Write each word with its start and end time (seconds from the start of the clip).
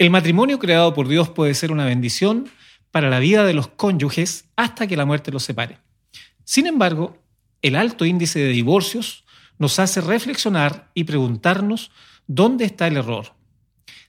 El 0.00 0.08
matrimonio 0.08 0.58
creado 0.58 0.94
por 0.94 1.08
Dios 1.08 1.28
puede 1.28 1.52
ser 1.52 1.70
una 1.70 1.84
bendición 1.84 2.48
para 2.90 3.10
la 3.10 3.18
vida 3.18 3.44
de 3.44 3.52
los 3.52 3.68
cónyuges 3.68 4.46
hasta 4.56 4.86
que 4.86 4.96
la 4.96 5.04
muerte 5.04 5.30
los 5.30 5.42
separe. 5.42 5.76
Sin 6.42 6.66
embargo, 6.66 7.18
el 7.60 7.76
alto 7.76 8.06
índice 8.06 8.38
de 8.38 8.48
divorcios 8.48 9.24
nos 9.58 9.78
hace 9.78 10.00
reflexionar 10.00 10.90
y 10.94 11.04
preguntarnos 11.04 11.90
dónde 12.26 12.64
está 12.64 12.86
el 12.86 12.96
error. 12.96 13.34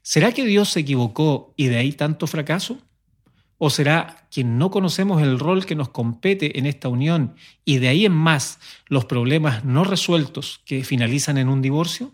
¿Será 0.02 0.32
que 0.32 0.46
Dios 0.46 0.70
se 0.70 0.80
equivocó 0.80 1.54
y 1.58 1.68
de 1.68 1.80
ahí 1.80 1.92
tanto 1.92 2.26
fracaso? 2.26 2.78
¿O 3.58 3.70
será 3.70 4.30
que 4.32 4.46
no 4.46 4.72
conocemos 4.72 5.22
el 5.22 5.40
rol 5.40 5.66
que 5.66 5.76
nos 5.76 5.90
compete 5.90 6.58
en 6.58 6.68
esta 6.68 6.88
unión 6.88 7.36
y 7.66 7.80
de 7.80 7.90
ahí 7.90 8.06
en 8.06 8.14
más 8.14 8.60
los 8.88 9.04
problemas 9.04 9.66
no 9.66 9.84
resueltos 9.84 10.62
que 10.64 10.86
finalizan 10.86 11.38
en 11.38 11.50
un 11.50 11.62
divorcio? 11.62 12.14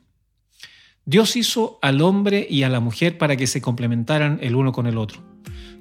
Dios 1.09 1.37
hizo 1.37 1.79
al 1.81 2.01
hombre 2.01 2.45
y 2.49 2.63
a 2.63 2.69
la 2.69 2.81
mujer 2.81 3.17
para 3.17 3.37
que 3.37 3.47
se 3.47 3.61
complementaran 3.61 4.39
el 4.41 4.57
uno 4.57 4.73
con 4.73 4.87
el 4.87 4.97
otro. 4.97 5.21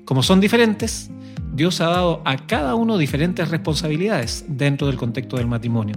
Como 0.04 0.22
son 0.22 0.38
diferentes, 0.38 1.10
Dios 1.52 1.80
ha 1.80 1.86
dado 1.86 2.22
a 2.24 2.46
cada 2.46 2.76
uno 2.76 2.96
diferentes 2.96 3.48
responsabilidades 3.48 4.44
dentro 4.46 4.86
del 4.86 4.96
contexto 4.96 5.36
del 5.36 5.48
matrimonio. 5.48 5.96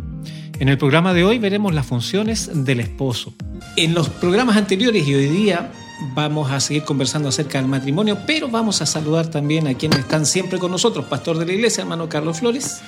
En 0.60 0.68
el 0.68 0.80
programa 0.80 1.14
de 1.14 1.26
hoy 1.26 1.38
veremos 1.38 1.76
las 1.76 1.86
funciones 1.86 2.50
del 2.66 2.80
esposo. 2.80 3.36
En 3.76 3.94
los 3.94 4.10
programas 4.10 4.58
anteriores 4.58 5.08
y 5.08 5.14
hoy 5.14 5.28
día 5.28 5.72
vamos 6.16 6.50
a 6.50 6.60
seguir 6.60 6.82
conversando 6.82 7.30
acerca 7.30 7.60
del 7.60 7.68
matrimonio, 7.68 8.18
pero 8.26 8.48
vamos 8.48 8.82
a 8.82 8.88
saludar 8.88 9.28
también 9.28 9.68
a 9.68 9.76
quienes 9.76 10.00
están 10.00 10.26
siempre 10.26 10.58
con 10.58 10.72
nosotros, 10.72 11.06
pastor 11.06 11.38
de 11.38 11.46
la 11.46 11.54
iglesia, 11.54 11.84
hermano 11.84 12.10
Carlos 12.10 12.40
Flores. 12.40 12.82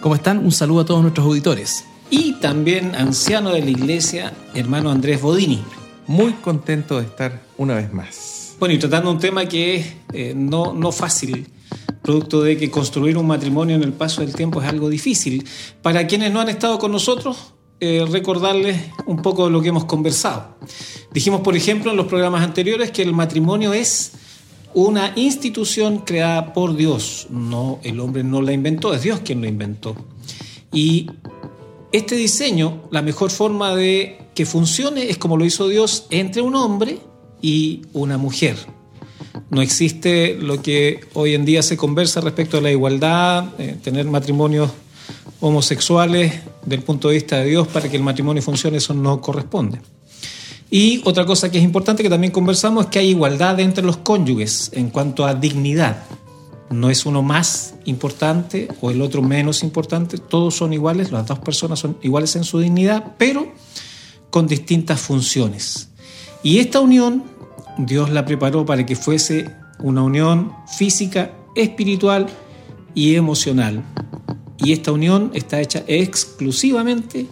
¿Cómo 0.00 0.14
están? 0.14 0.38
Un 0.38 0.52
saludo 0.52 0.82
a 0.82 0.84
todos 0.84 1.02
nuestros 1.02 1.26
auditores. 1.26 1.84
Y 2.10 2.34
también 2.34 2.94
anciano 2.94 3.50
de 3.50 3.62
la 3.62 3.70
iglesia, 3.70 4.32
hermano 4.54 4.92
Andrés 4.92 5.20
Bodini 5.20 5.64
muy 6.10 6.32
contento 6.32 6.98
de 6.98 7.06
estar 7.06 7.40
una 7.56 7.76
vez 7.76 7.92
más. 7.92 8.56
Bueno, 8.58 8.74
y 8.74 8.78
tratando 8.78 9.12
un 9.12 9.20
tema 9.20 9.46
que 9.46 9.76
es 9.76 9.94
eh, 10.12 10.34
no, 10.36 10.74
no 10.74 10.90
fácil, 10.90 11.46
producto 12.02 12.42
de 12.42 12.56
que 12.56 12.68
construir 12.68 13.16
un 13.16 13.28
matrimonio 13.28 13.76
en 13.76 13.84
el 13.84 13.92
paso 13.92 14.20
del 14.20 14.34
tiempo 14.34 14.60
es 14.60 14.68
algo 14.68 14.88
difícil. 14.88 15.46
Para 15.82 16.08
quienes 16.08 16.32
no 16.32 16.40
han 16.40 16.48
estado 16.48 16.80
con 16.80 16.90
nosotros, 16.90 17.54
eh, 17.78 18.04
recordarles 18.10 18.76
un 19.06 19.22
poco 19.22 19.44
de 19.44 19.52
lo 19.52 19.62
que 19.62 19.68
hemos 19.68 19.84
conversado. 19.84 20.56
Dijimos, 21.12 21.42
por 21.42 21.54
ejemplo, 21.54 21.92
en 21.92 21.96
los 21.96 22.08
programas 22.08 22.42
anteriores 22.42 22.90
que 22.90 23.02
el 23.02 23.12
matrimonio 23.12 23.72
es 23.72 24.10
una 24.74 25.12
institución 25.14 25.98
creada 25.98 26.52
por 26.52 26.74
Dios. 26.74 27.28
No, 27.30 27.78
el 27.84 28.00
hombre 28.00 28.24
no 28.24 28.42
la 28.42 28.52
inventó, 28.52 28.92
es 28.92 29.02
Dios 29.02 29.20
quien 29.20 29.42
lo 29.42 29.46
inventó. 29.46 29.94
Y 30.72 31.08
este 31.92 32.14
diseño, 32.14 32.82
la 32.90 33.02
mejor 33.02 33.30
forma 33.30 33.74
de 33.74 34.18
que 34.34 34.46
funcione 34.46 35.10
es 35.10 35.18
como 35.18 35.36
lo 35.36 35.44
hizo 35.44 35.68
Dios 35.68 36.06
entre 36.10 36.42
un 36.42 36.54
hombre 36.54 36.98
y 37.42 37.82
una 37.92 38.16
mujer. 38.16 38.56
No 39.50 39.62
existe 39.62 40.36
lo 40.40 40.62
que 40.62 41.00
hoy 41.14 41.34
en 41.34 41.44
día 41.44 41.62
se 41.62 41.76
conversa 41.76 42.20
respecto 42.20 42.58
a 42.58 42.60
la 42.60 42.70
igualdad, 42.70 43.46
eh, 43.58 43.76
tener 43.82 44.06
matrimonios 44.06 44.70
homosexuales 45.40 46.34
del 46.64 46.82
punto 46.82 47.08
de 47.08 47.14
vista 47.14 47.38
de 47.38 47.46
Dios 47.46 47.66
para 47.66 47.88
que 47.88 47.96
el 47.96 48.02
matrimonio 48.02 48.42
funcione, 48.42 48.76
eso 48.76 48.94
no 48.94 49.20
corresponde. 49.20 49.80
Y 50.70 51.02
otra 51.04 51.26
cosa 51.26 51.50
que 51.50 51.58
es 51.58 51.64
importante 51.64 52.04
que 52.04 52.08
también 52.08 52.32
conversamos 52.32 52.84
es 52.84 52.90
que 52.90 53.00
hay 53.00 53.08
igualdad 53.08 53.58
entre 53.58 53.84
los 53.84 53.96
cónyuges 53.96 54.70
en 54.72 54.90
cuanto 54.90 55.26
a 55.26 55.34
dignidad 55.34 56.04
no 56.70 56.88
es 56.88 57.04
uno 57.04 57.22
más 57.22 57.74
importante 57.84 58.68
o 58.80 58.90
el 58.90 59.02
otro 59.02 59.22
menos 59.22 59.62
importante, 59.62 60.18
todos 60.18 60.54
son 60.54 60.72
iguales, 60.72 61.10
las 61.10 61.26
dos 61.26 61.40
personas 61.40 61.80
son 61.80 61.98
iguales 62.02 62.36
en 62.36 62.44
su 62.44 62.60
dignidad, 62.60 63.14
pero 63.18 63.52
con 64.30 64.46
distintas 64.46 65.00
funciones. 65.00 65.88
Y 66.42 66.58
esta 66.58 66.80
unión 66.80 67.24
Dios 67.76 68.10
la 68.10 68.24
preparó 68.24 68.64
para 68.64 68.86
que 68.86 68.96
fuese 68.96 69.50
una 69.80 70.02
unión 70.02 70.52
física, 70.66 71.32
espiritual 71.54 72.26
y 72.94 73.16
emocional. 73.16 73.82
Y 74.58 74.72
esta 74.72 74.92
unión 74.92 75.30
está 75.34 75.60
hecha 75.60 75.82
exclusivamente 75.86 77.26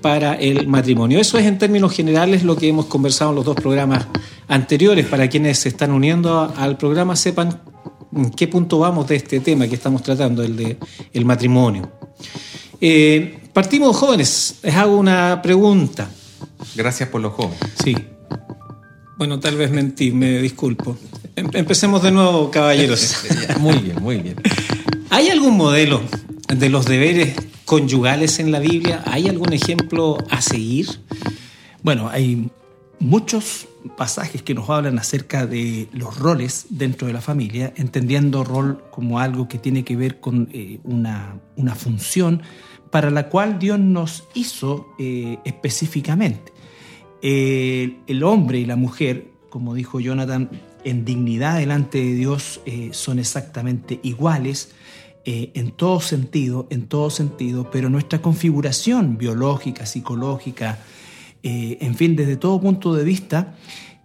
para 0.00 0.34
el 0.34 0.66
matrimonio. 0.66 1.20
Eso 1.20 1.38
es 1.38 1.46
en 1.46 1.58
términos 1.58 1.92
generales 1.92 2.42
lo 2.42 2.56
que 2.56 2.68
hemos 2.68 2.86
conversado 2.86 3.30
en 3.30 3.36
los 3.36 3.44
dos 3.44 3.56
programas 3.56 4.06
anteriores. 4.48 5.06
Para 5.06 5.28
quienes 5.28 5.60
se 5.60 5.68
están 5.68 5.92
uniendo 5.92 6.52
al 6.56 6.76
programa 6.76 7.14
sepan 7.14 7.60
en 8.14 8.30
qué 8.30 8.48
punto 8.48 8.78
vamos 8.78 9.08
de 9.08 9.16
este 9.16 9.40
tema 9.40 9.66
que 9.66 9.74
estamos 9.74 10.02
tratando, 10.02 10.42
el 10.42 10.56
de 10.56 10.76
el 11.12 11.24
matrimonio. 11.24 11.90
Eh, 12.80 13.38
partimos 13.52 13.96
jóvenes, 13.96 14.56
les 14.62 14.74
hago 14.74 14.96
una 14.96 15.40
pregunta. 15.42 16.10
Gracias 16.74 17.08
por 17.08 17.20
los 17.20 17.32
jóvenes. 17.32 17.58
Sí. 17.82 17.94
Bueno, 19.16 19.38
tal 19.40 19.56
vez 19.56 19.70
mentí, 19.70 20.10
me 20.10 20.40
disculpo. 20.40 20.96
Em, 21.36 21.48
empecemos 21.52 22.02
de 22.02 22.10
nuevo, 22.10 22.50
caballeros. 22.50 23.24
muy 23.60 23.78
bien, 23.78 24.02
muy 24.02 24.18
bien. 24.18 24.36
¿Hay 25.10 25.28
algún 25.28 25.56
modelo 25.56 26.00
de 26.48 26.68
los 26.68 26.86
deberes 26.86 27.34
conyugales 27.64 28.38
en 28.38 28.50
la 28.50 28.58
Biblia? 28.58 29.02
¿Hay 29.06 29.28
algún 29.28 29.52
ejemplo 29.52 30.18
a 30.30 30.42
seguir? 30.42 30.88
Bueno, 31.82 32.08
hay 32.10 32.50
muchos 33.02 33.68
pasajes 33.96 34.42
que 34.42 34.54
nos 34.54 34.70
hablan 34.70 34.98
acerca 34.98 35.44
de 35.44 35.88
los 35.92 36.18
roles 36.18 36.66
dentro 36.70 37.08
de 37.08 37.12
la 37.12 37.20
familia, 37.20 37.72
entendiendo 37.76 38.44
rol 38.44 38.84
como 38.90 39.18
algo 39.18 39.48
que 39.48 39.58
tiene 39.58 39.84
que 39.84 39.96
ver 39.96 40.20
con 40.20 40.48
eh, 40.52 40.78
una, 40.84 41.40
función 41.74 42.42
para 42.90 43.10
la 43.10 43.28
cual 43.28 43.58
Dios 43.58 43.80
nos 43.80 44.24
hizo 44.34 44.86
eh, 44.98 45.38
específicamente. 45.44 46.52
el 47.22 48.22
hombre 48.22 48.58
y 48.58 48.66
la 48.66 48.76
mujer, 48.76 49.28
como 49.50 49.74
dijo 49.74 49.98
Jonathan, 49.98 50.50
en 50.84 51.04
dignidad 51.04 51.58
delante 51.58 51.98
de 51.98 52.14
Dios 52.14 52.60
eh, 52.66 52.90
son 52.92 53.18
exactamente 53.18 54.00
iguales. 54.02 54.72
en 55.24 55.70
todo 55.70 56.00
sentido, 56.00 56.66
en 56.70 56.88
todo 56.88 57.08
sentido, 57.08 57.70
pero 57.70 57.88
nuestra 57.88 58.20
configuración 58.20 59.18
biológica, 59.18 59.86
psicológica, 59.86 60.80
eh, 61.42 61.78
en 61.80 61.94
fin, 61.94 62.16
desde 62.16 62.36
todo 62.36 62.60
punto 62.60 62.94
de 62.94 63.04
vista, 63.04 63.54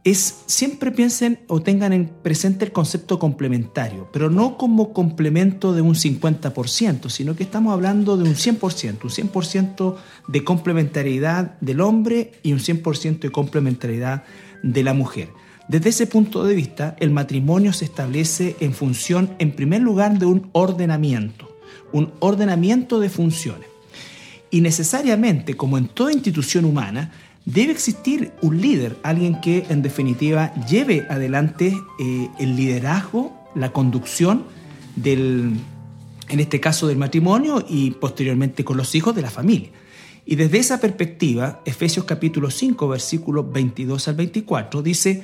es 0.04 0.44
siempre 0.46 0.92
piensen 0.92 1.40
o 1.48 1.62
tengan 1.62 1.92
en 1.92 2.08
presente 2.08 2.64
el 2.64 2.72
concepto 2.72 3.20
complementario, 3.20 4.10
pero 4.14 4.30
no 4.30 4.58
como 4.58 4.94
complemento 4.94 5.74
de 5.74 5.82
un 5.82 5.96
50%, 5.96 7.10
sino 7.10 7.36
que 7.36 7.44
estamos 7.44 7.74
hablando 7.74 8.16
de 8.16 8.24
un 8.24 8.36
100%, 8.36 9.04
un 9.04 9.10
100% 9.10 9.96
de 10.30 10.44
complementariedad 10.46 11.60
del 11.60 11.82
hombre 11.82 12.32
y 12.42 12.54
un 12.54 12.60
100% 12.60 13.20
de 13.20 13.32
complementariedad 13.32 14.24
de 14.64 14.84
la 14.84 14.94
mujer. 14.94 15.30
Desde 15.68 15.90
ese 15.90 16.08
punto 16.08 16.46
de 16.46 16.56
vista, 16.56 16.96
el 17.02 17.12
matrimonio 17.12 17.74
se 17.74 17.84
establece 17.84 18.56
en 18.62 18.74
función, 18.74 19.36
en 19.40 19.52
primer 19.52 19.82
lugar, 19.82 20.18
de 20.18 20.26
un 20.26 20.50
ordenamiento, 20.54 21.54
un 21.92 22.14
ordenamiento 22.20 23.02
de 23.02 23.10
funciones. 23.10 23.68
Y 24.50 24.62
necesariamente, 24.62 25.56
como 25.56 25.78
en 25.78 25.90
toda 25.90 26.14
institución 26.14 26.64
humana, 26.64 27.12
debe 27.48 27.72
existir 27.72 28.34
un 28.42 28.60
líder, 28.62 28.98
alguien 29.04 29.40
que 29.40 29.66
en 29.70 29.82
definitiva 29.82 30.54
lleve 30.66 31.08
adelante 31.10 31.74
eh, 31.98 32.30
el 32.40 32.58
liderazgo, 32.58 33.34
la 33.56 33.72
conducción 33.72 34.44
del, 34.98 35.54
en 36.28 36.40
este 36.42 36.60
caso 36.60 36.88
del 36.88 36.98
matrimonio 36.98 37.66
y 37.68 37.92
posteriormente 37.92 38.66
con 38.66 38.76
los 38.76 38.94
hijos 38.96 39.16
de 39.16 39.22
la 39.22 39.30
familia. 39.30 39.70
Y 40.26 40.36
desde 40.36 40.58
esa 40.58 40.82
perspectiva, 40.82 41.62
Efesios 41.64 42.04
capítulo 42.04 42.52
5, 42.52 42.86
versículos 42.90 43.50
22 43.50 44.10
al 44.10 44.16
24, 44.16 44.82
dice 44.82 45.24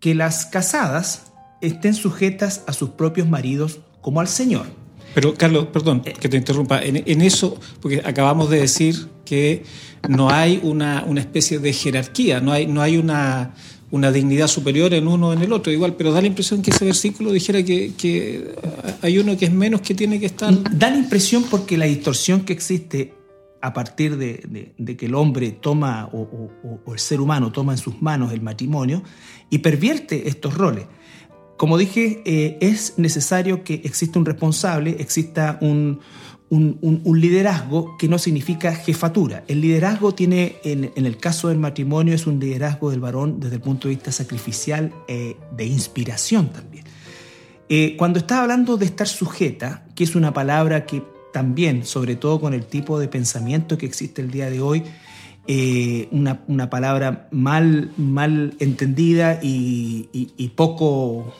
que 0.00 0.14
las 0.14 0.44
casadas 0.44 1.32
estén 1.62 1.94
sujetas 1.94 2.64
a 2.66 2.74
sus 2.74 2.90
propios 2.90 3.26
maridos 3.26 3.80
como 4.02 4.20
al 4.20 4.28
Señor. 4.28 4.66
Pero 5.14 5.32
Carlos, 5.32 5.68
perdón 5.72 6.02
que 6.02 6.28
te 6.28 6.36
interrumpa, 6.36 6.82
en 6.82 7.20
eso, 7.22 7.58
porque 7.80 8.02
acabamos 8.04 8.50
de 8.50 8.60
decir 8.60 9.13
que 9.24 9.64
no 10.08 10.30
hay 10.30 10.60
una, 10.62 11.04
especie 11.16 11.58
de 11.58 11.72
jerarquía, 11.72 12.40
no 12.40 12.52
hay, 12.52 12.66
no 12.66 12.82
hay 12.82 12.96
una, 12.96 13.54
dignidad 13.90 14.48
superior 14.48 14.92
en 14.94 15.06
uno 15.08 15.28
o 15.28 15.32
en 15.32 15.42
el 15.42 15.52
otro, 15.52 15.72
igual, 15.72 15.94
pero 15.96 16.12
da 16.12 16.20
la 16.20 16.26
impresión 16.26 16.62
que 16.62 16.70
ese 16.70 16.84
versículo 16.84 17.32
dijera 17.32 17.62
que, 17.62 18.54
hay 19.02 19.18
uno 19.18 19.36
que 19.36 19.46
es 19.46 19.52
menos 19.52 19.80
que 19.80 19.94
tiene 19.94 20.20
que 20.20 20.26
estar. 20.26 20.52
Da 20.76 20.90
la 20.90 20.98
impresión 20.98 21.44
porque 21.50 21.76
la 21.76 21.86
distorsión 21.86 22.42
que 22.42 22.52
existe 22.52 23.14
a 23.64 23.72
partir 23.72 24.18
de, 24.18 24.96
que 24.98 25.06
el 25.06 25.14
hombre 25.14 25.52
toma 25.52 26.10
o, 26.12 26.92
el 26.92 26.98
ser 26.98 27.20
humano 27.20 27.50
toma 27.50 27.72
en 27.72 27.78
sus 27.78 28.02
manos 28.02 28.32
el 28.32 28.42
matrimonio 28.42 29.02
y 29.48 29.58
pervierte 29.58 30.28
estos 30.28 30.54
roles. 30.54 30.84
Como 31.56 31.78
dije, 31.78 32.20
eh, 32.26 32.58
es 32.60 32.98
necesario 32.98 33.64
que 33.64 33.74
exista 33.84 34.18
un 34.18 34.26
responsable, 34.26 34.96
exista 34.98 35.56
un, 35.62 36.00
un, 36.54 37.20
liderazgo 37.20 37.96
que 37.98 38.08
no 38.08 38.18
significa 38.18 38.74
jefatura. 38.74 39.44
El 39.48 39.60
liderazgo 39.60 40.14
tiene, 40.14 40.56
en, 40.64 40.92
el 40.94 41.16
caso 41.16 41.48
del 41.48 41.58
matrimonio, 41.58 42.14
es 42.14 42.26
un 42.26 42.38
liderazgo 42.38 42.90
del 42.90 43.00
varón 43.00 43.40
desde 43.40 43.56
el 43.56 43.60
punto 43.60 43.88
de 43.88 43.94
vista 43.94 44.12
sacrificial, 44.12 44.92
eh, 45.08 45.36
de 45.56 45.66
inspiración 45.66 46.48
también. 46.50 46.84
Eh, 47.68 47.96
cuando 47.96 48.18
está 48.18 48.42
hablando 48.42 48.76
de 48.76 48.86
estar 48.86 49.08
sujeta, 49.08 49.86
que 49.94 50.04
es 50.04 50.14
una 50.14 50.32
palabra 50.32 50.86
que 50.86 51.02
también, 51.32 51.84
sobre 51.84 52.14
todo 52.14 52.40
con 52.40 52.54
el 52.54 52.66
tipo 52.66 52.98
de 52.98 53.08
pensamiento 53.08 53.76
que 53.76 53.86
existe 53.86 54.22
el 54.22 54.30
día 54.30 54.50
de 54.50 54.60
hoy, 54.60 54.84
eh, 55.46 56.08
una, 56.10 56.42
una, 56.46 56.70
palabra 56.70 57.28
mal, 57.30 57.92
mal 57.98 58.54
entendida 58.60 59.40
y, 59.42 60.08
y, 60.12 60.48
poco, 60.50 61.34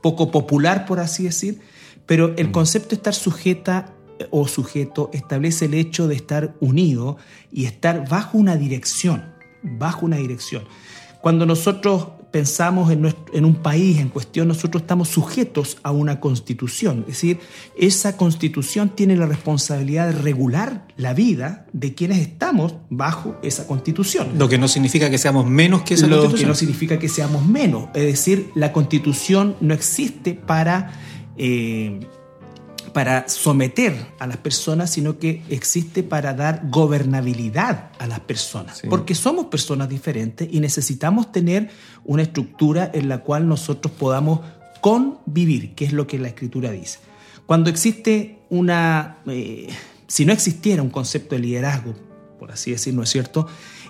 poco 0.00 0.30
popular, 0.30 0.86
por 0.86 1.00
así 1.00 1.24
decir, 1.24 1.60
pero 2.06 2.34
el 2.36 2.48
mm. 2.48 2.52
concepto 2.52 2.90
de 2.90 2.96
estar 2.96 3.14
sujeta 3.14 3.92
o 4.30 4.46
sujeto 4.48 5.10
establece 5.12 5.66
el 5.66 5.74
hecho 5.74 6.08
de 6.08 6.14
estar 6.14 6.54
unido 6.60 7.16
y 7.50 7.64
estar 7.64 8.08
bajo 8.08 8.38
una 8.38 8.56
dirección, 8.56 9.24
bajo 9.62 10.06
una 10.06 10.16
dirección. 10.16 10.64
Cuando 11.20 11.46
nosotros 11.46 12.08
pensamos 12.32 12.90
en, 12.90 13.44
un 13.44 13.54
país 13.56 13.98
en 13.98 14.08
cuestión, 14.08 14.48
nosotros 14.48 14.82
estamos 14.82 15.08
sujetos 15.08 15.76
a 15.84 15.92
una 15.92 16.18
constitución. 16.18 17.00
Es 17.00 17.14
decir, 17.14 17.38
esa 17.78 18.16
constitución 18.16 18.88
tiene 18.96 19.14
la 19.16 19.26
responsabilidad 19.26 20.06
de 20.06 20.12
regular 20.12 20.88
la 20.96 21.12
vida 21.12 21.66
de 21.72 21.94
quienes 21.94 22.18
estamos 22.18 22.74
bajo 22.90 23.36
esa 23.42 23.66
constitución. 23.66 24.30
Lo 24.36 24.48
que 24.48 24.58
no 24.58 24.66
significa 24.66 25.10
que 25.10 25.18
seamos 25.18 25.46
menos 25.46 25.82
que 25.82 25.94
esa 25.94 26.06
Lo 26.06 26.16
constitución. 26.16 26.40
que 26.40 26.48
no 26.48 26.54
significa 26.54 26.98
que 26.98 27.08
seamos 27.08 27.46
menos. 27.46 27.90
Es 27.94 28.06
decir, 28.06 28.50
la 28.56 28.72
constitución 28.72 29.54
no 29.60 29.74
existe 29.74 30.34
para... 30.34 30.92
Eh, 31.36 32.00
para 32.92 33.28
someter 33.28 34.06
a 34.18 34.26
las 34.26 34.36
personas, 34.36 34.90
sino 34.90 35.18
que 35.18 35.42
existe 35.48 36.02
para 36.02 36.34
dar 36.34 36.62
gobernabilidad 36.68 37.90
a 37.98 38.06
las 38.06 38.20
personas. 38.20 38.82
Porque 38.88 39.14
somos 39.14 39.46
personas 39.46 39.88
diferentes 39.88 40.48
y 40.50 40.60
necesitamos 40.60 41.32
tener 41.32 41.70
una 42.04 42.22
estructura 42.22 42.90
en 42.92 43.08
la 43.08 43.18
cual 43.18 43.48
nosotros 43.48 43.92
podamos 43.98 44.40
convivir, 44.80 45.74
que 45.74 45.84
es 45.84 45.92
lo 45.92 46.06
que 46.06 46.18
la 46.18 46.28
escritura 46.28 46.70
dice. 46.70 46.98
Cuando 47.46 47.70
existe 47.70 48.40
una, 48.50 49.18
eh, 49.26 49.68
si 50.06 50.24
no 50.24 50.32
existiera 50.32 50.82
un 50.82 50.90
concepto 50.90 51.34
de 51.34 51.40
liderazgo, 51.40 51.94
por 52.38 52.52
así 52.52 52.72
decir, 52.72 52.92
¿no 52.94 53.02
es 53.02 53.08
cierto? 53.08 53.46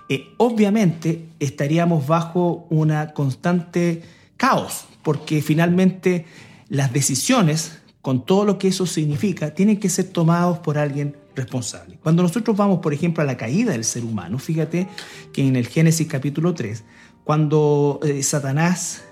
Eh, 0.09 0.35
obviamente 0.37 1.29
estaríamos 1.41 2.07
bajo 2.07 2.67
una 2.71 3.15
constante 3.15 4.03
caos, 4.37 4.85
porque 5.03 5.43
finalmente 5.43 6.27
las 6.69 6.93
decisiones 6.93 7.82
con 8.03 8.27
todo 8.27 8.45
lo 8.45 8.59
que 8.59 8.69
eso 8.69 8.85
significa, 8.85 9.55
tienen 9.55 9.79
que 9.79 9.89
ser 9.89 10.07
tomados 10.07 10.59
por 10.59 10.77
alguien 10.77 11.17
responsable. 11.37 11.99
Cuando 12.03 12.23
nosotros 12.23 12.57
vamos, 12.57 12.81
por 12.81 12.93
ejemplo, 12.93 13.23
a 13.23 13.27
la 13.27 13.37
caída 13.37 13.73
del 13.73 13.85
ser 13.85 14.05
humano, 14.05 14.39
fíjate 14.39 14.89
que 15.33 15.47
en 15.47 15.55
el 15.55 15.69
Génesis 15.69 16.09
capítulo 16.09 16.53
3, 16.53 16.85
cuando 17.25 18.01
eh, 18.03 18.23
Satanás 18.25 19.05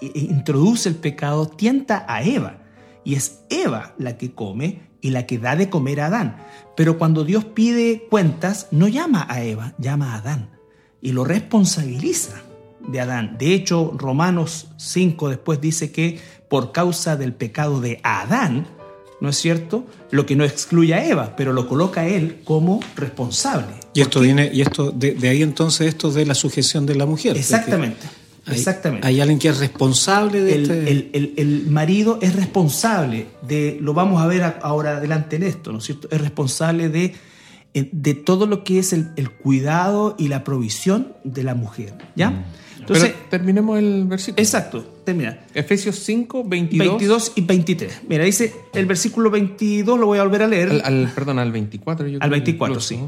eh, 0.00 0.10
introduce 0.14 0.88
el 0.88 0.96
pecado, 0.96 1.46
tienta 1.46 2.04
a 2.08 2.22
Eva, 2.22 2.58
y 3.04 3.14
es 3.14 3.42
Eva 3.48 3.94
la 3.96 4.18
que 4.18 4.32
come 4.32 4.80
y 5.00 5.10
la 5.10 5.24
que 5.26 5.38
da 5.38 5.54
de 5.54 5.70
comer 5.70 6.00
a 6.00 6.06
Adán. 6.06 6.38
Pero 6.76 6.98
cuando 6.98 7.24
Dios 7.24 7.44
pide 7.44 8.08
cuentas, 8.10 8.66
no 8.72 8.88
llama 8.88 9.24
a 9.30 9.44
Eva, 9.44 9.74
llama 9.78 10.14
a 10.14 10.18
Adán, 10.18 10.50
y 11.00 11.12
lo 11.12 11.24
responsabiliza 11.24 12.42
de 12.88 13.00
Adán. 13.00 13.36
De 13.38 13.54
hecho, 13.54 13.92
Romanos 13.96 14.68
5 14.76 15.28
después 15.28 15.60
dice 15.60 15.92
que 15.92 16.18
por 16.48 16.72
causa 16.72 17.16
del 17.16 17.32
pecado 17.32 17.80
de 17.80 18.00
Adán, 18.02 18.66
¿no 19.20 19.28
es 19.28 19.36
cierto? 19.36 19.86
Lo 20.10 20.26
que 20.26 20.36
no 20.36 20.44
excluye 20.44 20.94
a 20.94 21.06
Eva, 21.06 21.34
pero 21.36 21.52
lo 21.52 21.68
coloca 21.68 22.02
a 22.02 22.06
él 22.06 22.40
como 22.44 22.80
responsable. 22.96 23.74
Y 23.94 24.02
esto 24.02 24.20
viene, 24.20 24.50
y 24.52 24.60
esto, 24.60 24.90
de, 24.90 25.16
ahí 25.28 25.42
entonces 25.42 25.88
esto 25.88 26.10
de 26.10 26.26
la 26.26 26.34
sujeción 26.34 26.86
de 26.86 26.94
la 26.94 27.06
mujer. 27.06 27.36
Exactamente. 27.36 28.06
Hay, 28.46 28.56
exactamente. 28.56 29.06
Hay 29.06 29.20
alguien 29.20 29.38
que 29.38 29.48
es 29.48 29.58
responsable 29.58 30.40
de 30.40 30.54
el, 30.54 30.62
este... 30.62 30.90
el, 30.90 31.34
el, 31.36 31.66
marido 31.66 32.18
es 32.22 32.36
responsable 32.36 33.26
de, 33.42 33.78
lo 33.80 33.92
vamos 33.92 34.22
a 34.22 34.26
ver 34.26 34.42
ahora 34.62 34.98
adelante 34.98 35.36
en 35.36 35.42
esto, 35.42 35.72
¿no 35.72 35.78
es 35.78 35.84
cierto? 35.84 36.08
Es 36.12 36.20
responsable 36.20 36.88
de, 36.88 37.14
eh, 37.76 37.90
de 37.92 38.14
todo 38.14 38.46
lo 38.46 38.64
que 38.64 38.78
es 38.78 38.94
el, 38.94 39.30
cuidado 39.42 40.14
y 40.18 40.28
la 40.28 40.44
provisión 40.44 41.12
de 41.24 41.42
la 41.42 41.54
mujer, 41.54 41.94
¿ya? 42.14 42.30
Mm. 42.30 42.44
Entonces, 42.86 43.14
terminemos 43.28 43.78
el 43.78 44.04
versículo. 44.06 44.42
Exacto, 44.42 44.84
termina. 45.04 45.40
Efesios 45.54 45.96
5, 45.96 46.44
22. 46.44 46.88
22 46.88 47.32
y 47.36 47.40
23. 47.42 48.00
Mira, 48.08 48.24
dice 48.24 48.54
el 48.74 48.86
versículo 48.86 49.30
22, 49.30 49.98
lo 49.98 50.06
voy 50.06 50.18
a 50.18 50.22
volver 50.22 50.42
a 50.42 50.46
leer. 50.46 50.82
Al, 50.84 51.10
perdón, 51.14 51.38
al 51.38 51.52
24. 51.52 52.06
Yo 52.06 52.18
al 52.20 52.30
24, 52.30 52.80
sí. 52.80 53.00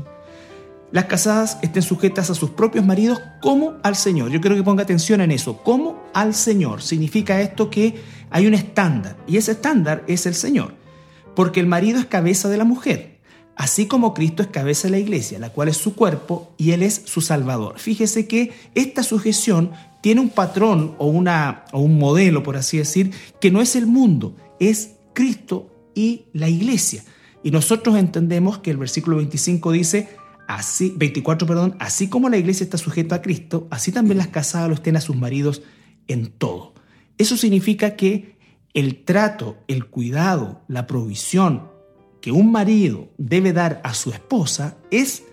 Las 0.90 1.04
casadas 1.04 1.58
estén 1.62 1.82
sujetas 1.82 2.30
a 2.30 2.34
sus 2.34 2.50
propios 2.50 2.84
maridos 2.84 3.20
como 3.42 3.74
al 3.82 3.94
Señor. 3.94 4.30
Yo 4.30 4.40
quiero 4.40 4.56
que 4.56 4.62
ponga 4.62 4.82
atención 4.82 5.20
en 5.20 5.30
eso. 5.30 5.58
Como 5.58 6.02
al 6.14 6.34
Señor. 6.34 6.80
Significa 6.80 7.40
esto 7.42 7.68
que 7.68 7.96
hay 8.30 8.46
un 8.46 8.54
estándar. 8.54 9.16
Y 9.26 9.36
ese 9.36 9.52
estándar 9.52 10.02
es 10.06 10.24
el 10.24 10.34
Señor. 10.34 10.72
Porque 11.34 11.60
el 11.60 11.66
marido 11.66 12.00
es 12.00 12.06
cabeza 12.06 12.48
de 12.48 12.56
la 12.56 12.64
mujer 12.64 13.17
así 13.58 13.86
como 13.86 14.14
Cristo 14.14 14.42
es 14.42 14.48
cabeza 14.48 14.86
de 14.86 14.92
la 14.92 14.98
iglesia, 15.00 15.38
la 15.40 15.50
cual 15.50 15.68
es 15.68 15.76
su 15.76 15.96
cuerpo 15.96 16.54
y 16.56 16.70
Él 16.70 16.84
es 16.84 17.02
su 17.04 17.20
Salvador. 17.20 17.78
Fíjese 17.78 18.28
que 18.28 18.52
esta 18.76 19.02
sujeción 19.02 19.72
tiene 20.00 20.20
un 20.20 20.30
patrón 20.30 20.94
o, 20.98 21.08
una, 21.08 21.64
o 21.72 21.80
un 21.80 21.98
modelo, 21.98 22.44
por 22.44 22.56
así 22.56 22.78
decir, 22.78 23.10
que 23.40 23.50
no 23.50 23.60
es 23.60 23.74
el 23.74 23.86
mundo, 23.86 24.36
es 24.60 24.92
Cristo 25.12 25.74
y 25.92 26.26
la 26.32 26.48
iglesia. 26.48 27.04
Y 27.42 27.50
nosotros 27.50 27.96
entendemos 27.96 28.58
que 28.58 28.70
el 28.70 28.76
versículo 28.76 29.16
25 29.16 29.72
dice, 29.72 30.08
así, 30.46 30.94
24, 30.96 31.48
perdón, 31.48 31.74
así 31.80 32.08
como 32.08 32.28
la 32.28 32.38
iglesia 32.38 32.62
está 32.62 32.78
sujeta 32.78 33.16
a 33.16 33.22
Cristo, 33.22 33.66
así 33.72 33.90
también 33.90 34.18
las 34.18 34.28
casadas 34.28 34.68
lo 34.68 34.74
estén 34.74 34.96
a 34.96 35.00
sus 35.00 35.16
maridos 35.16 35.62
en 36.06 36.28
todo. 36.28 36.74
Eso 37.18 37.36
significa 37.36 37.96
que 37.96 38.36
el 38.72 39.02
trato, 39.04 39.56
el 39.66 39.86
cuidado, 39.86 40.62
la 40.68 40.86
provisión, 40.86 41.67
un 42.30 42.52
marido 42.52 43.08
debe 43.18 43.52
dar 43.52 43.80
a 43.84 43.94
su 43.94 44.10
esposa 44.10 44.78
es 44.90 45.24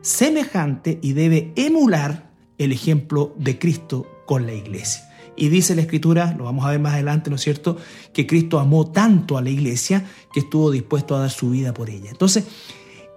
semejante 0.00 0.98
y 1.02 1.12
debe 1.12 1.52
emular 1.56 2.30
el 2.58 2.72
ejemplo 2.72 3.34
de 3.38 3.58
Cristo 3.58 4.06
con 4.26 4.46
la 4.46 4.52
iglesia. 4.52 5.04
Y 5.36 5.48
dice 5.48 5.76
la 5.76 5.82
escritura, 5.82 6.34
lo 6.36 6.44
vamos 6.44 6.64
a 6.64 6.70
ver 6.70 6.80
más 6.80 6.94
adelante, 6.94 7.30
¿no 7.30 7.36
es 7.36 7.42
cierto?, 7.42 7.76
que 8.12 8.26
Cristo 8.26 8.58
amó 8.58 8.90
tanto 8.90 9.38
a 9.38 9.42
la 9.42 9.50
iglesia 9.50 10.04
que 10.32 10.40
estuvo 10.40 10.70
dispuesto 10.70 11.14
a 11.14 11.20
dar 11.20 11.30
su 11.30 11.50
vida 11.50 11.72
por 11.72 11.90
ella. 11.90 12.10
Entonces, 12.10 12.44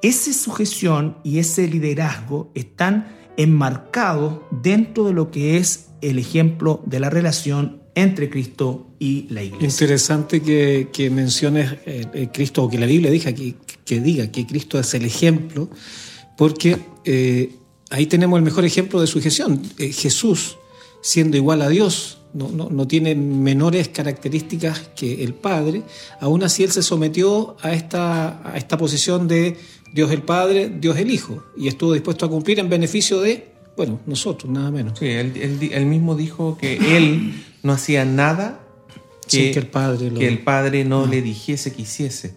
esa 0.04 0.32
sujeción 0.34 1.18
y 1.24 1.40
ese 1.40 1.68
liderazgo 1.68 2.52
están 2.54 3.18
enmarcados 3.38 4.42
dentro 4.52 5.06
de 5.06 5.14
lo 5.14 5.32
que 5.32 5.58
es 5.58 5.90
el 6.02 6.20
ejemplo 6.20 6.82
de 6.86 7.00
la 7.00 7.10
relación 7.10 7.81
entre 7.96 8.30
Cristo 8.30 8.88
y 9.00 9.28
la 9.30 9.44
iglesia. 9.44 9.68
Interesante 9.68 10.42
que, 10.42 11.10
menciones 11.10 11.74
eh, 11.86 12.06
eh, 12.14 12.30
Cristo, 12.32 12.64
o 12.64 12.70
que 12.70 12.78
la 12.78 12.86
Biblia 12.86 13.12
diga 13.12 13.34
que, 13.34 13.56
que, 13.86 14.00
diga 14.00 14.32
que 14.32 14.46
Cristo 14.46 14.80
es 14.80 14.94
el 14.94 15.06
ejemplo, 15.06 15.70
porque 16.38 16.78
eh, 17.06 17.56
ahí 17.90 18.06
tenemos 18.06 18.38
el 18.38 18.44
mejor 18.44 18.66
ejemplo 18.66 19.02
de 19.02 19.08
sujeción. 19.08 19.62
Jesús, 19.78 20.58
siendo 21.02 21.38
igual 21.38 21.62
a 21.62 21.70
Dios, 21.70 22.20
no, 22.34 22.50
no, 22.50 22.88
tiene 22.88 23.14
menores 23.14 23.90
características 23.90 24.92
que 24.96 25.24
el 25.24 25.34
Padre, 25.34 25.84
aún 26.22 26.44
así 26.44 26.64
Él 26.64 26.72
se 26.72 26.82
sometió 26.82 27.58
a 27.62 27.74
esta, 27.74 28.50
a 28.50 28.58
esta 28.58 28.78
posición 28.78 29.28
de 29.28 29.58
Dios 29.94 30.12
el 30.12 30.22
Padre, 30.22 30.70
Dios 30.70 30.98
el 30.98 31.12
Hijo, 31.12 31.44
y 31.58 31.68
estuvo 31.68 31.92
dispuesto 31.92 32.26
a 32.26 32.30
cumplir 32.30 32.60
en 32.60 32.70
beneficio 32.70 33.20
de 33.20 33.52
bueno, 33.76 34.00
nosotros, 34.06 34.52
nada 34.52 34.70
menos. 34.70 35.00
Sí, 35.00 35.08
él, 35.08 35.86
mismo 35.86 36.16
dijo 36.16 36.58
que 36.58 36.76
él 36.98 37.34
no 37.64 37.74
hacía 37.74 38.06
nada 38.06 38.60
que, 39.28 39.52
el 39.52 39.68
padre, 39.68 40.14
que 40.14 40.28
el 40.28 40.40
padre 40.40 40.84
no, 40.84 41.06
le 41.06 41.22
dijese 41.22 41.74
que 41.74 41.84
hiciese. 41.84 42.36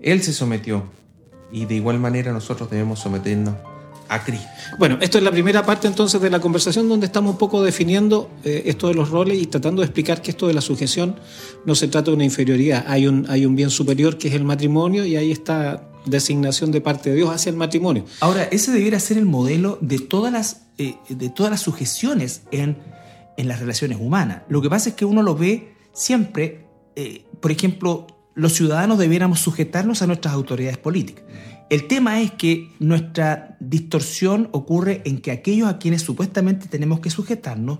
Él 0.00 0.22
se 0.22 0.32
sometió 0.32 0.84
y 1.52 1.66
de 1.66 1.74
igual 1.74 1.98
manera 1.98 2.32
nosotros 2.32 2.70
debemos 2.70 2.98
someternos 2.98 3.54
a 4.08 4.24
Cristo. 4.24 4.48
Bueno, 4.78 4.98
esto 5.00 5.18
es 5.18 5.24
la 5.24 5.30
primera 5.30 5.64
parte 5.64 5.86
entonces 5.86 6.20
de 6.20 6.30
la 6.30 6.40
conversación 6.40 6.88
donde 6.88 7.06
estamos 7.06 7.32
un 7.32 7.38
poco 7.38 7.62
definiendo 7.62 8.30
eh, 8.44 8.64
esto 8.66 8.88
de 8.88 8.94
los 8.94 9.10
roles 9.10 9.40
y 9.40 9.46
tratando 9.46 9.82
de 9.82 9.86
explicar 9.86 10.20
que 10.20 10.30
esto 10.30 10.48
de 10.48 10.54
la 10.54 10.60
sujeción 10.60 11.16
no 11.64 11.74
se 11.74 11.88
trata 11.88 12.10
de 12.10 12.16
una 12.16 12.24
inferioridad. 12.24 12.84
Hay 12.88 13.06
un, 13.06 13.26
hay 13.28 13.46
un 13.46 13.54
bien 13.54 13.70
superior 13.70 14.18
que 14.18 14.28
es 14.28 14.34
el 14.34 14.44
matrimonio 14.44 15.04
y 15.04 15.16
ahí 15.16 15.30
está 15.30 15.88
designación 16.04 16.72
de 16.72 16.80
parte 16.80 17.10
de 17.10 17.16
Dios 17.16 17.30
hacia 17.30 17.50
el 17.50 17.56
matrimonio. 17.56 18.04
Ahora, 18.20 18.44
ese 18.44 18.72
debiera 18.72 18.98
ser 18.98 19.18
el 19.18 19.26
modelo 19.26 19.78
de 19.80 19.98
todas 19.98 20.32
las, 20.32 20.62
eh, 20.78 20.96
de 21.08 21.28
todas 21.28 21.50
las 21.50 21.60
sujeciones 21.60 22.42
en, 22.50 22.76
en, 23.36 23.48
las 23.48 23.60
relaciones 23.60 23.98
humanas. 24.00 24.42
Lo 24.48 24.62
que 24.62 24.70
pasa 24.70 24.90
es 24.90 24.94
que 24.94 25.04
uno 25.04 25.22
lo 25.22 25.34
ve 25.34 25.74
siempre, 25.92 26.66
eh, 26.96 27.24
por 27.40 27.50
ejemplo, 27.50 28.06
los 28.34 28.52
ciudadanos 28.54 28.98
debiéramos 28.98 29.40
sujetarnos 29.40 30.02
a 30.02 30.06
nuestras 30.06 30.34
autoridades 30.34 30.78
políticas. 30.78 31.24
El 31.70 31.86
tema 31.88 32.20
es 32.20 32.32
que 32.32 32.70
nuestra 32.78 33.56
distorsión 33.60 34.48
ocurre 34.52 35.02
en 35.04 35.20
que 35.20 35.30
aquellos 35.30 35.68
a 35.68 35.78
quienes 35.78 36.02
supuestamente 36.02 36.66
tenemos 36.68 37.00
que 37.00 37.10
sujetarnos 37.10 37.78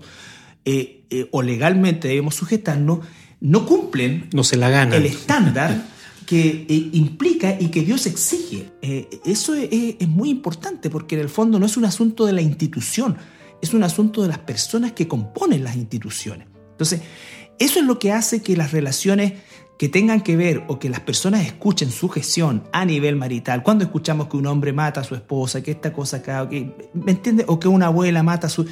eh, 0.65 1.27
o 1.31 1.41
legalmente 1.41 2.07
debemos 2.07 2.35
sujetarnos 2.35 2.99
no 3.43 3.65
cumplen 3.65 4.29
no 4.33 4.43
se 4.43 4.55
la 4.55 4.83
el 4.83 5.05
estándar 5.05 5.85
que 6.25 6.65
eh, 6.69 6.89
implica 6.93 7.57
y 7.59 7.67
que 7.67 7.81
Dios 7.81 8.05
exige. 8.05 8.71
Eh, 8.81 9.19
eso 9.25 9.53
es, 9.53 10.07
muy 10.07 10.29
importante 10.29 10.89
porque 10.89 11.15
en 11.15 11.21
el 11.21 11.29
fondo 11.29 11.59
no 11.59 11.65
es 11.65 11.75
un 11.75 11.85
asunto 11.85 12.25
de 12.25 12.33
la 12.33 12.41
institución, 12.41 13.17
es 13.63 13.73
un 13.73 13.83
asunto 13.83 14.21
de 14.21 14.27
las 14.27 14.39
personas 14.39 14.91
que 14.91 15.07
componen 15.07 15.63
las 15.63 15.77
instituciones. 15.77 16.49
Entonces, 16.71 16.99
eso 17.57 17.79
es 17.79 17.85
lo 17.85 17.97
que 17.97 18.11
hace 18.11 18.41
que 18.41 18.57
las 18.57 18.73
relaciones 18.73 19.33
que 19.79 19.87
tengan 19.87 20.19
que 20.19 20.35
ver 20.35 20.65
o 20.67 20.79
que 20.79 20.89
las 20.89 20.99
personas 20.99 21.45
escuchen 21.45 21.89
su 21.89 22.09
gestión 22.09 22.63
a 22.73 22.83
nivel 22.83 23.15
marital, 23.15 23.63
cuando 23.63 23.85
escuchamos 23.85 24.27
que 24.27 24.35
un 24.35 24.47
hombre 24.47 24.73
mata 24.73 24.99
a 24.99 25.03
su 25.05 25.15
esposa, 25.15 25.63
que 25.63 25.71
esta 25.71 25.93
cosa 25.93 26.17
acá, 26.17 26.47
que, 26.49 26.89
¿me 26.93 27.11
entiende? 27.11 27.45
O 27.47 27.57
que 27.57 27.69
una 27.69 27.87
abuela 27.87 28.21
mata 28.21 28.47
a 28.47 28.49
su... 28.49 28.67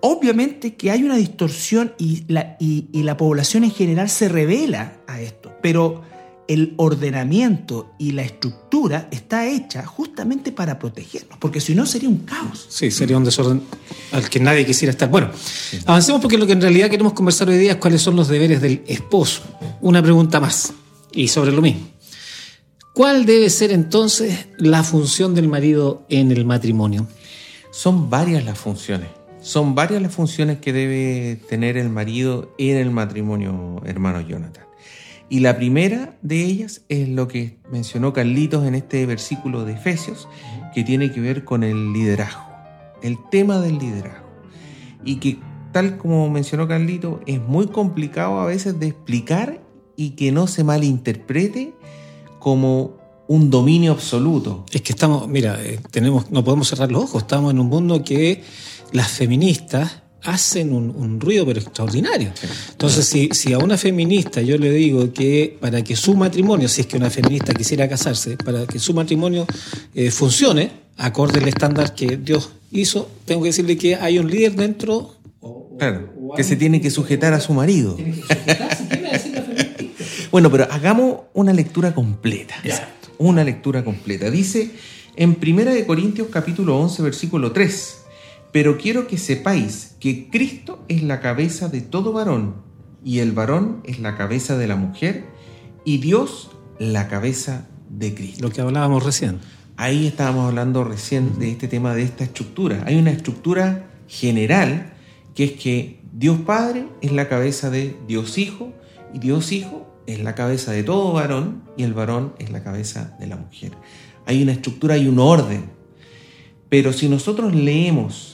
Obviamente 0.00 0.74
que 0.74 0.90
hay 0.90 1.02
una 1.02 1.16
distorsión 1.16 1.92
y 1.98 2.24
la, 2.26 2.56
y 2.58 3.02
la 3.02 3.18
población 3.18 3.64
en 3.64 3.72
general 3.72 4.08
se 4.08 4.30
revela 4.30 5.00
a 5.06 5.20
esto, 5.20 5.52
pero 5.60 6.02
el 6.48 6.74
ordenamiento 6.76 7.92
y 7.98 8.12
la 8.12 8.22
estructura 8.22 9.08
está 9.10 9.46
hecha 9.46 9.84
justamente 9.86 10.52
para 10.52 10.78
protegernos, 10.78 11.38
porque 11.38 11.60
si 11.60 11.74
no 11.74 11.86
sería 11.86 12.08
un 12.08 12.18
caos. 12.18 12.66
Sí, 12.68 12.90
sería 12.90 13.16
un 13.16 13.24
desorden 13.24 13.62
al 14.12 14.28
que 14.28 14.40
nadie 14.40 14.66
quisiera 14.66 14.90
estar. 14.90 15.08
Bueno, 15.08 15.30
avancemos 15.86 16.20
porque 16.20 16.38
lo 16.38 16.46
que 16.46 16.52
en 16.52 16.60
realidad 16.60 16.90
queremos 16.90 17.12
conversar 17.14 17.48
hoy 17.48 17.58
día 17.58 17.72
es 17.72 17.78
cuáles 17.78 18.02
son 18.02 18.16
los 18.16 18.28
deberes 18.28 18.60
del 18.60 18.82
esposo. 18.86 19.42
Una 19.80 20.02
pregunta 20.02 20.40
más, 20.40 20.72
y 21.12 21.28
sobre 21.28 21.52
lo 21.52 21.62
mismo. 21.62 21.86
¿Cuál 22.92 23.26
debe 23.26 23.50
ser 23.50 23.72
entonces 23.72 24.46
la 24.56 24.84
función 24.84 25.34
del 25.34 25.48
marido 25.48 26.06
en 26.08 26.30
el 26.30 26.44
matrimonio? 26.44 27.08
Son 27.72 28.08
varias 28.08 28.44
las 28.44 28.56
funciones. 28.56 29.08
Son 29.40 29.74
varias 29.74 30.00
las 30.00 30.14
funciones 30.14 30.58
que 30.58 30.72
debe 30.72 31.40
tener 31.48 31.76
el 31.76 31.88
marido 31.88 32.54
en 32.56 32.76
el 32.76 32.90
matrimonio, 32.90 33.82
hermano 33.84 34.20
Jonathan. 34.20 34.64
Y 35.34 35.40
la 35.40 35.56
primera 35.56 36.16
de 36.22 36.44
ellas 36.44 36.82
es 36.88 37.08
lo 37.08 37.26
que 37.26 37.58
mencionó 37.68 38.12
Carlitos 38.12 38.64
en 38.68 38.76
este 38.76 39.04
versículo 39.04 39.64
de 39.64 39.72
Efesios, 39.72 40.28
que 40.72 40.84
tiene 40.84 41.10
que 41.10 41.20
ver 41.20 41.42
con 41.42 41.64
el 41.64 41.92
liderazgo, 41.92 42.44
el 43.02 43.18
tema 43.32 43.58
del 43.58 43.80
liderazgo. 43.80 44.28
Y 45.04 45.16
que, 45.16 45.40
tal 45.72 45.98
como 45.98 46.30
mencionó 46.30 46.68
Carlitos, 46.68 47.18
es 47.26 47.40
muy 47.40 47.66
complicado 47.66 48.38
a 48.38 48.46
veces 48.46 48.78
de 48.78 48.86
explicar 48.86 49.60
y 49.96 50.10
que 50.10 50.30
no 50.30 50.46
se 50.46 50.62
malinterprete 50.62 51.74
como 52.38 52.98
un 53.26 53.50
dominio 53.50 53.90
absoluto. 53.90 54.64
Es 54.70 54.82
que 54.82 54.92
estamos, 54.92 55.26
mira, 55.26 55.60
eh, 55.60 55.80
tenemos, 55.90 56.30
no 56.30 56.44
podemos 56.44 56.68
cerrar 56.68 56.92
los 56.92 57.02
ojos, 57.02 57.22
estamos 57.22 57.52
en 57.52 57.58
un 57.58 57.66
mundo 57.66 58.04
que 58.04 58.44
las 58.92 59.08
feministas 59.10 60.03
hacen 60.24 60.72
un, 60.72 60.90
un 60.90 61.20
ruido 61.20 61.44
pero 61.46 61.60
extraordinario. 61.60 62.32
Entonces, 62.70 63.06
si, 63.06 63.28
si 63.32 63.52
a 63.52 63.58
una 63.58 63.76
feminista 63.78 64.40
yo 64.42 64.56
le 64.58 64.70
digo 64.70 65.12
que 65.12 65.56
para 65.60 65.82
que 65.84 65.96
su 65.96 66.14
matrimonio, 66.14 66.68
si 66.68 66.80
es 66.82 66.86
que 66.86 66.96
una 66.96 67.10
feminista 67.10 67.52
quisiera 67.54 67.88
casarse, 67.88 68.36
para 68.36 68.66
que 68.66 68.78
su 68.78 68.94
matrimonio 68.94 69.46
eh, 69.94 70.10
funcione, 70.10 70.70
acorde 70.96 71.40
al 71.40 71.48
estándar 71.48 71.94
que 71.94 72.16
Dios 72.16 72.50
hizo, 72.72 73.08
tengo 73.24 73.42
que 73.42 73.48
decirle 73.48 73.76
que 73.76 73.96
hay 73.96 74.18
un 74.18 74.30
líder 74.30 74.54
dentro. 74.56 75.14
o- 75.40 75.76
Claro, 75.78 76.08
o 76.30 76.34
que 76.34 76.44
se 76.44 76.56
tiene 76.56 76.80
que 76.80 76.90
sujetar 76.90 77.32
a 77.34 77.40
su 77.40 77.52
marido. 77.52 77.94
tiene 77.94 78.12
que 78.12 78.20
sujetarse, 78.22 78.88
¿qué 78.88 78.96
me 78.96 79.02
va 79.02 79.08
a 79.08 79.12
decir 79.12 79.32
la 79.34 79.42
feminista? 79.42 79.84
Bueno, 80.30 80.50
pero 80.50 80.66
hagamos 80.70 81.18
una 81.34 81.52
lectura 81.52 81.94
completa. 81.94 82.54
Una 83.18 83.44
lectura 83.44 83.84
completa. 83.84 84.30
Dice 84.30 84.70
en 85.14 85.36
1 85.40 85.86
Corintios 85.86 86.26
capítulo 86.28 86.76
11, 86.80 87.02
versículo 87.02 87.52
3. 87.52 87.98
Pero 88.54 88.78
quiero 88.78 89.08
que 89.08 89.18
sepáis 89.18 89.96
que 89.98 90.30
Cristo 90.30 90.84
es 90.86 91.02
la 91.02 91.18
cabeza 91.18 91.68
de 91.68 91.80
todo 91.80 92.12
varón, 92.12 92.54
y 93.04 93.18
el 93.18 93.32
varón 93.32 93.80
es 93.82 93.98
la 93.98 94.16
cabeza 94.16 94.56
de 94.56 94.68
la 94.68 94.76
mujer, 94.76 95.24
y 95.84 95.98
Dios 95.98 96.52
la 96.78 97.08
cabeza 97.08 97.66
de 97.90 98.14
Cristo. 98.14 98.46
Lo 98.46 98.52
que 98.52 98.60
hablábamos 98.60 99.02
recién. 99.02 99.40
Ahí 99.76 100.06
estábamos 100.06 100.46
hablando 100.46 100.84
recién 100.84 101.36
de 101.40 101.50
este 101.50 101.66
tema 101.66 101.96
de 101.96 102.04
esta 102.04 102.22
estructura. 102.22 102.84
Hay 102.86 102.96
una 102.96 103.10
estructura 103.10 103.90
general 104.06 104.92
que 105.34 105.42
es 105.42 105.52
que 105.54 106.00
Dios 106.12 106.38
Padre 106.46 106.86
es 107.02 107.10
la 107.10 107.28
cabeza 107.28 107.70
de 107.70 107.96
Dios 108.06 108.38
Hijo 108.38 108.72
y 109.12 109.18
Dios 109.18 109.50
Hijo 109.50 109.92
es 110.06 110.20
la 110.20 110.36
cabeza 110.36 110.70
de 110.70 110.84
todo 110.84 111.12
varón 111.12 111.64
y 111.76 111.82
el 111.82 111.92
varón 111.92 112.34
es 112.38 112.50
la 112.50 112.62
cabeza 112.62 113.16
de 113.18 113.26
la 113.26 113.36
mujer. 113.36 113.72
Hay 114.26 114.40
una 114.44 114.52
estructura 114.52 114.96
y 114.96 115.08
un 115.08 115.18
orden. 115.18 115.72
Pero 116.68 116.92
si 116.92 117.08
nosotros 117.08 117.52
leemos 117.52 118.33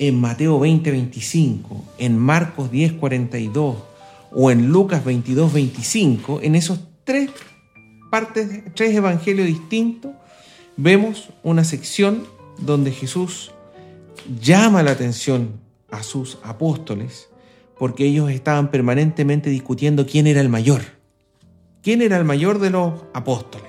en 0.00 0.18
Mateo 0.18 0.58
20, 0.58 0.90
25, 0.90 1.84
en 1.98 2.18
Marcos 2.18 2.70
10, 2.70 2.94
42 2.94 3.76
o 4.32 4.50
en 4.50 4.68
Lucas 4.68 5.04
22, 5.04 5.52
25, 5.52 6.40
en 6.42 6.54
esos 6.54 6.80
tres 7.04 7.30
partes, 8.10 8.62
tres 8.74 8.96
evangelios 8.96 9.46
distintos, 9.46 10.12
vemos 10.78 11.28
una 11.42 11.64
sección 11.64 12.24
donde 12.58 12.92
Jesús 12.92 13.52
llama 14.40 14.82
la 14.82 14.92
atención 14.92 15.60
a 15.90 16.02
sus 16.02 16.38
apóstoles 16.42 17.28
porque 17.78 18.06
ellos 18.06 18.30
estaban 18.30 18.70
permanentemente 18.70 19.50
discutiendo 19.50 20.06
quién 20.06 20.26
era 20.26 20.40
el 20.40 20.48
mayor. 20.48 20.80
¿Quién 21.82 22.00
era 22.00 22.16
el 22.16 22.24
mayor 22.24 22.58
de 22.58 22.70
los 22.70 22.94
apóstoles? 23.12 23.68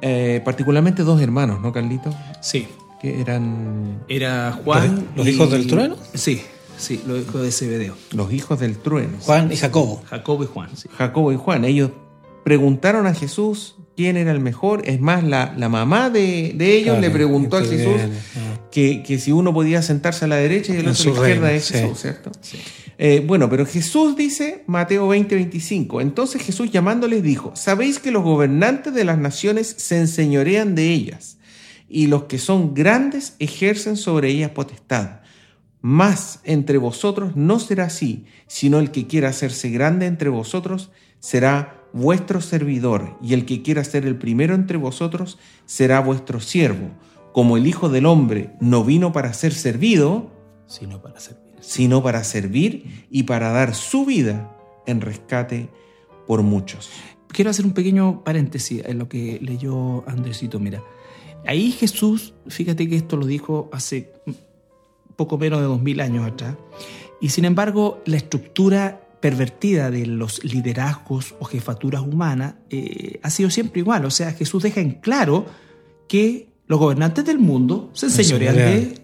Eh, 0.00 0.42
particularmente 0.44 1.02
dos 1.02 1.20
hermanos, 1.20 1.60
¿no, 1.60 1.72
Carlito? 1.72 2.14
Sí. 2.40 2.68
Que 3.00 3.20
eran 3.20 4.04
Era 4.08 4.52
Juan. 4.64 5.08
¿Los 5.14 5.26
hijos 5.26 5.50
del 5.50 5.66
trueno? 5.66 5.96
Sí, 6.14 6.42
sí, 6.76 7.00
los 7.06 7.20
hijos 7.20 7.42
de 7.42 7.52
Zebedeo. 7.52 7.94
los 8.12 8.32
hijos 8.32 8.58
del 8.60 8.76
trueno. 8.78 9.18
Juan 9.20 9.52
y 9.52 9.56
Jacobo. 9.56 10.02
Jacobo 10.06 10.44
y 10.44 10.46
Juan, 10.46 10.70
sí. 10.76 10.88
Jacobo 10.96 11.32
y 11.32 11.36
Juan. 11.36 11.64
Ellos 11.64 11.90
preguntaron 12.44 13.06
a 13.06 13.14
Jesús 13.14 13.76
quién 13.96 14.16
era 14.16 14.32
el 14.32 14.40
mejor. 14.40 14.82
Es 14.84 15.00
más, 15.00 15.24
la, 15.24 15.54
la 15.56 15.68
mamá 15.68 16.10
de, 16.10 16.52
de 16.54 16.76
ellos 16.76 16.96
Claro, 16.96 17.00
le 17.00 17.10
preguntó 17.10 17.56
a 17.56 17.62
que 17.62 17.68
Jesús 17.68 18.00
ah. 18.36 18.60
que, 18.70 19.02
que 19.02 19.18
si 19.18 19.32
uno 19.32 19.52
podía 19.54 19.82
sentarse 19.82 20.24
a 20.24 20.28
la 20.28 20.36
derecha 20.36 20.72
y 20.72 20.76
el 20.76 20.86
En 20.86 20.88
otro 20.90 21.02
a 21.02 21.14
la 21.14 21.20
izquierda 21.20 21.48
reino, 21.48 21.54
de 21.54 21.60
sí. 21.60 21.74
Jesús, 21.74 22.00
¿cierto? 22.00 22.30
Eh, 23.00 23.22
bueno, 23.24 23.48
pero 23.48 23.64
Jesús 23.64 24.16
dice, 24.16 24.64
Mateo 24.66 25.06
20, 25.06 25.34
25, 25.36 26.00
entonces 26.00 26.42
Jesús 26.42 26.70
llamándoles 26.72 27.22
dijo, 27.22 27.52
sabéis 27.54 28.00
que 28.00 28.10
los 28.10 28.24
gobernantes 28.24 28.92
de 28.92 29.04
las 29.04 29.18
naciones 29.18 29.72
se 29.78 29.98
enseñorean 29.98 30.74
de 30.74 30.90
ellas, 30.90 31.37
y 31.88 32.06
los 32.06 32.24
que 32.24 32.38
son 32.38 32.74
grandes 32.74 33.34
ejercen 33.38 33.96
sobre 33.96 34.30
ellas 34.30 34.50
potestad. 34.50 35.20
Mas 35.80 36.40
entre 36.44 36.78
vosotros 36.78 37.36
no 37.36 37.58
será 37.58 37.84
así, 37.84 38.24
sino 38.46 38.78
el 38.78 38.90
que 38.90 39.06
quiera 39.06 39.28
hacerse 39.28 39.70
grande 39.70 40.06
entre 40.06 40.28
vosotros 40.28 40.90
será 41.20 41.82
vuestro 41.92 42.40
servidor, 42.40 43.16
y 43.22 43.32
el 43.34 43.44
que 43.44 43.62
quiera 43.62 43.82
ser 43.84 44.04
el 44.04 44.16
primero 44.16 44.54
entre 44.54 44.76
vosotros 44.76 45.38
será 45.66 46.00
vuestro 46.00 46.40
siervo. 46.40 46.90
Como 47.32 47.56
el 47.56 47.66
Hijo 47.66 47.88
del 47.88 48.06
Hombre 48.06 48.50
no 48.60 48.84
vino 48.84 49.12
para 49.12 49.32
ser 49.32 49.54
servido, 49.54 50.30
Sino 50.66 51.00
para 51.00 51.18
servir. 51.18 51.54
sino 51.60 52.02
para 52.02 52.24
servir 52.24 53.06
y 53.10 53.22
para 53.22 53.50
dar 53.50 53.74
su 53.74 54.04
vida 54.04 54.54
en 54.86 55.00
rescate 55.00 55.70
por 56.26 56.42
muchos. 56.42 56.90
Quiero 57.28 57.50
hacer 57.50 57.64
un 57.64 57.72
pequeño 57.72 58.22
paréntesis 58.24 58.82
en 58.84 58.98
lo 58.98 59.08
que 59.08 59.38
leyó 59.40 60.08
Andresito. 60.08 60.58
Mira, 60.58 60.82
ahí 61.46 61.72
Jesús, 61.72 62.34
fíjate 62.48 62.88
que 62.88 62.96
esto 62.96 63.16
lo 63.16 63.26
dijo 63.26 63.68
hace 63.72 64.12
poco 65.16 65.38
menos 65.38 65.60
de 65.60 65.66
dos 65.66 65.82
mil 65.82 66.00
años 66.00 66.26
atrás, 66.26 66.56
y 67.20 67.30
sin 67.30 67.44
embargo 67.44 68.00
la 68.06 68.16
estructura 68.16 69.00
pervertida 69.20 69.90
de 69.90 70.06
los 70.06 70.44
liderazgos 70.44 71.34
o 71.40 71.44
jefaturas 71.44 72.02
humanas 72.02 72.54
eh, 72.70 73.18
ha 73.22 73.30
sido 73.30 73.50
siempre 73.50 73.80
igual. 73.80 74.04
O 74.04 74.10
sea, 74.12 74.32
Jesús 74.32 74.62
deja 74.62 74.80
en 74.80 74.92
claro 74.92 75.44
que 76.06 76.46
los 76.68 76.78
gobernantes 76.78 77.24
del 77.24 77.38
mundo 77.40 77.90
se 77.94 78.06
enseñorean 78.06 78.54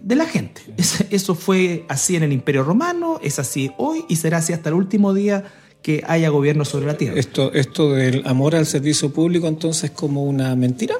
de, 0.01 0.15
la 0.15 0.25
gente. 0.25 0.61
Es- 0.77 1.03
Eso 1.09 1.35
fue 1.35 1.83
así 1.89 2.15
en 2.15 2.23
el 2.23 2.31
Imperio 2.31 2.63
Romano, 2.63 3.19
es 3.21 3.39
así 3.39 3.71
hoy 3.77 4.05
y 4.07 4.15
será 4.15 4.37
así 4.37 4.53
hasta 4.53 4.69
el 4.69 4.75
último 4.75 5.13
día 5.13 5.43
que 5.81 6.01
haya 6.07 6.29
gobierno 6.29 6.63
sobre 6.63 6.85
la 6.85 6.95
tierra. 6.97 7.19
Esto, 7.19 7.51
esto 7.53 7.91
del 7.91 8.25
amor 8.25 8.55
al 8.55 8.65
servicio 8.65 9.11
público, 9.11 9.47
entonces, 9.47 9.91
como 9.91 10.23
una 10.23 10.55
mentira. 10.55 10.95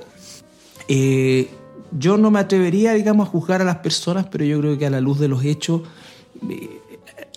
Eh, 0.88 1.50
yo 1.98 2.18
no 2.18 2.32
me 2.32 2.40
atrevería, 2.40 2.94
digamos, 2.94 3.28
a 3.28 3.32
juzgar 3.32 3.62
a 3.62 3.66
las 3.66 3.78
personas, 3.78 4.28
pero 4.32 4.44
yo 4.46 4.60
creo 4.60 4.78
que 4.78 4.86
a 4.86 4.90
la 4.90 5.02
luz 5.02 5.20
de 5.20 5.28
los 5.28 5.44
hechos 5.46 5.82
eh, 6.50 6.70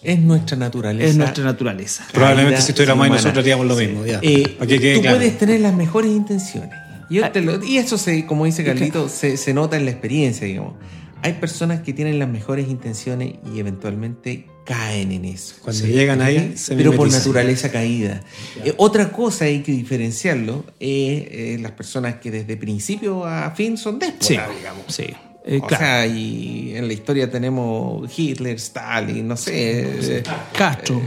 Es 0.03 0.19
nuestra 0.19 0.57
naturaleza. 0.57 1.09
es 1.11 1.17
nuestra 1.17 1.45
naturaleza. 1.45 2.07
Probablemente 2.13 2.61
si 2.61 2.71
estuviéramos 2.73 3.05
ahí 3.05 3.11
nosotros 3.11 3.39
haríamos 3.39 3.67
lo 3.67 3.77
mismo. 3.77 4.05
ya. 4.05 4.19
Eh, 4.23 4.57
tú 4.59 4.67
claro. 5.01 5.17
puedes 5.17 5.39
tener 5.39 5.61
las 5.61 5.75
mejores 5.75 6.11
intenciones. 6.11 6.71
Yo 7.11 7.25
Ah. 7.25 7.33
te 7.33 7.41
lo- 7.41 7.63
y 7.65 7.79
eso, 7.79 7.97
se, 7.97 8.27
como 8.27 8.45
dice 8.45 8.65
Carlito, 8.65 9.09
se, 9.09 9.37
se 9.37 9.55
nota 9.55 9.77
en 9.77 9.85
la 9.87 9.91
experiencia, 9.93 10.47
digamos. 10.47 10.75
Hay 11.23 11.33
personas 11.35 11.81
que 11.81 11.93
tienen 11.93 12.19
las 12.19 12.29
mejores 12.29 12.69
intenciones 12.69 13.35
y 13.55 13.59
eventualmente 13.59 14.47
caen 14.69 15.13
en 15.13 15.25
eso. 15.25 15.55
Cuando 15.63 15.87
llegan 15.87 16.21
ahí, 16.21 16.53
se 16.57 16.77
Pero 16.77 16.93
por 16.93 17.11
naturaleza 17.11 17.71
caída. 17.73 18.21
Eh, 18.63 18.75
otra 18.77 19.11
cosa 19.11 19.47
hay 19.47 19.63
que 19.63 19.73
diferenciarlo 19.73 20.65
es 20.79 21.25
eh, 21.31 21.59
las 21.61 21.73
personas 21.73 22.17
que 22.17 22.31
desde 22.31 22.57
principio 22.59 23.25
a 23.25 23.51
fin 23.53 23.79
son 23.79 23.99
déspotas, 23.99 24.27
Sí, 24.29 24.37
digamos. 24.59 24.85
sí. 24.89 25.07
Eh, 25.47 25.61
o 25.63 25.67
claro. 25.67 25.83
sea, 25.85 26.07
y 26.07 26.75
en 26.77 26.87
la 26.87 26.93
historia 26.93 27.31
tenemos 27.31 28.11
Hitler, 28.19 28.57
Stalin, 28.57 29.27
no 29.27 29.37
sé. 29.39 30.19
eh, 30.19 30.23
Castro, 30.57 31.01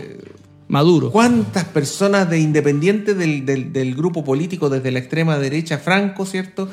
Maduro. 0.68 1.12
¿Cuántas 1.12 1.66
personas 1.66 2.28
de 2.30 2.40
independientes 2.40 3.16
del, 3.16 3.46
del- 3.46 3.72
del 3.72 3.94
grupo 3.94 4.24
político 4.24 4.70
desde 4.70 4.90
la 4.90 4.98
extrema 5.00 5.38
derecha, 5.38 5.78
Franco, 5.78 6.26
¿cierto? 6.26 6.68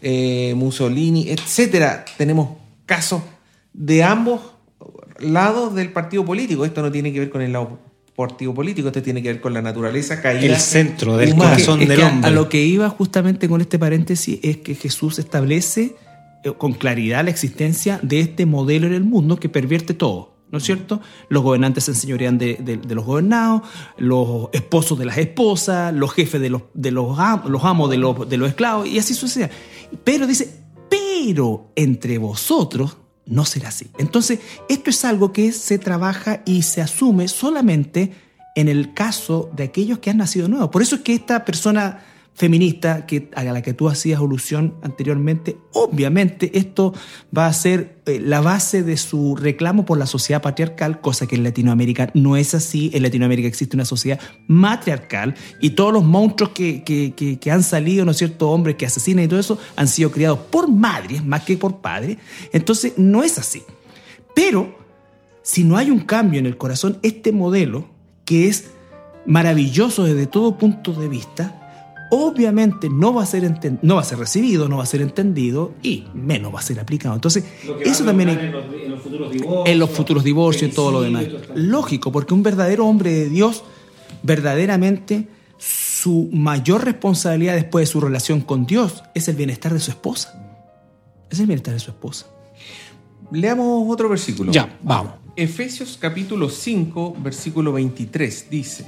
Eh, 0.00 0.54
Mussolini, 0.56 1.28
etcétera. 1.30 2.04
Tenemos 2.18 2.56
casos 2.86 3.22
de 3.72 4.02
ambos 4.02 4.40
lados 5.22 5.74
del 5.74 5.92
partido 5.92 6.24
político. 6.24 6.64
Esto 6.64 6.82
no 6.82 6.90
tiene 6.92 7.12
que 7.12 7.20
ver 7.20 7.30
con 7.30 7.42
el 7.42 7.52
lado 7.52 7.78
partido 8.14 8.52
político, 8.52 8.88
este 8.88 9.00
tiene 9.00 9.22
que 9.22 9.28
ver 9.32 9.40
con 9.40 9.54
la 9.54 9.62
naturaleza 9.62 10.20
caída. 10.20 10.54
El 10.54 10.60
centro 10.60 11.16
del 11.16 11.32
humana. 11.32 11.52
corazón 11.52 11.80
Es 11.82 11.88
del 11.88 12.02
hombre. 12.02 12.28
A 12.28 12.30
lo 12.30 12.48
que 12.48 12.62
iba 12.62 12.88
justamente 12.90 13.48
con 13.48 13.60
este 13.62 13.78
paréntesis 13.78 14.38
es 14.42 14.58
que 14.58 14.74
Jesús 14.74 15.18
establece 15.18 15.96
eh, 16.44 16.52
con 16.58 16.74
claridad 16.74 17.24
la 17.24 17.30
existencia 17.30 17.98
de 18.02 18.20
este 18.20 18.44
modelo 18.44 18.86
en 18.86 18.92
el 18.92 19.04
mundo 19.04 19.36
que 19.38 19.48
pervierte 19.48 19.94
todo. 19.94 20.30
¿No 20.50 20.58
es 20.58 20.64
cierto? 20.64 21.00
Los 21.30 21.42
gobernantes 21.42 21.84
se 21.84 21.92
enseñorean 21.92 22.36
de, 22.36 22.56
de- 22.56 22.76
de 22.76 22.94
los 22.94 23.06
gobernados, 23.06 23.62
los 23.96 24.50
esposos 24.52 24.98
de 24.98 25.06
las 25.06 25.16
esposas, 25.16 25.94
los 25.94 26.12
jefes 26.12 26.42
de 26.42 26.50
los, 26.50 26.64
de 26.74 26.90
los, 26.90 27.18
am- 27.18 27.44
los 27.48 27.64
amos 27.64 27.88
de 27.88 27.96
los, 27.96 28.28
de 28.28 28.36
los 28.36 28.50
esclavos, 28.50 28.86
y 28.86 28.98
así 28.98 29.14
sucede. 29.14 29.48
Pero 30.04 30.26
dice, 30.26 30.60
pero 30.90 31.72
entre 31.74 32.18
vosotros 32.18 32.98
no 33.26 33.44
será 33.44 33.68
así. 33.68 33.88
Entonces, 33.98 34.40
esto 34.68 34.90
es 34.90 35.04
algo 35.04 35.32
que 35.32 35.52
se 35.52 35.78
trabaja 35.78 36.42
y 36.44 36.62
se 36.62 36.80
asume 36.80 37.28
solamente 37.28 38.12
en 38.54 38.68
el 38.68 38.94
caso 38.94 39.50
de 39.54 39.64
aquellos 39.64 39.98
que 39.98 40.10
han 40.10 40.18
nacido 40.18 40.48
nuevos. 40.48 40.70
Por 40.70 40.82
eso 40.82 40.96
es 40.96 41.02
que 41.02 41.14
esta 41.14 41.44
persona 41.44 42.02
feminista 42.34 43.04
que, 43.06 43.30
a 43.34 43.44
la 43.44 43.60
que 43.60 43.74
tú 43.74 43.88
hacías 43.88 44.18
alusión 44.20 44.74
anteriormente, 44.82 45.58
obviamente 45.72 46.50
esto 46.58 46.94
va 47.36 47.46
a 47.46 47.52
ser 47.52 47.98
eh, 48.06 48.20
la 48.20 48.40
base 48.40 48.82
de 48.82 48.96
su 48.96 49.36
reclamo 49.36 49.84
por 49.84 49.98
la 49.98 50.06
sociedad 50.06 50.40
patriarcal, 50.40 51.00
cosa 51.00 51.26
que 51.26 51.36
en 51.36 51.44
Latinoamérica 51.44 52.10
no 52.14 52.36
es 52.36 52.54
así. 52.54 52.90
En 52.94 53.02
Latinoamérica 53.02 53.46
existe 53.48 53.76
una 53.76 53.84
sociedad 53.84 54.18
matriarcal 54.48 55.34
y 55.60 55.70
todos 55.70 55.92
los 55.92 56.04
monstruos 56.04 56.52
que, 56.52 56.82
que- 56.82 57.12
que- 57.14 57.38
que 57.38 57.50
han 57.50 57.62
salido, 57.62 58.04
¿no 58.04 58.12
es 58.12 58.16
cierto?, 58.16 58.50
hombres 58.50 58.76
que 58.76 58.86
asesinan 58.86 59.24
y 59.24 59.28
todo 59.28 59.38
eso, 59.38 59.58
han 59.76 59.86
sido 59.88 60.10
criados 60.10 60.38
por 60.50 60.70
madres 60.70 61.24
más 61.24 61.42
que 61.44 61.56
por 61.58 61.80
padres. 61.82 62.16
Entonces, 62.52 62.94
no 62.96 63.22
es 63.22 63.38
así. 63.38 63.62
Pero, 64.34 64.74
si 65.42 65.64
no 65.64 65.76
hay 65.76 65.90
un 65.90 66.00
cambio 66.00 66.40
en 66.40 66.46
el 66.46 66.56
corazón, 66.56 66.98
este 67.02 67.30
modelo, 67.30 67.88
que 68.24 68.48
es 68.48 68.70
maravilloso 69.26 70.04
desde 70.04 70.26
todo 70.26 70.56
punto 70.58 70.92
de 70.94 71.08
vista, 71.08 71.61
obviamente 72.14 72.90
no 72.90 73.14
va 73.14 73.22
a 73.22 73.26
ser, 73.26 73.50
no 73.80 73.94
va 73.94 74.02
a 74.02 74.04
ser 74.04 74.18
recibido, 74.18 74.68
no 74.68 74.76
va 74.76 74.82
a 74.82 74.86
ser 74.86 75.00
entendido 75.00 75.72
y 75.82 76.04
menos 76.12 76.54
va 76.54 76.58
a 76.58 76.62
ser 76.62 76.78
aplicado. 76.78 77.14
Entonces, 77.14 77.42
eso 77.82 78.04
también 78.04 78.28
hay 78.28 78.36
en 78.36 78.90
los, 78.90 79.00
futuros 79.00 79.32
divorcios. 79.32 79.68
en 79.68 79.78
los 79.78 79.90
futuros 79.90 80.24
divorcios 80.24 80.70
y 80.70 80.74
todo 80.74 80.92
lo 80.92 81.00
demás. 81.00 81.24
Lógico, 81.54 82.12
porque 82.12 82.34
un 82.34 82.42
verdadero 82.42 82.86
hombre 82.86 83.12
de 83.12 83.30
Dios, 83.30 83.64
verdaderamente, 84.22 85.26
su 85.56 86.28
mayor 86.32 86.84
responsabilidad 86.84 87.54
después 87.54 87.88
de 87.88 87.92
su 87.92 88.00
relación 88.02 88.42
con 88.42 88.66
Dios 88.66 89.02
es 89.14 89.28
el 89.28 89.36
bienestar 89.36 89.72
de 89.72 89.80
su 89.80 89.90
esposa. 89.90 90.38
Es 91.30 91.40
el 91.40 91.46
bienestar 91.46 91.72
de 91.72 91.80
su 91.80 91.92
esposa. 91.92 92.26
Leamos 93.30 93.90
otro 93.90 94.10
versículo. 94.10 94.52
Ya, 94.52 94.78
vamos. 94.82 95.14
Efesios 95.34 95.96
capítulo 95.98 96.50
5, 96.50 97.16
versículo 97.22 97.72
23 97.72 98.50
dice, 98.50 98.86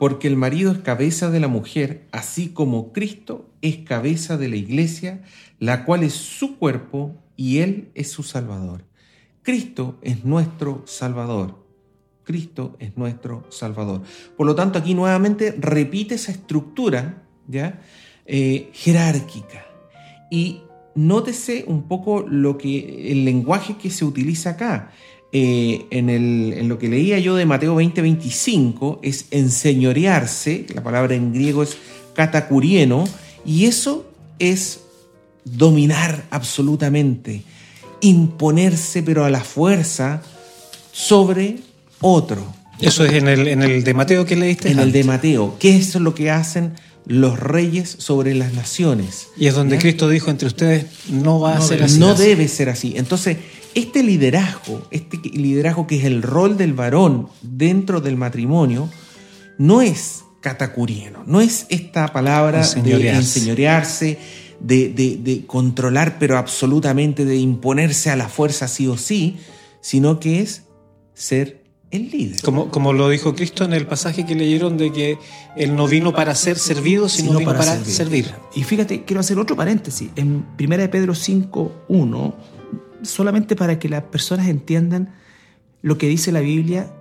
porque 0.00 0.28
el 0.28 0.36
marido 0.36 0.72
es 0.72 0.78
cabeza 0.78 1.30
de 1.30 1.40
la 1.40 1.48
mujer, 1.48 2.06
así 2.10 2.48
como 2.48 2.90
Cristo 2.90 3.50
es 3.60 3.76
cabeza 3.80 4.38
de 4.38 4.48
la 4.48 4.56
iglesia, 4.56 5.20
la 5.58 5.84
cual 5.84 6.04
es 6.04 6.14
su 6.14 6.56
cuerpo 6.56 7.16
y 7.36 7.58
él 7.58 7.90
es 7.94 8.10
su 8.10 8.22
salvador. 8.22 8.86
Cristo 9.42 9.98
es 10.00 10.24
nuestro 10.24 10.84
salvador. 10.86 11.62
Cristo 12.24 12.78
es 12.78 12.96
nuestro 12.96 13.44
salvador. 13.50 14.00
Por 14.38 14.46
lo 14.46 14.54
tanto, 14.54 14.78
aquí 14.78 14.94
nuevamente 14.94 15.54
repite 15.58 16.14
esa 16.14 16.32
estructura 16.32 17.22
¿ya? 17.46 17.82
Eh, 18.24 18.70
jerárquica. 18.72 19.66
Y 20.30 20.62
nótese 20.94 21.64
un 21.66 21.88
poco 21.88 22.24
lo 22.26 22.56
que, 22.56 23.12
el 23.12 23.26
lenguaje 23.26 23.76
que 23.76 23.90
se 23.90 24.06
utiliza 24.06 24.50
acá. 24.50 24.92
Eh, 25.32 25.86
en, 25.90 26.10
el- 26.10 26.54
en 26.58 26.68
lo 26.68 26.78
que 26.78 26.88
leía 26.88 27.18
yo 27.20 27.36
de 27.36 27.46
Mateo 27.46 27.76
20, 27.76 28.02
25, 28.02 28.98
es 29.02 29.26
enseñorearse, 29.30 30.66
la 30.74 30.82
palabra 30.82 31.14
en 31.14 31.32
griego 31.32 31.62
es 31.62 31.76
catacurieno, 32.14 33.04
y 33.46 33.66
eso 33.66 34.10
es 34.40 34.80
dominar 35.44 36.24
absolutamente, 36.30 37.42
imponerse 38.00 39.02
pero 39.02 39.24
a 39.24 39.30
la 39.30 39.40
fuerza 39.40 40.22
sobre 40.92 41.58
otro. 42.00 42.44
Eso 42.80 43.04
es 43.04 43.12
en 43.12 43.28
el, 43.28 43.46
en 43.48 43.62
el 43.62 43.84
de 43.84 43.94
Mateo 43.94 44.24
que 44.24 44.36
leíste. 44.36 44.70
En 44.70 44.78
el 44.78 44.90
de. 44.90 45.04
Mateo, 45.04 45.56
¿qué 45.58 45.76
es 45.76 45.94
lo 45.96 46.14
que 46.14 46.30
hacen 46.30 46.72
los 47.06 47.38
reyes 47.38 47.94
sobre 47.98 48.34
las 48.34 48.54
naciones? 48.54 49.28
Y 49.36 49.46
es 49.46 49.54
donde 49.54 49.76
¿Ya? 49.76 49.82
Cristo 49.82 50.08
dijo 50.08 50.30
entre 50.30 50.48
ustedes, 50.48 50.86
no 51.10 51.40
va 51.40 51.56
a 51.56 51.60
ser 51.60 51.78
debe- 51.80 51.84
así. 51.84 51.98
No 52.00 52.14
debe 52.14 52.48
ser 52.48 52.70
así. 52.70 52.94
Entonces, 52.96 53.36
este 53.74 54.02
liderazgo, 54.02 54.82
este 54.90 55.18
liderazgo 55.32 55.86
que 55.86 55.96
es 55.98 56.04
el 56.04 56.22
rol 56.22 56.56
del 56.56 56.72
varón 56.74 57.28
dentro 57.42 58.00
del 58.00 58.16
matrimonio, 58.16 58.88
no 59.58 59.82
es 59.82 60.24
catacurieno, 60.40 61.22
no 61.26 61.40
es 61.40 61.66
esta 61.68 62.08
palabra 62.08 62.58
de 62.58 63.10
Enseñorearse. 63.10 64.18
de, 64.60 64.88
de- 64.90 65.16
de 65.22 65.46
controlar, 65.46 66.18
pero 66.18 66.36
absolutamente 66.38 67.24
de 67.24 67.36
imponerse 67.36 68.10
a 68.10 68.16
la 68.16 68.28
fuerza 68.28 68.68
sí 68.68 68.86
o 68.88 68.96
sí, 68.96 69.36
sino 69.80 70.18
que 70.20 70.40
es 70.40 70.64
ser 71.14 71.62
el 71.90 72.10
líder. 72.10 72.40
Como, 72.42 72.70
como 72.70 72.92
lo 72.92 73.08
dijo 73.08 73.34
Cristo 73.34 73.64
en 73.64 73.72
el 73.72 73.86
pasaje 73.86 74.24
que 74.24 74.34
leyeron 74.34 74.76
de 74.78 74.92
que 74.92 75.18
Él 75.56 75.74
no 75.74 75.86
vino 75.88 76.12
para 76.12 76.34
ser 76.34 76.58
servido, 76.58 77.08
sino, 77.08 77.38
vino 77.38 77.50
para, 77.52 77.82
servir. 77.84 78.30
Y 78.54 78.62
fíjate, 78.64 79.04
quiero 79.04 79.20
hacer 79.20 79.38
otro 79.38 79.56
paréntesis. 79.56 80.10
En 80.16 80.44
1 80.58 80.76
de 80.76 80.88
Pedro 80.88 81.14
5.1, 81.14 82.34
solamente 83.02 83.56
para 83.56 83.78
que 83.78 83.88
las 83.88 84.04
personas 84.04 84.48
entiendan 84.48 85.14
lo 85.82 85.98
que 85.98 86.08
dice 86.08 86.32
la 86.32 86.40
Biblia, 86.40 86.92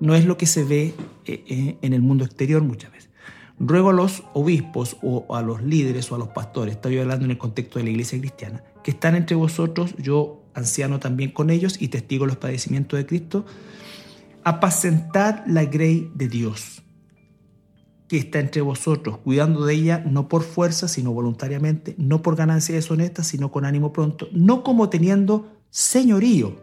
no 0.00 0.14
es 0.14 0.24
lo 0.24 0.36
que 0.36 0.46
se 0.46 0.64
ve 0.64 0.94
eh, 1.26 1.44
eh, 1.48 1.76
en 1.82 1.92
el 1.92 2.02
mundo 2.02 2.24
exterior 2.24 2.62
muchas 2.62 2.92
veces. 2.92 3.10
Ruego 3.58 3.90
a 3.90 3.92
los 3.92 4.22
obispos 4.34 4.96
o 5.02 5.34
a 5.34 5.42
los 5.42 5.62
líderes 5.62 6.12
o 6.12 6.14
a 6.14 6.18
los 6.18 6.28
pastores, 6.28 6.76
estoy 6.76 6.98
hablando 6.98 7.24
en 7.24 7.32
el 7.32 7.38
contexto 7.38 7.78
de 7.78 7.84
la 7.84 7.90
iglesia 7.90 8.18
cristiana, 8.20 8.62
que 8.84 8.92
están 8.92 9.16
entre 9.16 9.34
vosotros, 9.34 9.94
yo 9.98 10.44
anciano 10.54 11.00
también 11.00 11.32
con 11.32 11.50
ellos 11.50 11.80
y 11.80 11.88
testigo 11.88 12.24
de 12.24 12.28
los 12.28 12.36
padecimientos 12.36 12.98
de 12.98 13.06
Cristo, 13.06 13.44
apacentad 14.44 15.44
la 15.46 15.64
grey 15.64 16.10
de 16.14 16.28
Dios 16.28 16.82
que 18.08 18.16
está 18.16 18.40
entre 18.40 18.62
vosotros, 18.62 19.18
cuidando 19.18 19.66
de 19.66 19.74
ella 19.74 20.02
no 20.06 20.28
por 20.28 20.42
fuerza, 20.42 20.88
sino 20.88 21.12
voluntariamente, 21.12 21.94
no 21.98 22.22
por 22.22 22.36
ganancia 22.36 22.74
deshonesta, 22.74 23.22
sino 23.22 23.50
con 23.50 23.64
ánimo 23.66 23.92
pronto, 23.92 24.28
no 24.32 24.62
como 24.62 24.88
teniendo 24.88 25.46
señorío 25.70 26.56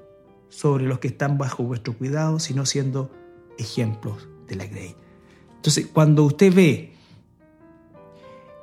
sobre 0.50 0.86
los 0.86 1.00
que 1.00 1.08
están 1.08 1.38
bajo 1.38 1.64
vuestro 1.64 1.94
cuidado, 1.94 2.40
sino 2.40 2.66
siendo 2.66 3.12
ejemplos 3.60 4.28
de 4.48 4.56
la 4.56 4.66
grey. 4.66 4.96
Entonces, 5.56 5.88
cuando 5.94 6.24
usted 6.24 6.54
ve 6.54 6.94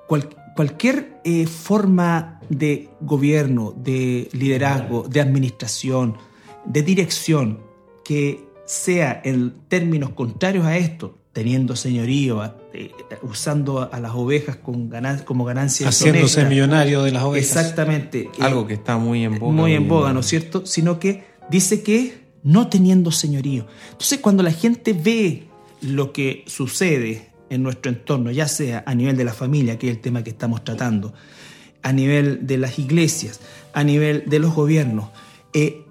cual- 0.09 0.29
cualquier 0.57 1.21
eh, 1.25 1.47
forma 1.47 2.40
de 2.49 2.90
gobierno, 3.01 3.73
de 3.77 4.29
liderazgo, 4.33 5.07
de 5.09 5.21
administración, 5.21 6.16
de 6.64 6.83
dirección 6.83 7.61
que 8.05 8.45
sea 8.66 9.21
en 9.25 9.55
términos 9.68 10.11
contrarios 10.11 10.64
a 10.66 10.77
esto, 10.77 11.18
teniendo 11.33 11.77
señorío, 11.77 12.42
eh, 12.75 12.90
usando 13.23 13.88
a 13.92 14.01
las 14.01 14.12
ovejas 14.14 14.57
con 14.57 14.90
ganan- 14.90 15.25
como 15.25 15.45
ganancia 15.45 15.88
Haciéndose 15.88 16.45
millonario 16.45 17.03
de 17.03 17.11
las 17.12 17.23
ovejas. 17.23 17.57
Exactamente. 17.57 18.23
eh, 18.23 18.31
Algo 18.42 18.66
que 18.66 18.75
está 18.75 18.99
muy 18.99 19.25
en 19.25 19.38
boga. 19.38 19.53
muy 19.55 19.75
en 19.75 19.88
boga. 19.88 20.12
¿no 20.12 20.21
es 20.21 20.27
cierto? 20.27 20.66
Sino 20.66 20.99
que 20.99 21.25
dice 21.51 21.83
que 21.83 22.21
no 22.42 22.68
teniendo 22.68 23.11
señorío. 23.12 23.66
Entonces, 23.92 24.18
cuando 24.18 24.42
la 24.42 24.51
gente 24.53 24.92
ve 24.92 25.45
lo 25.81 26.12
que 26.12 26.45
sucede 26.47 27.31
en 27.49 27.62
nuestro 27.62 27.90
entorno, 27.90 28.31
ya 28.31 28.47
sea 28.49 28.83
a 28.87 28.95
nivel 28.95 29.16
de 29.16 29.25
la 29.25 29.33
familia, 29.33 29.79
que 29.79 29.88
es 29.88 29.97
el 29.97 30.01
tema 30.03 30.23
que 30.25 30.31
estamos 30.31 30.64
tratando, 30.64 31.14
a 31.83 31.92
nivel 31.92 32.47
de 32.47 32.59
las 32.59 32.79
iglesias, 32.79 33.40
a 33.73 33.85
nivel 33.85 34.25
de 34.27 34.38
los 34.38 34.55
gobiernos, 34.55 35.09
eh, 35.55 35.85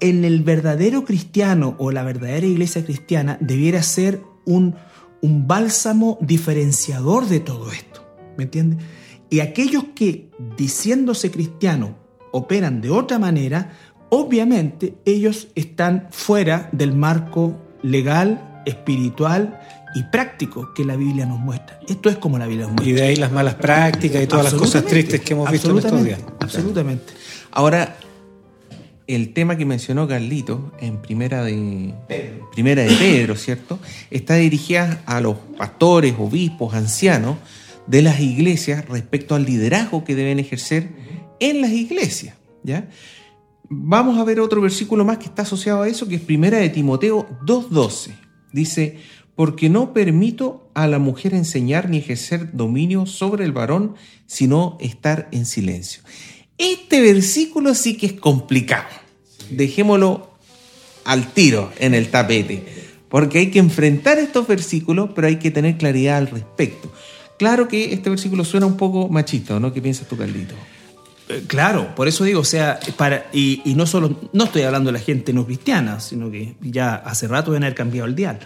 en 0.00 0.24
el 0.24 0.42
verdadero 0.42 1.04
cristiano 1.04 1.76
o 1.78 1.92
la 1.92 2.02
verdadera 2.02 2.46
iglesia 2.46 2.84
cristiana 2.84 3.38
debiera 3.40 3.82
ser 3.82 4.20
un, 4.44 4.74
un 5.20 5.46
bálsamo 5.46 6.18
diferenciador 6.20 7.26
de 7.26 7.40
todo 7.40 7.72
esto. 7.72 8.04
¿Me 8.36 8.44
entiendes? 8.44 8.84
Y 9.30 9.40
aquellos 9.40 9.84
que, 9.94 10.30
diciéndose 10.56 11.30
cristianos, 11.30 11.92
operan 12.32 12.80
de 12.80 12.90
otra 12.90 13.18
manera, 13.18 13.72
obviamente 14.10 14.94
ellos 15.04 15.48
están 15.54 16.08
fuera 16.10 16.68
del 16.72 16.92
marco 16.92 17.56
legal, 17.82 18.62
espiritual 18.66 19.60
y 19.94 20.02
práctico 20.04 20.72
que 20.74 20.84
la 20.84 20.96
Biblia 20.96 21.26
nos 21.26 21.38
muestra. 21.38 21.80
Esto 21.88 22.08
es 22.08 22.16
como 22.16 22.38
la 22.38 22.46
Biblia 22.46 22.66
nos 22.66 22.74
muestra. 22.74 22.90
Y 22.90 22.92
de 22.92 23.02
ahí 23.02 23.16
las 23.16 23.32
malas 23.32 23.54
prácticas 23.54 24.22
y 24.22 24.26
todas 24.26 24.44
las 24.44 24.54
cosas 24.54 24.84
tristes 24.84 25.20
que 25.20 25.34
hemos 25.34 25.50
visto 25.50 25.70
en 25.70 25.78
estos 25.78 26.04
días. 26.04 26.18
absolutamente, 26.18 26.44
Absolutamente. 26.44 27.12
Ahora, 27.52 27.96
el 29.06 29.32
tema 29.32 29.56
que 29.56 29.64
mencionó 29.64 30.06
Carlito 30.06 30.72
en 30.80 31.00
primera 31.02 31.44
de 31.44 31.94
primera 32.52 32.82
de 32.82 32.94
Pedro, 32.94 33.36
¿cierto? 33.36 33.78
Está 34.10 34.36
dirigida 34.36 35.02
a 35.06 35.20
los 35.20 35.36
pastores, 35.56 36.14
obispos, 36.18 36.74
ancianos 36.74 37.36
de 37.86 38.02
las 38.02 38.20
iglesias 38.20 38.88
respecto 38.88 39.34
al 39.34 39.44
liderazgo 39.44 40.04
que 40.04 40.14
deben 40.14 40.38
ejercer 40.38 40.88
en 41.40 41.60
las 41.60 41.72
iglesias, 41.72 42.36
¿ya? 42.62 42.88
Vamos 43.68 44.18
a 44.18 44.24
ver 44.24 44.38
otro 44.38 44.60
versículo 44.60 45.04
más 45.04 45.18
que 45.18 45.24
está 45.24 45.42
asociado 45.42 45.82
a 45.82 45.88
eso, 45.88 46.06
que 46.06 46.16
es 46.16 46.20
primera 46.20 46.58
de 46.58 46.68
Timoteo 46.68 47.26
2.12, 47.46 48.12
Dice, 48.52 48.98
porque 49.34 49.70
no 49.70 49.94
permito 49.94 50.70
a 50.74 50.86
la 50.86 50.98
mujer 50.98 51.32
enseñar 51.32 51.88
ni 51.88 51.98
ejercer 51.98 52.52
dominio 52.52 53.06
sobre 53.06 53.44
el 53.44 53.52
varón, 53.52 53.94
sino 54.26 54.76
estar 54.80 55.28
en 55.32 55.46
silencio. 55.46 56.02
Este 56.62 57.00
versículo 57.00 57.74
sí 57.74 57.96
que 57.96 58.06
es 58.06 58.12
complicado. 58.12 58.86
Dejémoslo 59.50 60.30
al 61.04 61.32
tiro 61.32 61.72
en 61.80 61.92
el 61.92 62.08
tapete, 62.08 62.62
porque 63.08 63.40
hay 63.40 63.50
que 63.50 63.58
enfrentar 63.58 64.20
estos 64.20 64.46
versículos, 64.46 65.10
pero 65.12 65.26
hay 65.26 65.36
que 65.36 65.50
tener 65.50 65.76
claridad 65.76 66.18
al 66.18 66.28
respecto. 66.28 66.92
Claro 67.36 67.66
que 67.66 67.92
este 67.92 68.10
versículo 68.10 68.44
suena 68.44 68.66
un 68.66 68.76
poco 68.76 69.08
machista, 69.08 69.58
¿no? 69.58 69.72
¿Qué 69.72 69.82
piensas 69.82 70.06
tú, 70.06 70.16
Carlito? 70.16 70.54
Eh, 71.28 71.42
claro, 71.48 71.96
por 71.96 72.06
eso 72.06 72.22
digo, 72.22 72.38
o 72.38 72.44
sea, 72.44 72.78
para, 72.96 73.26
y, 73.32 73.60
no 73.74 73.84
solo, 73.84 74.20
no 74.32 74.44
estoy 74.44 74.62
hablando 74.62 74.92
de 74.92 74.98
la 74.98 75.04
gente 75.04 75.32
no 75.32 75.44
cristiana, 75.44 75.98
sino 75.98 76.30
que 76.30 76.54
ya 76.60 76.94
hace 76.94 77.26
rato 77.26 77.50
deben 77.50 77.64
haber 77.64 77.74
cambiado 77.74 78.06
el 78.06 78.14
dial. 78.14 78.38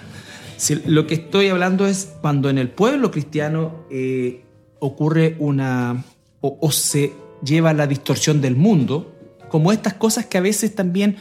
lo 0.87 1.07
que 1.07 1.15
estoy 1.15 1.49
hablando 1.49 1.87
es 1.87 2.09
cuando 2.23 2.49
en 2.49 2.57
el 2.57 2.71
pueblo 2.71 3.11
cristiano 3.11 3.85
eh, 3.91 4.43
ocurre 4.79 5.37
una, 5.39 6.03
o, 6.41 6.73
se 6.73 7.13
lleva 7.42 7.72
la 7.72 7.87
distorsión 7.87 8.40
del 8.40 8.57
mundo, 8.57 9.12
como 9.49 9.72
estas 9.72 9.94
cosas 9.94 10.27
que 10.27 10.38
a 10.38 10.40
veces 10.40 10.75
también 10.75 11.16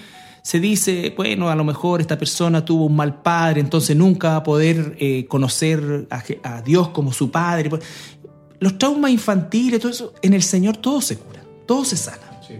se 0.45 0.60
dice, 0.60 1.12
bueno, 1.17 1.49
a 1.49 1.56
lo 1.56 1.63
mejor 1.63 2.01
esta 2.01 2.19
persona 2.19 2.63
tuvo 2.63 2.86
un 2.86 2.95
mal 2.95 3.23
padre, 3.23 3.62
entonces 3.62 3.97
nunca 3.97 4.30
va 4.30 4.36
a 4.36 4.43
poder 4.43 4.95
eh, 4.99 5.25
conocer 5.25 6.08
a, 6.12 6.62
Dios 6.62 6.89
como 6.89 7.12
su 7.12 7.32
padre. 7.32 7.71
Los 8.60 8.78
traumas 8.78 9.10
infantiles, 9.10 9.80
todo 9.80 9.91
eso, 9.91 10.13
en 10.21 10.34
el 10.34 10.43
Señor 10.43 10.78
todo 10.78 11.01
se 11.01 11.17
cura, 11.17 11.43
todo 11.65 11.84
se 11.84 11.97
sana. 11.97 12.19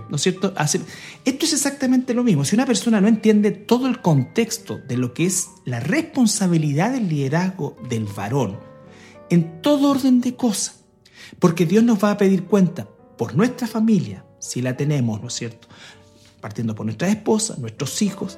¿No 0.09 0.15
es 0.15 0.23
cierto? 0.23 0.51
Esto 0.57 1.45
es 1.45 1.53
exactamente 1.53 2.15
lo 2.15 2.23
mismo. 2.23 2.43
Si 2.43 2.55
una 2.55 2.65
persona 2.65 2.99
no 2.99 3.07
entiende 3.07 3.51
todo 3.51 3.85
el 3.85 4.01
contexto 4.01 4.79
de 4.87 4.97
lo 4.97 5.13
que 5.13 5.27
es 5.27 5.49
la 5.63 5.79
responsabilidad 5.79 6.91
del 6.91 7.07
liderazgo 7.07 7.77
del 7.87 8.05
varón, 8.05 8.57
en 9.29 9.61
todo 9.61 9.91
orden 9.91 10.21
de 10.21 10.35
cosas, 10.35 10.83
porque 11.37 11.67
Dios 11.67 11.83
nos 11.83 12.03
va 12.03 12.09
a 12.09 12.17
pedir 12.17 12.45
cuenta 12.45 12.87
por 13.17 13.36
nuestra 13.36 13.67
familia, 13.67 14.25
si 14.39 14.62
la 14.62 14.75
tenemos, 14.78 15.21
¿no 15.21 15.28
es 15.28 15.34
cierto? 15.34 15.67
partiendo 16.45 16.75
por 16.75 16.86
nuestra 16.86 17.08
esposa, 17.08 17.56
nuestros 17.58 18.04
hijos, 18.04 18.38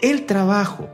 el 0.00 0.24
trabajo. 0.24 0.88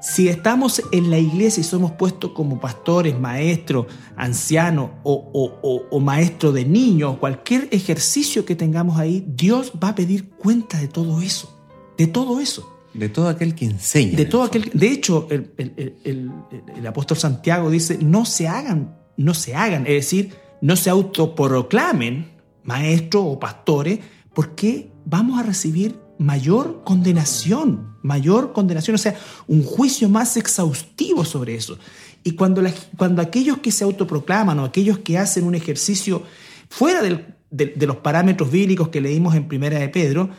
Si 0.00 0.28
estamos 0.28 0.80
en 0.92 1.10
la 1.10 1.18
iglesia 1.18 1.62
y 1.62 1.64
somos 1.64 1.90
puestos 1.90 2.30
como 2.30 2.60
pastores, 2.60 3.18
maestros, 3.18 3.86
ancianos 4.14 4.90
o, 5.02 5.88
o, 5.90 5.98
maestros 5.98 6.54
de 6.54 6.64
niños, 6.64 7.18
cualquier 7.18 7.66
ejercicio 7.72 8.44
que 8.44 8.54
tengamos 8.54 9.00
ahí, 9.00 9.24
Dios 9.26 9.72
va 9.82 9.88
a 9.88 9.94
pedir 9.96 10.30
cuenta 10.30 10.78
de 10.78 10.86
todo 10.86 11.20
eso, 11.20 11.52
de 11.98 12.06
todo 12.06 12.38
eso. 12.38 12.78
De 12.94 13.08
todo 13.08 13.28
aquel 13.28 13.56
que 13.56 13.64
enseña. 13.64 14.16
De 14.16 14.26
todo 14.26 14.44
aquel. 14.44 14.70
De 14.72 14.92
hecho, 14.92 15.26
el, 15.28 15.50
el, 15.56 16.86
apóstol 16.86 17.16
Santiago 17.16 17.68
dice: 17.68 17.98
no 18.00 18.26
se 18.26 18.46
hagan, 18.46 18.96
no 19.16 19.34
se 19.34 19.56
hagan, 19.56 19.88
es 19.88 19.94
decir, 19.94 20.34
no 20.62 20.76
se 20.76 20.88
autoproclamen 20.88 22.30
maestros 22.64 23.24
o 23.26 23.38
pastores, 23.38 23.98
porque 24.32 24.90
vamos 25.04 25.38
a 25.38 25.42
recibir 25.42 25.96
mayor 26.18 26.82
condenación, 26.84 27.96
mayor 28.02 28.52
condenación, 28.52 28.94
o 28.94 28.98
sea, 28.98 29.18
un 29.48 29.64
juicio 29.64 30.08
más 30.08 30.36
exhaustivo 30.36 31.24
sobre 31.24 31.56
eso. 31.56 31.78
Y 32.22 32.32
cuando, 32.32 32.62
cuando 32.96 33.20
aquellos 33.20 33.58
que 33.58 33.72
se 33.72 33.82
autoproclaman 33.84 34.60
o 34.60 34.64
aquellos 34.64 34.98
que 34.98 35.18
hacen 35.18 35.44
un 35.44 35.56
ejercicio 35.56 36.22
fuera 36.68 37.02
de, 37.02 37.86
los 37.86 37.96
parámetros 37.96 38.50
bíblicos 38.50 38.88
que 38.88 39.00
leímos 39.00 39.34
en 39.34 39.48
Primera 39.48 39.80
de 39.80 39.88
Pedro, 39.88 40.30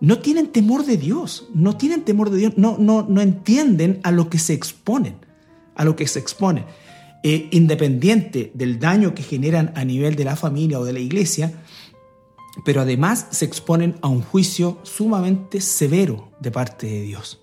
no 0.00 0.20
tienen 0.20 0.48
temor 0.48 0.84
de 0.86 0.96
Dios, 0.96 1.48
no 1.54 1.76
tienen 1.76 2.02
temor 2.02 2.30
de 2.30 2.38
Dios, 2.38 2.52
no, 2.56 2.76
no, 2.78 3.04
no 3.08 3.20
entienden 3.20 4.00
a 4.04 4.12
lo 4.12 4.30
que 4.30 4.38
se 4.38 4.52
exponen, 4.52 5.16
a 5.74 5.84
lo 5.84 5.96
que 5.96 6.06
se 6.06 6.20
exponen. 6.20 6.64
Eh, 7.24 7.48
independiente 7.52 8.50
del 8.52 8.80
daño 8.80 9.14
que 9.14 9.22
generan 9.22 9.72
a 9.76 9.84
nivel 9.84 10.16
de 10.16 10.24
la 10.24 10.34
familia 10.34 10.80
o 10.80 10.84
de 10.84 10.92
la 10.92 10.98
iglesia, 10.98 11.52
pero 12.64 12.80
además 12.80 13.28
se 13.30 13.44
exponen 13.44 13.94
a 14.02 14.08
un 14.08 14.22
juicio 14.22 14.78
sumamente 14.82 15.60
severo 15.60 16.30
de 16.40 16.50
parte 16.50 16.88
de 16.88 17.02
Dios. 17.02 17.38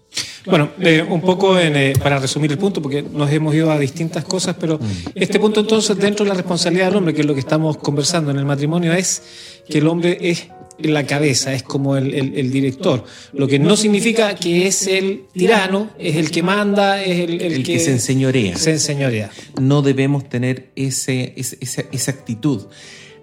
Bueno, 0.46 0.72
eh, 0.82 1.02
un 1.08 1.22
poco 1.22 1.58
eh, 1.58 1.94
para 2.04 2.20
resumir 2.20 2.52
el 2.52 2.58
punto, 2.58 2.82
porque 2.82 3.02
nos 3.02 3.32
hemos 3.32 3.56
ido 3.56 3.72
a 3.72 3.80
distintas 3.80 4.26
cosas, 4.26 4.58
pero 4.60 4.80
este 5.16 5.40
punto 5.40 5.62
entonces 5.62 5.98
dentro 5.98 6.26
de 6.26 6.30
la 6.30 6.36
responsabilidad 6.36 6.88
del 6.88 6.98
hombre, 6.98 7.14
que 7.14 7.22
es 7.22 7.28
lo 7.28 7.34
que 7.34 7.40
estamos 7.40 7.78
conversando 7.78 8.32
en 8.32 8.38
el 8.38 8.46
matrimonio, 8.46 8.92
es 8.92 9.62
que 9.70 9.78
el 9.78 9.88
hombre 9.88 10.18
es 10.20 10.50
la 10.82 11.06
cabeza, 11.06 11.54
es 11.54 11.64
como 11.64 11.98
el, 11.98 12.52
director, 12.52 13.04
lo 13.34 13.48
que 13.48 13.60
no 13.60 13.76
significa 13.76 14.36
que 14.36 14.68
es 14.68 14.88
el 14.88 15.26
tirano, 15.34 15.92
es 15.98 16.16
el 16.16 16.32
que 16.32 16.44
manda, 16.44 17.04
es 17.04 17.20
el, 17.20 17.42
el 17.42 17.64
que, 17.64 17.80
se 17.80 17.92
enseñorea. 17.92 18.58
Se 18.58 18.72
enseñorea. 18.72 19.30
No 19.60 19.82
debemos 19.82 20.30
tener 20.30 20.72
ese, 20.76 21.34
esa, 21.36 21.84
esa 21.92 22.12
actitud. 22.12 22.68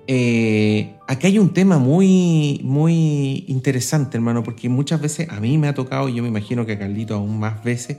Eh, 0.08 0.94
aquí 1.08 1.26
hay 1.26 1.38
un 1.38 1.52
tema 1.52 1.78
muy, 1.78 2.60
muy 2.62 3.44
interesante, 3.48 4.16
hermano, 4.16 4.42
porque 4.42 4.68
muchas 4.68 5.00
veces 5.00 5.28
a 5.30 5.40
mí 5.40 5.58
me 5.58 5.68
ha 5.68 5.74
tocado, 5.74 6.08
y 6.08 6.14
yo 6.14 6.22
me 6.22 6.28
imagino 6.28 6.64
que 6.64 6.72
a 6.72 6.78
Carlito 6.78 7.14
aún 7.14 7.38
más 7.38 7.64
veces, 7.64 7.98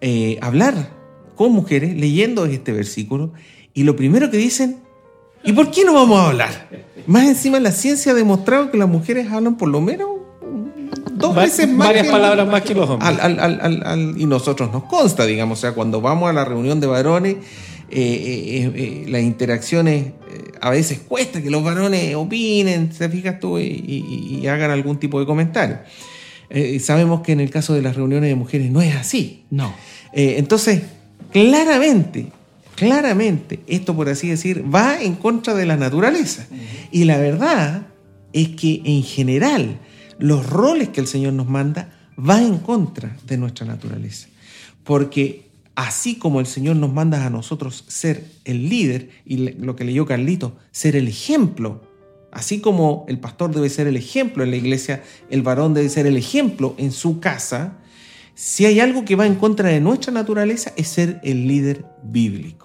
eh, 0.00 0.38
hablar 0.40 0.90
con 1.34 1.52
mujeres 1.52 1.96
leyendo 1.96 2.44
este 2.46 2.72
versículo 2.72 3.32
y 3.74 3.84
lo 3.84 3.96
primero 3.96 4.30
que 4.30 4.36
dicen, 4.36 4.78
¿y 5.44 5.52
por 5.52 5.70
qué 5.70 5.84
no 5.84 5.94
vamos 5.94 6.20
a 6.20 6.28
hablar? 6.28 6.68
Más 7.06 7.26
encima 7.26 7.58
la 7.60 7.72
ciencia 7.72 8.12
ha 8.12 8.14
demostrado 8.14 8.70
que 8.70 8.78
las 8.78 8.88
mujeres 8.88 9.30
hablan 9.30 9.56
por 9.56 9.68
lo 9.68 9.80
menos 9.80 10.08
dos 11.14 11.34
veces 11.34 11.68
más. 11.68 11.88
Varias 11.88 12.08
palabras 12.08 12.46
más 12.46 12.62
que 12.62 12.74
los 12.74 12.88
hombres. 12.88 13.10
y 14.16 14.26
nosotros 14.26 14.72
nos 14.72 14.84
consta, 14.84 15.26
digamos, 15.26 15.58
o 15.58 15.60
sea, 15.60 15.72
cuando 15.72 16.00
vamos 16.00 16.30
a 16.30 16.32
la 16.32 16.44
reunión 16.44 16.80
de 16.80 16.86
varones, 16.86 17.36
eh, 17.90 19.04
las 19.08 19.22
interacciones 19.22 20.12
a 20.62 20.70
veces 20.70 21.00
cuesta 21.00 21.42
que 21.42 21.50
los 21.50 21.62
varones 21.64 22.14
opinen, 22.14 22.92
se 22.92 23.08
fijas 23.08 23.40
tú, 23.40 23.58
y, 23.58 24.46
hagan 24.46 24.70
algún 24.70 24.96
tipo 24.96 25.18
de 25.18 25.26
comentario. 25.26 25.78
Eh, 26.50 26.78
sabemos 26.78 27.22
que 27.22 27.32
en 27.32 27.40
el 27.40 27.50
caso 27.50 27.74
de 27.74 27.82
las 27.82 27.96
reuniones 27.96 28.30
de 28.30 28.36
mujeres 28.36 28.70
no 28.70 28.80
es 28.80 28.94
así. 28.94 29.44
No. 29.50 29.74
Eh, 30.12 30.36
entonces, 30.38 30.82
claramente, 31.32 32.30
claramente, 32.74 33.60
esto 33.66 33.94
por 33.94 34.08
así 34.08 34.28
decir, 34.28 34.64
va 34.72 35.00
en 35.02 35.14
contra 35.14 35.54
de 35.54 35.66
la 35.66 35.76
naturaleza. 35.76 36.46
Y 36.90 37.04
la 37.04 37.18
verdad 37.18 37.86
es 38.32 38.48
que 38.48 38.82
en 38.84 39.02
general 39.02 39.78
los 40.18 40.48
roles 40.48 40.88
que 40.90 41.00
el 41.00 41.06
Señor 41.06 41.32
nos 41.32 41.48
manda 41.48 41.92
va 42.18 42.40
en 42.40 42.58
contra 42.58 43.16
de 43.26 43.36
nuestra 43.36 43.66
naturaleza. 43.66 44.28
Porque 44.84 45.50
así 45.74 46.16
como 46.16 46.40
el 46.40 46.46
Señor 46.46 46.76
nos 46.76 46.92
manda 46.92 47.26
a 47.26 47.30
nosotros 47.30 47.84
ser 47.88 48.24
el 48.44 48.68
líder, 48.68 49.10
y 49.24 49.36
lo 49.36 49.76
que 49.76 49.84
leyó 49.84 50.06
Carlito, 50.06 50.56
ser 50.70 50.96
el 50.96 51.08
ejemplo, 51.08 51.82
así 52.30 52.60
como 52.60 53.04
el 53.08 53.18
pastor 53.18 53.54
debe 53.54 53.68
ser 53.68 53.86
el 53.86 53.96
ejemplo 53.96 54.42
en 54.42 54.50
la 54.50 54.56
iglesia, 54.56 55.02
el 55.30 55.42
varón 55.42 55.74
debe 55.74 55.88
ser 55.88 56.06
el 56.06 56.16
ejemplo 56.16 56.74
en 56.78 56.92
su 56.92 57.20
casa, 57.20 57.78
si 58.34 58.64
hay 58.64 58.80
algo 58.80 59.04
que 59.04 59.16
va 59.16 59.26
en 59.26 59.34
contra 59.34 59.68
de 59.68 59.80
nuestra 59.80 60.12
naturaleza 60.12 60.72
es 60.76 60.88
ser 60.88 61.20
el 61.22 61.46
líder 61.46 61.84
bíblico. 62.02 62.61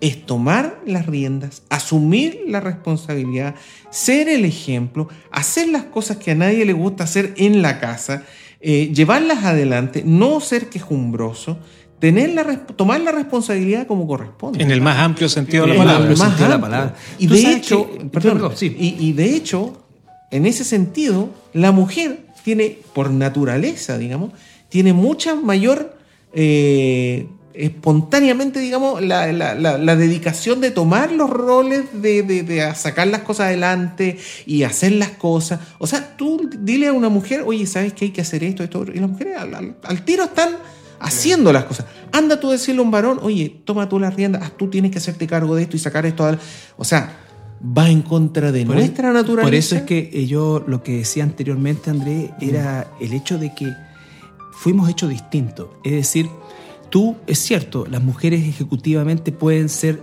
Es 0.00 0.24
tomar 0.26 0.80
las 0.86 1.06
riendas, 1.06 1.62
asumir 1.70 2.42
la 2.46 2.60
responsabilidad, 2.60 3.56
ser 3.90 4.28
el 4.28 4.44
ejemplo, 4.44 5.08
hacer 5.30 5.68
las 5.68 5.84
cosas 5.84 6.18
que 6.18 6.30
a 6.30 6.34
nadie 6.34 6.64
le 6.64 6.72
gusta 6.72 7.04
hacer 7.04 7.34
en 7.36 7.62
la 7.62 7.80
casa, 7.80 8.22
eh, 8.60 8.92
llevarlas 8.92 9.44
adelante, 9.44 10.02
no 10.04 10.40
ser 10.40 10.68
quejumbroso, 10.68 11.58
tener 11.98 12.30
la, 12.30 12.66
tomar 12.66 13.00
la 13.00 13.12
responsabilidad 13.12 13.86
como 13.86 14.06
corresponde. 14.06 14.62
En 14.62 14.70
el 14.70 14.80
más 14.80 14.98
amplio 14.98 15.28
sentido 15.28 15.66
de 15.66 15.74
la 15.74 15.78
palabra. 15.78 16.14
Más 16.16 16.40
la 16.40 16.60
palabra. 16.60 16.94
Y 17.18 17.26
de 17.26 17.52
hecho, 17.52 17.88
perdón, 18.12 18.52
y, 18.60 19.12
de 19.12 19.34
hecho, 19.34 19.84
en 20.30 20.46
ese 20.46 20.64
sentido, 20.64 21.30
la 21.52 21.72
mujer 21.72 22.26
tiene, 22.44 22.78
por 22.94 23.10
naturaleza, 23.10 23.98
digamos, 23.98 24.32
tiene 24.68 24.92
mucha 24.92 25.34
mayor 25.34 25.96
eh, 26.32 27.26
espontáneamente, 27.54 28.60
digamos, 28.60 29.02
la, 29.02 29.32
la, 29.32 29.96
dedicación 29.96 30.60
de 30.60 30.70
tomar 30.70 31.10
los 31.10 31.28
roles, 31.28 31.86
de, 31.92 32.22
de, 32.22 32.74
sacar 32.74 33.08
las 33.08 33.22
cosas 33.22 33.46
adelante 33.46 34.18
y 34.46 34.62
hacer 34.62 34.92
las 34.92 35.10
cosas. 35.10 35.60
O 35.78 35.86
sea, 35.86 36.16
tú 36.16 36.48
dile 36.60 36.88
a 36.88 36.92
una 36.92 37.08
mujer, 37.08 37.42
oye, 37.44 37.66
¿sabes 37.66 37.92
que 37.92 38.06
hay 38.06 38.10
que 38.12 38.20
hacer 38.20 38.44
esto, 38.44 38.62
esto? 38.62 38.84
Y 38.94 39.00
las 39.00 39.10
mujeres 39.10 39.36
al 39.82 40.04
tiro 40.04 40.24
están 40.24 40.56
haciendo 41.00 41.52
las 41.52 41.64
cosas. 41.64 41.86
Anda 42.12 42.40
tú 42.40 42.48
a 42.48 42.52
decirle 42.52 42.80
a 42.80 42.84
un 42.84 42.90
varón, 42.90 43.18
oye, 43.22 43.60
toma 43.64 43.88
tú 43.88 43.98
las 43.98 44.14
riendas, 44.14 44.56
tú 44.56 44.68
tienes 44.68 44.90
que 44.90 44.98
hacerte 44.98 45.26
cargo 45.26 45.54
de 45.56 45.62
esto 45.62 45.76
y 45.76 45.80
sacar 45.80 46.06
esto. 46.06 46.36
O 46.76 46.84
sea, 46.84 47.18
va 47.60 47.88
en 47.88 48.02
contra 48.02 48.52
de 48.52 48.64
nuestra 48.64 49.12
naturaleza. 49.12 49.46
Por 49.46 49.54
eso 49.54 49.76
es 49.76 49.82
que 49.82 50.10
eh, 50.12 50.26
yo 50.26 50.64
lo 50.66 50.82
que 50.82 50.98
decía 50.98 51.24
anteriormente, 51.24 51.90
André, 51.90 52.30
era 52.40 52.92
el 53.00 53.12
hecho 53.12 53.38
de 53.38 53.54
que 53.54 53.72
fuimos 54.52 54.88
hechos 54.88 55.10
distintos. 55.10 55.68
Es 55.84 55.92
decir, 55.92 56.28
tú, 56.90 57.16
es 57.26 57.38
cierto, 57.38 57.86
las 57.86 58.02
mujeres 58.02 58.46
ejecutivamente 58.46 59.32
pueden 59.32 59.68
ser 59.68 60.02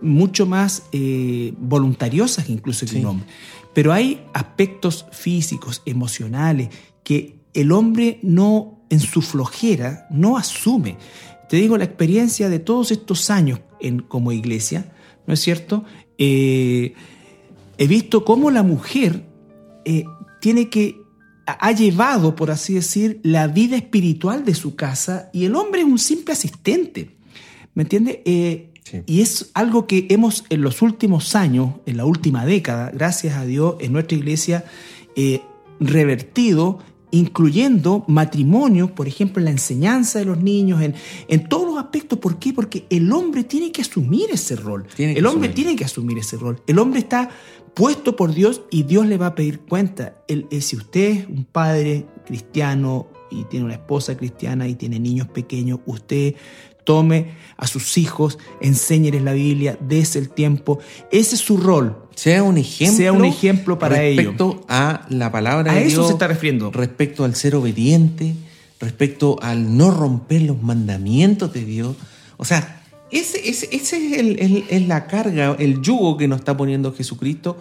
mucho 0.00 0.46
más 0.46 0.84
eh, 0.92 1.54
voluntariosas 1.58 2.48
incluso 2.48 2.86
que 2.86 2.96
un 2.96 3.06
hombre. 3.06 3.26
Pero 3.74 3.92
hay 3.92 4.24
aspectos 4.32 5.06
físicos, 5.12 5.82
emocionales, 5.86 6.68
que 7.02 7.40
el 7.54 7.72
hombre 7.72 8.18
no 8.22 8.82
en 8.90 9.00
su 9.00 9.22
flojera 9.22 10.06
no 10.10 10.36
asume. 10.36 10.96
Te 11.48 11.56
digo, 11.56 11.76
la 11.76 11.84
experiencia 11.84 12.48
de 12.48 12.58
todos 12.58 12.90
estos 12.90 13.30
años 13.30 13.60
en, 13.80 14.00
como 14.00 14.32
iglesia, 14.32 14.92
¿no 15.26 15.34
es 15.34 15.40
cierto? 15.40 15.84
Eh, 16.18 16.94
he 17.78 17.86
visto 17.86 18.24
cómo 18.24 18.50
la 18.50 18.62
mujer 18.62 19.24
eh, 19.84 20.04
tiene 20.40 20.68
que 20.68 21.01
ha 21.46 21.72
llevado, 21.72 22.36
por 22.36 22.50
así 22.50 22.74
decir, 22.74 23.20
la 23.22 23.48
vida 23.48 23.76
espiritual 23.76 24.44
de 24.44 24.54
su 24.54 24.74
casa 24.76 25.30
y 25.32 25.44
el 25.44 25.56
hombre 25.56 25.80
es 25.80 25.86
un 25.86 25.98
simple 25.98 26.32
asistente. 26.32 27.16
¿Me 27.74 27.82
entiende? 27.84 28.22
Eh, 28.24 28.68
y 29.06 29.22
es 29.22 29.50
algo 29.54 29.86
que 29.86 30.06
hemos 30.10 30.44
en 30.50 30.62
los 30.62 30.82
últimos 30.82 31.34
años, 31.34 31.74
en 31.86 31.96
la 31.96 32.04
última 32.04 32.44
década, 32.44 32.90
gracias 32.92 33.36
a 33.36 33.44
Dios, 33.44 33.76
en 33.80 33.92
nuestra 33.92 34.16
iglesia, 34.16 34.64
eh, 35.16 35.40
revertido, 35.80 36.80
incluyendo 37.10 38.04
matrimonio, 38.08 38.94
por 38.94 39.08
ejemplo, 39.08 39.40
en 39.40 39.46
la 39.46 39.50
enseñanza 39.50 40.18
de 40.18 40.24
los 40.24 40.38
niños, 40.38 40.82
en, 40.82 40.94
en 41.28 41.48
todos 41.48 41.66
los 41.66 41.78
aspectos. 41.78 42.18
¿Por 42.18 42.38
qué? 42.38 42.52
Porque 42.52 42.86
el 42.90 43.10
hombre 43.12 43.44
tiene 43.44 43.72
que 43.72 43.82
asumir 43.82 44.30
ese 44.30 44.56
rol. 44.56 44.86
el 44.98 45.26
hombre 45.26 45.50
tiene 45.50 45.76
que 45.76 45.84
asumir 45.84 46.18
ese 46.18 46.36
rol. 46.36 46.62
El 46.66 46.78
hombre 46.78 47.00
está 47.00 47.30
puesto 47.74 48.16
por 48.16 48.34
Dios 48.34 48.62
y 48.70 48.82
Dios 48.84 49.06
le 49.06 49.18
va 49.18 49.26
a 49.28 49.34
pedir 49.34 49.60
cuenta. 49.60 50.16
Si 50.60 50.76
usted 50.76 51.10
es 51.10 51.26
un 51.28 51.44
padre 51.44 52.06
cristiano 52.26 53.08
y 53.30 53.44
tiene 53.44 53.64
una 53.64 53.74
esposa 53.74 54.16
cristiana 54.16 54.68
y 54.68 54.74
tiene 54.74 54.98
niños 54.98 55.28
pequeños, 55.28 55.80
usted 55.86 56.34
tome 56.84 57.34
a 57.56 57.66
sus 57.66 57.96
hijos, 57.96 58.38
enséñeles 58.60 59.22
la 59.22 59.32
Biblia, 59.32 59.78
dése 59.80 60.18
el 60.18 60.30
tiempo. 60.30 60.80
Ese 61.10 61.36
es 61.36 61.40
su 61.40 61.56
rol. 61.56 61.96
Sea 62.14 62.42
un 62.42 62.58
ejemplo. 62.58 62.96
Sea 62.96 63.12
un 63.12 63.24
ejemplo 63.24 63.78
para 63.78 64.02
ellos. 64.02 64.24
Respecto 64.24 64.64
a 64.68 65.06
la 65.08 65.30
palabra 65.30 65.72
a 65.72 65.74
de 65.76 65.86
eso 65.86 66.06
se 66.06 66.12
está 66.12 66.26
refiriendo. 66.26 66.70
Respecto 66.72 67.24
al 67.24 67.36
ser 67.36 67.54
obediente, 67.54 68.34
respecto 68.80 69.38
al 69.40 69.76
no 69.76 69.90
romper 69.90 70.42
los 70.42 70.60
mandamientos 70.60 71.52
de 71.52 71.64
Dios. 71.64 71.96
O 72.36 72.44
sea, 72.44 72.81
ese, 73.12 73.48
ese, 73.48 73.68
es, 73.72 73.92
el, 73.92 74.88
la 74.88 75.06
carga, 75.06 75.56
el 75.58 75.80
yugo 75.82 76.16
que 76.16 76.28
nos 76.28 76.40
está 76.40 76.56
poniendo 76.56 76.92
Jesucristo 76.92 77.58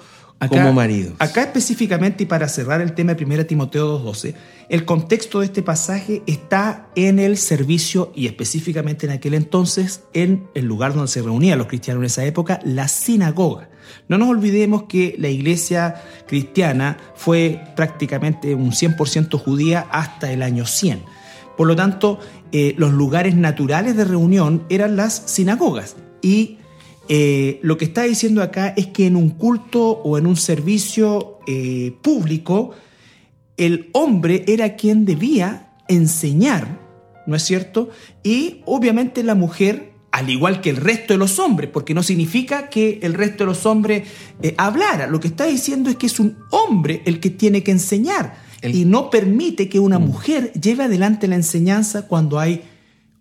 como 0.49 0.73
marido. 0.73 1.13
Acá 1.19 1.43
específicamente, 1.43 2.23
y 2.23 2.25
para 2.25 2.47
cerrar 2.47 2.81
el 2.81 2.93
tema 2.93 3.13
de 3.13 3.25
1 3.25 3.45
Timoteo 3.45 4.03
2.12, 4.03 4.33
el 4.69 4.85
contexto 4.85 5.39
de 5.39 5.45
este 5.45 5.61
pasaje 5.61 6.23
está 6.25 6.87
en 6.95 7.19
el 7.19 7.37
servicio 7.37 8.11
y 8.15 8.25
específicamente 8.25 9.05
en 9.05 9.11
aquel 9.11 9.33
entonces 9.33 10.03
en 10.13 10.47
el 10.55 10.65
lugar 10.65 10.93
donde 10.93 11.09
se 11.09 11.21
reunían 11.21 11.57
los 11.57 11.67
cristianos 11.67 12.01
en 12.01 12.05
esa 12.05 12.25
época, 12.25 12.59
la 12.63 12.87
sinagoga. 12.87 13.69
No 14.07 14.17
nos 14.17 14.29
olvidemos 14.29 14.83
que 14.83 15.15
la 15.19 15.29
iglesia 15.29 16.01
cristiana 16.27 16.97
fue 17.15 17.61
prácticamente 17.75 18.55
un 18.55 18.71
100% 18.71 19.37
judía 19.37 19.87
hasta 19.91 20.31
el 20.31 20.41
año 20.41 20.65
100. 20.65 21.03
Por 21.61 21.67
lo 21.67 21.75
tanto, 21.75 22.17
eh, 22.51 22.73
los 22.79 22.91
lugares 22.91 23.35
naturales 23.35 23.95
de 23.95 24.03
reunión 24.03 24.63
eran 24.69 24.95
las 24.95 25.21
sinagogas. 25.27 25.95
Y 26.19 26.57
eh, 27.07 27.59
lo 27.61 27.77
que 27.77 27.85
está 27.85 28.01
diciendo 28.01 28.41
acá 28.41 28.73
es 28.75 28.87
que 28.87 29.05
en 29.05 29.15
un 29.15 29.29
culto 29.29 29.91
o 29.91 30.17
en 30.17 30.25
un 30.25 30.37
servicio 30.37 31.37
eh, 31.45 31.93
público, 32.01 32.71
el 33.57 33.91
hombre 33.91 34.43
era 34.47 34.75
quien 34.75 35.05
debía 35.05 35.75
enseñar, 35.87 36.79
¿no 37.27 37.35
es 37.35 37.43
cierto? 37.43 37.91
Y 38.23 38.63
obviamente 38.65 39.21
la 39.21 39.35
mujer, 39.35 39.91
al 40.11 40.31
igual 40.31 40.61
que 40.61 40.71
el 40.71 40.77
resto 40.77 41.13
de 41.13 41.19
los 41.19 41.37
hombres, 41.37 41.69
porque 41.71 41.93
no 41.93 42.01
significa 42.01 42.69
que 42.69 42.97
el 43.03 43.13
resto 43.13 43.43
de 43.43 43.51
los 43.51 43.67
hombres 43.67 44.07
hablara, 44.57 45.05
lo 45.05 45.19
que 45.19 45.27
está 45.27 45.45
diciendo 45.45 45.91
es 45.91 45.95
que 45.97 46.07
es 46.07 46.19
un 46.19 46.39
hombre 46.49 47.03
el 47.05 47.19
que 47.19 47.29
tiene 47.29 47.61
que 47.61 47.69
enseñar 47.69 48.40
y 48.61 48.85
no 48.85 49.09
permite 49.09 49.69
que 49.69 49.79
una 49.79 49.99
mm. 49.99 50.05
mujer 50.05 50.53
lleve 50.53 50.83
adelante 50.83 51.27
la 51.27 51.35
enseñanza 51.35 52.07
cuando 52.07 52.39
hay 52.39 52.63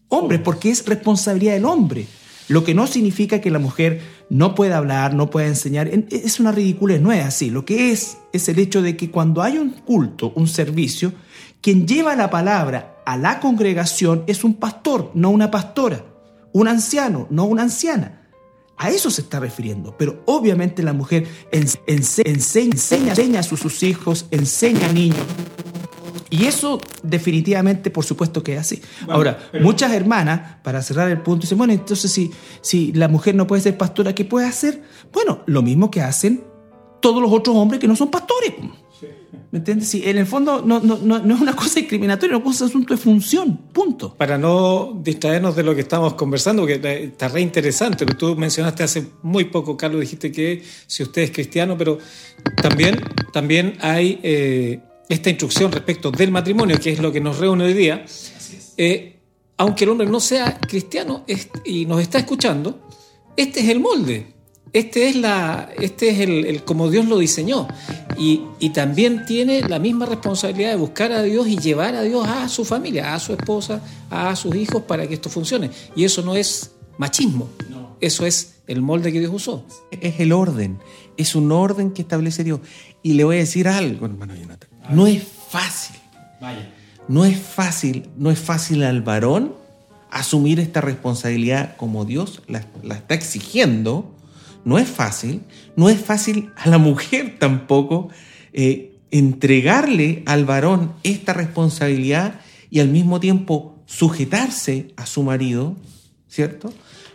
hombres, 0.09 0.41
porque 0.41 0.71
es 0.71 0.87
responsabilidad 0.87 1.55
del 1.55 1.65
hombre. 1.65 2.07
Lo 2.49 2.65
que 2.65 2.75
no 2.75 2.87
significa 2.87 3.41
que 3.41 3.51
la 3.51 3.61
mujer 3.61 4.01
no 4.29 4.57
pueda 4.57 4.77
hablar, 4.77 5.15
no 5.15 5.31
pueda 5.31 5.47
enseñar. 5.47 5.89
Es 6.11 6.41
una 6.41 6.51
ridiculez, 6.51 7.01
no 7.01 7.13
es 7.13 7.25
así. 7.25 7.49
Lo 7.49 7.65
que 7.65 7.93
es 7.93 8.19
es 8.33 8.49
el 8.49 8.59
hecho 8.59 8.83
de 8.83 8.97
que 8.97 9.11
cuando 9.11 9.41
hay 9.41 9.57
un 9.57 9.71
culto, 9.71 10.33
un 10.35 10.49
servicio, 10.49 11.13
quien 11.61 11.87
lleva 11.87 12.17
la 12.17 12.29
palabra 12.29 12.97
a 13.07 13.17
la 13.17 13.39
congregación 13.39 14.25
es 14.27 14.43
un 14.43 14.55
pastor, 14.55 15.13
no 15.15 15.31
una 15.31 15.51
pastora. 15.51 16.05
Un 16.53 16.67
anciano, 16.67 17.29
no 17.31 17.45
una 17.45 17.63
anciana. 17.63 18.20
A 18.81 18.89
eso 18.89 19.11
se 19.11 19.21
está 19.21 19.39
refiriendo. 19.39 19.95
Pero 19.99 20.23
obviamente 20.25 20.83
la 20.83 20.95
mujer 20.95 21.29
enseña, 21.53 23.39
a 23.39 23.43
sus, 23.43 23.83
hijos, 23.83 24.25
enseña 24.31 24.89
a 24.89 24.93
niños. 24.95 25.21
Y 26.31 26.47
eso 26.47 26.81
definitivamente, 27.03 27.91
por 27.91 28.07
supuesto 28.07 28.43
que 28.43 28.55
es 28.55 28.61
así. 28.61 28.81
Ahora, 29.07 29.39
muchas 29.61 29.93
hermanas, 29.93 30.57
para 30.63 30.81
cerrar 30.81 31.11
el 31.11 31.21
punto, 31.21 31.43
dicen, 31.43 31.59
bueno, 31.59 31.75
entonces 31.75 32.11
si, 32.11 32.31
si 32.63 32.91
la 32.95 33.09
mujer 33.09 33.35
no 33.35 33.47
puede 33.47 33.61
ser 33.61 33.77
pastora, 33.77 34.15
¿qué 34.15 34.25
puede 34.25 34.47
hacer? 34.47 34.83
Bueno, 35.13 35.43
lo 35.45 35.61
mismo 35.61 35.91
que 35.91 36.01
hacen 36.01 36.43
todos 37.03 37.21
los 37.21 37.31
otros 37.31 37.57
hombres 37.57 37.81
que 37.81 37.89
no 37.89 37.97
son 37.97 38.11
pastores. 38.11 38.55
¿Me 39.53 39.59
entiendes? 39.59 39.89
Sí, 39.89 40.03
en 40.05 40.17
el 40.17 40.27
fondo 40.27 40.63
no, 40.65 40.79
no, 40.79 40.99
no, 40.99 41.35
es 41.35 41.41
una 41.41 41.57
cosa 41.57 41.81
discriminatoria, 41.81 42.37
es 42.37 42.61
un 42.61 42.69
asunto 42.69 42.95
de 42.95 43.01
función, 43.01 43.57
punto. 43.73 44.15
Para 44.15 44.39
no 44.39 45.01
distraernos 45.03 45.57
de 45.57 45.65
lo 45.65 45.75
que 45.75 45.81
estamos 45.81 46.15
conversando, 46.15 46.65
que 46.65 46.75
está 46.75 47.27
re 47.27 47.41
interesante, 47.41 48.05
lo 48.05 48.13
que 48.13 48.17
tú 48.17 48.37
mencionaste 48.37 48.85
hace 48.85 49.07
muy 49.23 49.47
poco, 49.47 49.77
Carlos, 49.77 50.03
dijiste 50.03 50.31
que 50.31 50.63
si 50.87 51.03
usted 51.03 51.23
es 51.23 51.31
cristiano, 51.33 51.77
pero 51.77 51.99
también, 52.63 53.01
también 53.33 53.77
hay 53.81 54.21
eh, 54.23 54.81
esta 55.09 55.31
instrucción 55.31 55.73
respecto 55.73 56.13
del 56.13 56.31
matrimonio, 56.31 56.79
que 56.81 56.93
es 56.93 57.01
lo 57.01 57.11
que 57.11 57.21
nos 57.21 57.39
reúne 57.39 57.65
hoy 57.65 57.75
día. 57.75 58.05
Eh, 58.77 59.17
aunque 59.57 59.83
el 59.83 59.91
hombre 59.91 60.07
no 60.07 60.21
sea 60.21 60.59
cristiano 60.61 61.25
y 61.65 61.87
nos 61.87 62.01
está 62.01 62.19
escuchando, 62.19 62.81
este 63.37 63.61
es 63.61 63.69
el 63.69 63.81
molde. 63.81 64.35
Este 64.73 65.09
es, 65.09 65.17
la, 65.17 65.71
este 65.81 66.11
es 66.11 66.21
el, 66.21 66.63
como 66.63 66.89
Dios 66.91 67.07
lo 67.07 67.19
diseñó. 67.19 67.67
Y, 68.21 68.69
también 68.75 69.25
tiene 69.25 69.63
la 69.63 69.79
misma 69.79 70.05
responsabilidad 70.05 70.73
de 70.73 70.77
buscar 70.77 71.11
a 71.11 71.23
Dios 71.23 71.49
y 71.49 71.57
llevar 71.57 71.95
a 71.95 72.03
Dios 72.03 72.27
a 72.29 72.51
su 72.51 72.67
familia, 72.67 73.15
a 73.15 73.19
su 73.19 73.33
esposa, 73.33 73.81
a 74.11 74.37
sus 74.37 74.55
hijos 74.57 74.83
para 74.83 75.09
que 75.09 75.15
esto 75.15 75.31
funcione. 75.31 75.71
Y 75.97 76.05
eso 76.05 76.21
no 76.21 76.35
es 76.35 76.73
machismo, 76.99 77.49
eso 77.99 78.27
es 78.27 78.57
el 78.67 78.83
molde 78.83 79.11
que 79.11 79.21
Dios 79.21 79.33
usó. 79.33 79.65
Es 79.91 80.21
el 80.21 80.33
orden, 80.33 80.79
es 81.17 81.35
un 81.35 81.51
orden 81.51 81.93
que 81.93 82.03
establece 82.03 82.45
Dios. 82.45 82.61
Y 83.03 83.15
le 83.15 83.25
voy 83.25 83.37
a 83.37 83.39
decir 83.39 83.67
algo, 83.67 84.05
hermano 84.05 84.35
Jonathan. 84.35 84.69
No 84.91 85.07
es 85.07 85.23
fácil. 85.49 85.97
Vaya. 86.43 86.71
No 87.09 87.25
es 87.25 87.39
fácil, 87.39 88.11
no 88.19 88.31
es 88.31 88.39
fácil 88.39 88.83
al 88.83 89.01
varón 89.01 89.55
asumir 90.11 90.61
esta 90.61 90.83
responsabilidad 90.83 91.75
como 91.79 92.05
Dios 92.05 92.43
la, 92.49 92.67
la 92.83 92.97
está 92.97 93.15
exigiendo 93.15 94.15
no 94.65 94.79
es 94.79 94.89
fácil, 94.89 95.43
no 95.81 95.89
es 95.89 95.99
fácil 95.99 96.53
a 96.57 96.69
la 96.69 96.77
mujer 96.77 97.37
tampoco 97.39 98.11
eh, 98.53 98.99
entregarle 99.11 100.23
al 100.27 100.45
varón 100.45 100.93
esta 101.05 101.33
responsabilidad 101.33 102.43
y 102.69 102.81
al 102.81 102.89
mismo 102.89 103.19
tiempo 103.19 103.79
sujetarse 103.87 104.93
a 104.97 105.07
su 105.07 105.23
marido, 105.23 105.77
¿cierto? 106.29 106.71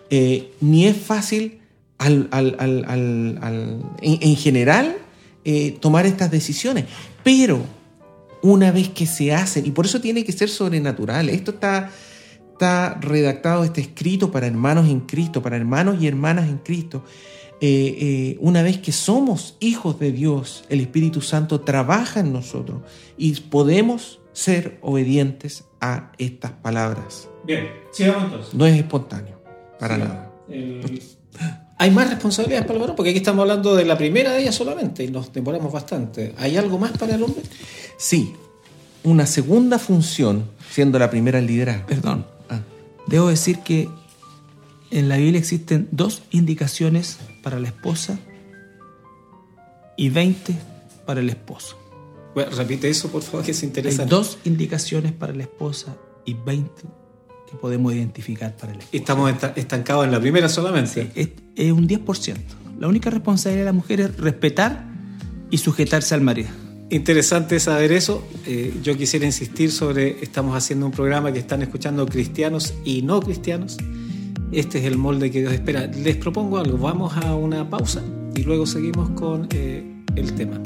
Eh, 0.09 0.51
ni 0.61 0.87
es 0.87 0.97
fácil 0.97 1.59
en, 1.99 2.27
general 4.35 4.97
eh, 5.43 5.77
tomar 5.79 6.07
estas 6.07 6.31
decisiones, 6.31 6.85
pero 7.23 7.63
una 8.41 8.71
vez 8.71 8.89
que 8.89 9.05
se 9.05 9.31
hacen, 9.31 9.67
y 9.67 9.69
por 9.69 9.85
eso 9.85 10.01
tiene 10.01 10.23
que 10.23 10.31
ser 10.31 10.49
sobrenatural, 10.49 11.29
esto 11.29 11.51
está, 11.51 11.91
está 12.53 12.95
redactado, 12.99 13.63
está 13.63 13.79
escrito 13.79 14.31
para 14.31 14.47
hermanos 14.47 14.89
en 14.89 15.01
Cristo, 15.01 15.43
para 15.43 15.55
hermanos 15.55 15.97
y 16.01 16.07
hermanas 16.07 16.49
en 16.49 16.57
Cristo, 16.57 17.03
eh, 17.61 17.97
eh, 17.99 18.37
una 18.41 18.61
vez 18.63 18.79
que 18.79 18.91
somos 18.91 19.55
hijos 19.59 19.97
de 19.99 20.11
Dios, 20.11 20.65
el 20.69 20.81
Espíritu 20.81 21.21
Santo 21.21 21.61
trabaja 21.61 22.19
en 22.19 22.33
nosotros 22.33 22.81
y 23.17 23.33
podemos 23.41 24.19
ser 24.33 24.77
obedientes 24.81 25.63
a 25.79 26.11
estas 26.17 26.51
palabras. 26.51 27.29
Bien, 27.45 27.69
sigamos 27.91 28.25
entonces. 28.25 28.53
No 28.53 28.65
es 28.65 28.77
espontáneo, 28.77 29.41
para 29.79 29.97
nada. 29.97 30.31
Hay 31.77 31.91
más 31.91 32.09
responsabilidades 32.09 32.65
para 32.65 32.75
el 32.75 32.81
varón, 32.81 32.95
porque 32.95 33.09
aquí 33.11 33.19
estamos 33.19 33.41
hablando 33.41 33.75
de 33.75 33.85
la 33.85 33.97
primera 33.97 34.31
de 34.31 34.41
ellas 34.41 34.55
solamente 34.55 35.03
y 35.03 35.09
nos 35.09 35.31
demoramos 35.31 35.71
bastante. 35.71 36.33
¿Hay 36.37 36.57
algo 36.57 36.77
más 36.77 36.97
para 36.97 37.15
el 37.15 37.23
hombre? 37.23 37.41
Sí, 37.97 38.33
una 39.03 39.25
segunda 39.25 39.79
función, 39.79 40.49
siendo 40.71 40.99
la 40.99 41.09
primera 41.09 41.39
el 41.39 41.47
liderazgo. 41.47 41.87
Perdón. 41.87 42.25
Ah. 42.49 42.59
Debo 43.07 43.27
decir 43.27 43.59
que 43.59 43.89
en 44.91 45.09
la 45.09 45.17
Biblia 45.17 45.39
existen 45.39 45.87
dos 45.91 46.23
indicaciones 46.31 47.17
para 47.43 47.59
la 47.59 47.67
esposa 47.67 48.19
y 49.97 50.09
20 50.09 50.55
para 51.05 51.19
el 51.19 51.29
esposo. 51.29 51.77
Bueno, 52.33 52.51
repite 52.51 52.89
eso, 52.89 53.09
por 53.09 53.21
favor, 53.21 53.45
que 53.45 53.51
es 53.51 53.63
interesante. 53.63 54.03
Hay 54.03 54.09
dos 54.09 54.37
indicaciones 54.43 55.13
para 55.13 55.33
la 55.33 55.43
esposa 55.43 55.95
y 56.25 56.33
20 56.33 56.69
que 57.49 57.55
podemos 57.57 57.93
identificar 57.93 58.55
para 58.57 58.73
el 58.73 58.79
esposo. 58.79 58.97
Estamos 58.97 59.33
estancados 59.55 60.05
en 60.05 60.11
la 60.11 60.19
primera 60.19 60.49
solamente. 60.49 61.11
es, 61.15 61.71
un 61.71 61.87
10%. 61.87 62.35
La 62.79 62.87
única 62.89 63.09
responsabilidad 63.09 63.61
de 63.61 63.65
la 63.65 63.73
mujer 63.73 64.01
es 64.01 64.17
respetar 64.17 64.85
y 65.49 65.57
sujetarse 65.59 66.13
al 66.13 66.21
marido. 66.21 66.49
interesante 66.89 67.59
saber 67.61 67.93
eso. 67.93 68.27
Eh, 68.45 68.73
yo 68.83 68.97
quisiera 68.97 69.25
insistir 69.25 69.71
sobre, 69.71 70.21
estamos 70.21 70.57
haciendo 70.57 70.85
un 70.87 70.91
programa 70.91 71.31
que 71.31 71.39
están 71.39 71.61
escuchando 71.61 72.05
cristianos 72.05 72.73
y 72.83 73.01
no 73.01 73.21
cristianos. 73.21 73.77
Este 74.51 74.79
es 74.79 74.85
el 74.85 74.97
molde 74.97 75.31
que 75.31 75.39
Dios 75.39 75.53
espera. 75.53 75.87
Les 75.87 76.15
propongo 76.15 76.57
algo, 76.57 76.77
vamos 76.77 77.15
a 77.17 77.35
una 77.35 77.69
pausa 77.69 78.03
y 78.35 78.43
luego 78.43 78.65
seguimos 78.65 79.09
con 79.11 79.47
eh, 79.51 79.83
el 80.15 80.33
tema. 80.33 80.61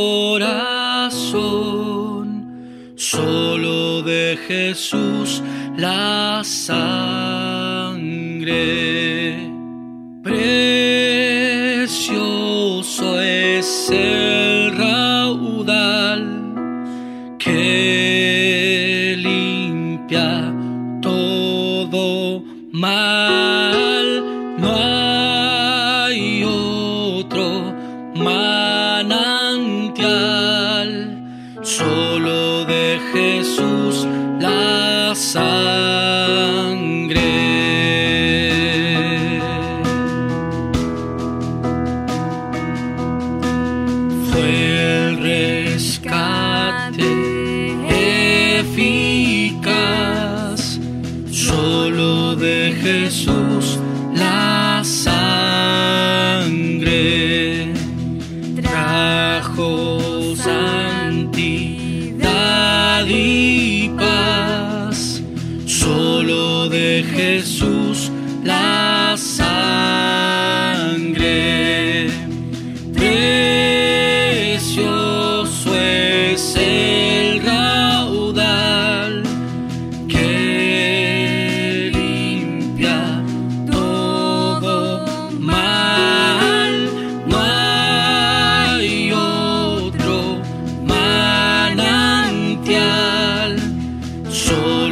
corazón, 0.00 1.26
solo 2.96 4.02
de 4.02 4.38
Jesús 4.48 5.42
la 5.76 6.42
sangre. 6.44 7.50
说。 94.32 94.89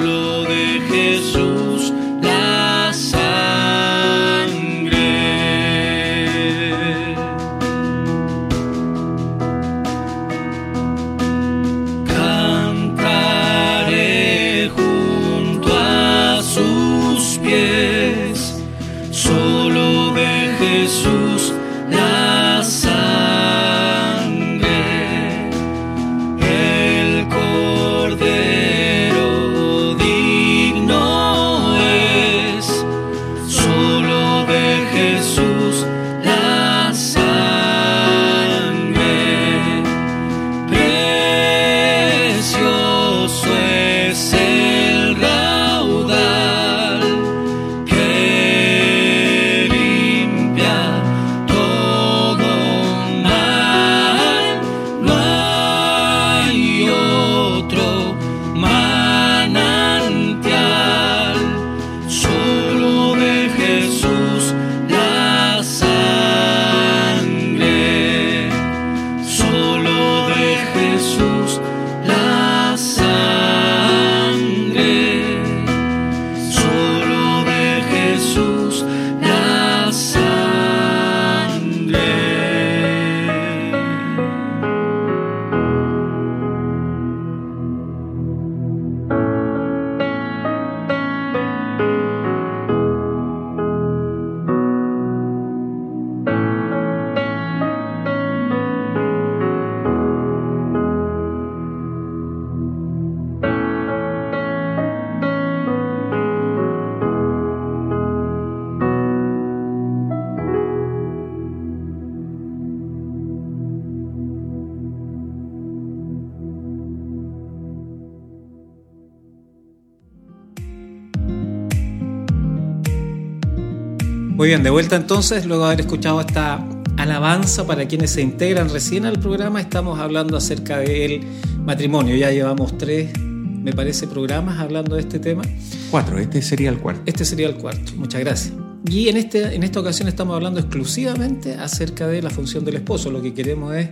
Muy 124.39 124.47
bien, 124.47 124.63
de 124.63 124.71
vuelta 124.71 124.95
entonces, 124.95 125.47
luego 125.47 125.65
de 125.65 125.73
haber 125.73 125.81
escuchado 125.81 126.21
esta 126.21 126.65
alabanza 126.97 127.67
para 127.67 127.89
quienes 127.89 128.13
se 128.13 128.23
integran 128.23 128.71
recién 128.71 129.05
al 129.05 129.19
programa, 129.19 129.61
estamos 129.61 129.99
hablando 129.99 130.37
acerca 130.37 130.79
del 130.79 131.23
matrimonio. 131.65 132.15
Ya 132.15 132.31
llevamos 132.31 132.79
tres 132.79 133.11
me 133.19 133.73
parece, 133.73 134.07
programas 134.07 134.61
hablando 134.61 134.95
de 134.95 135.01
este 135.01 135.19
tema. 135.19 135.43
Cuatro, 135.91 136.21
este 136.21 136.41
sería 136.41 136.71
el 136.71 136.79
cuarto. 136.79 137.03
Este 137.05 137.25
sería 137.25 137.49
el 137.49 137.57
cuarto, 137.57 137.91
muchas 137.97 138.21
gracias. 138.21 138.55
Y 138.89 139.09
en, 139.09 139.17
este, 139.17 139.57
en 139.57 139.65
esta 139.65 139.81
ocasión 139.81 140.07
estamos 140.07 140.37
hablando 140.37 140.61
exclusivamente 140.61 141.55
acerca 141.55 142.07
de 142.07 142.23
la 142.23 142.31
función 142.31 142.65
del 142.65 142.77
esposo. 142.77 143.11
Lo 143.11 143.21
que 143.21 143.35
queremos 143.35 143.75
es 143.75 143.91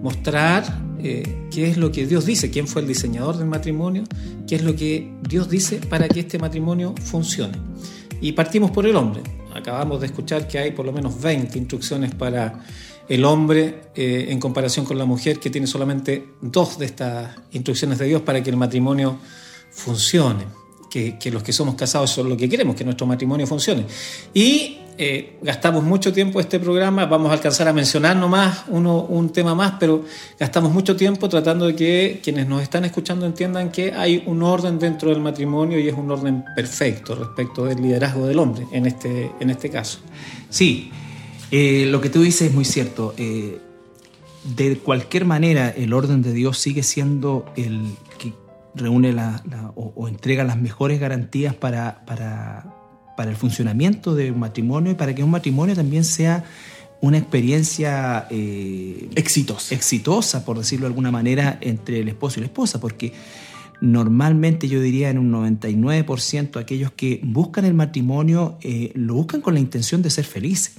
mostrar 0.00 0.62
eh, 1.02 1.48
qué 1.50 1.68
es 1.68 1.78
lo 1.78 1.90
que 1.90 2.06
Dios 2.06 2.24
dice, 2.24 2.52
quién 2.52 2.68
fue 2.68 2.82
el 2.82 2.86
diseñador 2.86 3.38
del 3.38 3.48
matrimonio, 3.48 4.04
qué 4.46 4.54
es 4.54 4.62
lo 4.62 4.76
que 4.76 5.12
Dios 5.28 5.50
dice 5.50 5.80
para 5.90 6.08
que 6.08 6.20
este 6.20 6.38
matrimonio 6.38 6.94
funcione. 7.02 7.58
Y 8.20 8.30
partimos 8.30 8.70
por 8.70 8.86
el 8.86 8.94
hombre. 8.94 9.22
Acabamos 9.60 10.00
de 10.00 10.06
escuchar 10.06 10.48
que 10.48 10.58
hay 10.58 10.72
por 10.72 10.84
lo 10.84 10.92
menos 10.92 11.20
20 11.20 11.56
instrucciones 11.58 12.14
para 12.14 12.64
el 13.08 13.24
hombre 13.24 13.90
eh, 13.94 14.26
en 14.28 14.38
comparación 14.38 14.84
con 14.84 14.98
la 14.98 15.04
mujer, 15.04 15.38
que 15.38 15.50
tiene 15.50 15.66
solamente 15.66 16.34
dos 16.40 16.78
de 16.78 16.86
estas 16.86 17.36
instrucciones 17.52 17.98
de 17.98 18.06
Dios 18.06 18.22
para 18.22 18.42
que 18.42 18.50
el 18.50 18.56
matrimonio 18.56 19.18
funcione. 19.70 20.44
Que, 20.90 21.16
que 21.18 21.30
los 21.30 21.44
que 21.44 21.52
somos 21.52 21.76
casados 21.76 22.10
son 22.10 22.28
lo 22.28 22.36
que 22.36 22.48
queremos, 22.48 22.74
que 22.74 22.82
nuestro 22.82 23.06
matrimonio 23.06 23.46
funcione. 23.46 23.86
Y 24.34 24.78
eh, 25.02 25.38
gastamos 25.40 25.82
mucho 25.82 26.12
tiempo 26.12 26.40
este 26.40 26.60
programa, 26.60 27.06
vamos 27.06 27.30
a 27.30 27.32
alcanzar 27.32 27.66
a 27.66 27.72
mencionar 27.72 28.16
nomás 28.16 28.64
uno, 28.68 29.00
un 29.04 29.32
tema 29.32 29.54
más, 29.54 29.76
pero 29.80 30.04
gastamos 30.38 30.72
mucho 30.72 30.94
tiempo 30.94 31.26
tratando 31.26 31.68
de 31.68 31.74
que 31.74 32.20
quienes 32.22 32.46
nos 32.46 32.62
están 32.62 32.84
escuchando 32.84 33.24
entiendan 33.24 33.72
que 33.72 33.94
hay 33.94 34.22
un 34.26 34.42
orden 34.42 34.78
dentro 34.78 35.08
del 35.08 35.22
matrimonio 35.22 35.78
y 35.78 35.88
es 35.88 35.94
un 35.94 36.10
orden 36.10 36.44
perfecto 36.54 37.14
respecto 37.14 37.64
del 37.64 37.80
liderazgo 37.80 38.26
del 38.26 38.38
hombre 38.38 38.66
en 38.72 38.84
este, 38.84 39.32
en 39.40 39.48
este 39.48 39.70
caso. 39.70 40.00
Sí, 40.50 40.90
eh, 41.50 41.86
lo 41.86 42.02
que 42.02 42.10
tú 42.10 42.20
dices 42.20 42.48
es 42.48 42.54
muy 42.54 42.66
cierto. 42.66 43.14
Eh, 43.16 43.58
de 44.54 44.76
cualquier 44.76 45.24
manera, 45.24 45.70
el 45.70 45.94
orden 45.94 46.20
de 46.20 46.34
Dios 46.34 46.58
sigue 46.58 46.82
siendo 46.82 47.46
el 47.56 47.96
que 48.18 48.34
reúne 48.74 49.14
la, 49.14 49.42
o, 49.76 49.94
o, 49.96 50.08
entrega 50.08 50.44
las 50.44 50.58
mejores 50.58 51.00
garantías 51.00 51.54
para, 51.54 52.04
para 52.04 52.79
para 53.20 53.32
el 53.32 53.36
funcionamiento 53.36 54.14
de 54.14 54.30
un 54.30 54.38
matrimonio 54.38 54.92
y 54.92 54.94
para 54.94 55.14
que 55.14 55.22
un 55.22 55.30
matrimonio 55.30 55.74
también 55.74 56.04
sea 56.04 56.42
una 57.02 57.18
experiencia 57.18 58.26
eh, 58.30 59.10
exitosa. 59.14 59.74
exitosa, 59.74 60.42
por 60.42 60.56
decirlo 60.56 60.86
de 60.86 60.92
alguna 60.92 61.10
manera, 61.10 61.58
entre 61.60 62.00
el 62.00 62.08
esposo 62.08 62.38
y 62.38 62.40
la 62.40 62.46
esposa, 62.46 62.80
porque 62.80 63.12
normalmente 63.82 64.68
yo 64.68 64.80
diría 64.80 65.10
en 65.10 65.18
un 65.18 65.30
99% 65.30 66.58
aquellos 66.58 66.92
que 66.92 67.20
buscan 67.22 67.66
el 67.66 67.74
matrimonio 67.74 68.56
eh, 68.62 68.90
lo 68.94 69.16
buscan 69.16 69.42
con 69.42 69.52
la 69.52 69.60
intención 69.60 70.00
de 70.00 70.08
ser 70.08 70.24
felices. 70.24 70.76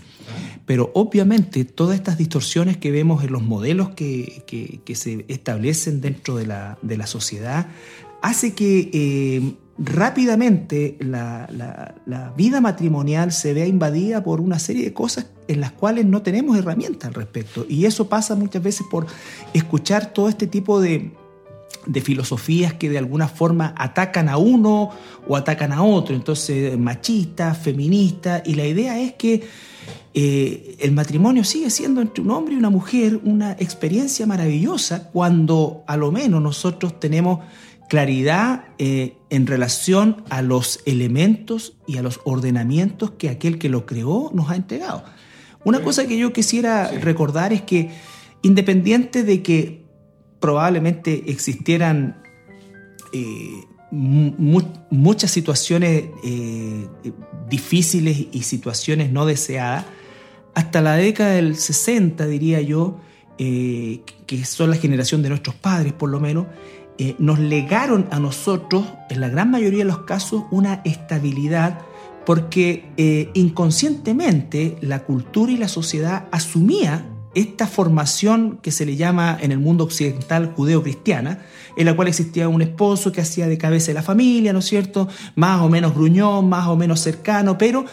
Pero 0.66 0.90
obviamente 0.96 1.64
todas 1.64 1.96
estas 1.96 2.18
distorsiones 2.18 2.78
que 2.78 2.90
vemos 2.90 3.24
en 3.24 3.34
los 3.34 3.44
modelos 3.44 3.90
que, 3.90 4.42
que, 4.48 4.96
se 4.96 5.26
establecen 5.28 6.02
dentro 6.02 6.38
de 6.38 6.48
la, 6.48 6.80
de 6.82 6.98
la 6.98 7.06
sociedad 7.06 7.68
hace 8.24 8.56
que 8.56 8.90
eh, 8.94 9.54
rápidamente 9.84 10.98
la, 11.00 11.94
vida 12.38 12.62
matrimonial 12.62 13.32
se 13.32 13.54
vea 13.54 13.66
invadida 13.66 14.24
por 14.24 14.40
una 14.40 14.60
serie 14.60 14.86
de 14.86 14.94
cosas 14.94 15.28
en 15.48 15.60
las 15.60 15.72
cuales 15.72 16.06
no 16.06 16.22
tenemos 16.22 16.58
herramientas 16.58 17.08
al 17.08 17.14
respecto. 17.16 17.66
Y 17.68 17.86
eso 17.86 18.08
pasa 18.08 18.36
muchas 18.36 18.62
veces 18.62 18.86
por 18.90 19.08
escuchar 19.54 20.14
todo 20.14 20.30
este 20.30 20.48
tipo 20.48 20.80
de, 20.80 21.12
filosofías 22.04 22.76
que 22.76 22.90
de 22.90 23.00
alguna 23.00 23.28
forma 23.28 23.74
atacan 23.76 24.30
a 24.30 24.38
uno 24.38 24.92
o 25.28 25.36
atacan 25.36 25.72
a 25.72 25.84
otro. 25.84 26.16
Entonces, 26.16 26.78
machista, 26.78 27.56
feminista. 27.56 28.44
Y 28.46 28.54
la 28.54 28.68
idea 28.68 29.00
es 29.00 29.14
que 29.14 29.44
eh, 30.14 30.76
el 30.80 30.92
matrimonio 30.92 31.44
sigue 31.44 31.72
siendo 31.72 32.02
entre 32.02 32.24
un 32.24 32.30
hombre 32.32 32.54
y 32.54 32.58
una 32.58 32.70
mujer 32.70 33.20
una 33.24 33.54
experiencia 33.54 34.28
maravillosa 34.28 35.10
cuando 35.12 35.84
a 35.88 35.98
lo 35.98 36.12
menos 36.12 36.42
nosotros 36.42 37.00
tenemos 37.00 37.40
claridad 37.92 38.70
eh, 38.78 39.18
en 39.30 39.48
relación 39.48 40.24
a 40.30 40.42
los 40.42 40.80
elementos 40.86 41.74
y 41.86 41.98
a 41.98 42.02
los 42.02 42.22
ordenamientos 42.24 43.12
que 43.12 43.28
aquel 43.28 43.60
que 43.60 43.68
lo 43.68 43.86
creó 43.86 44.32
nos 44.34 44.50
ha 44.50 44.56
entregado. 44.56 45.04
Una 45.66 45.82
cosa 45.82 46.08
que 46.08 46.18
yo 46.18 46.32
quisiera 46.32 46.88
recordar 46.88 47.52
es 47.52 47.64
que 47.64 47.92
independiente 48.44 49.24
de 49.24 49.44
que 49.44 49.84
probablemente 50.40 51.30
existieran 51.30 52.24
eh, 53.12 53.66
muchas 53.92 55.30
situaciones 55.30 56.06
eh, 56.24 56.88
difíciles 57.50 58.28
y 58.32 58.44
situaciones 58.44 59.12
no 59.12 59.26
deseadas, 59.26 59.84
hasta 60.56 60.80
la 60.80 60.96
década 60.96 61.32
del 61.32 61.58
60, 61.58 62.26
diría 62.28 62.62
yo, 62.62 63.02
que 63.38 64.46
son 64.46 64.70
la 64.70 64.76
generación 64.78 65.24
de 65.24 65.30
nuestros 65.30 65.56
padres 65.56 65.94
por 65.94 66.10
lo 66.10 66.20
menos, 66.20 66.46
eh, 66.98 67.16
nos 67.20 67.40
legaron 67.40 68.08
a 68.12 68.20
nosotros, 68.20 68.86
en 69.10 69.22
la 69.22 69.30
gran 69.30 69.52
mayoría 69.52 69.80
de 69.80 69.86
los 69.86 70.00
casos, 70.00 70.44
una 70.52 70.82
estabilidad 70.86 71.80
porque 72.26 72.92
eh, 72.98 73.30
inconscientemente 73.34 74.78
la 74.82 75.00
cultura 75.04 75.52
y 75.52 75.58
la 75.58 75.68
sociedad 75.68 76.28
asumía 76.32 77.06
esta 77.34 77.66
formación 77.66 78.60
que 78.62 78.72
se 78.72 78.86
le 78.86 78.96
llama 78.96 79.38
en 79.42 79.52
el 79.52 79.60
mundo 79.60 79.86
occidental 79.86 80.54
judeo-cristiana, 80.56 81.40
en 81.78 81.86
la 81.86 81.96
cual 81.96 82.10
existía 82.10 82.50
un 82.50 82.62
esposo 82.62 83.12
que 83.12 83.22
hacía 83.22 83.48
de 83.48 83.58
cabeza 83.58 83.88
de 83.88 83.94
la 83.94 84.04
familia, 84.04 84.52
¿no 84.54 84.60
es 84.60 84.66
cierto? 84.66 85.08
Más 85.36 85.62
o 85.62 85.70
menos 85.70 85.96
gruñón, 85.96 86.50
más 86.50 86.68
o 86.68 86.76
menos 86.76 87.00
cercano, 87.00 87.58
pero 87.58 87.86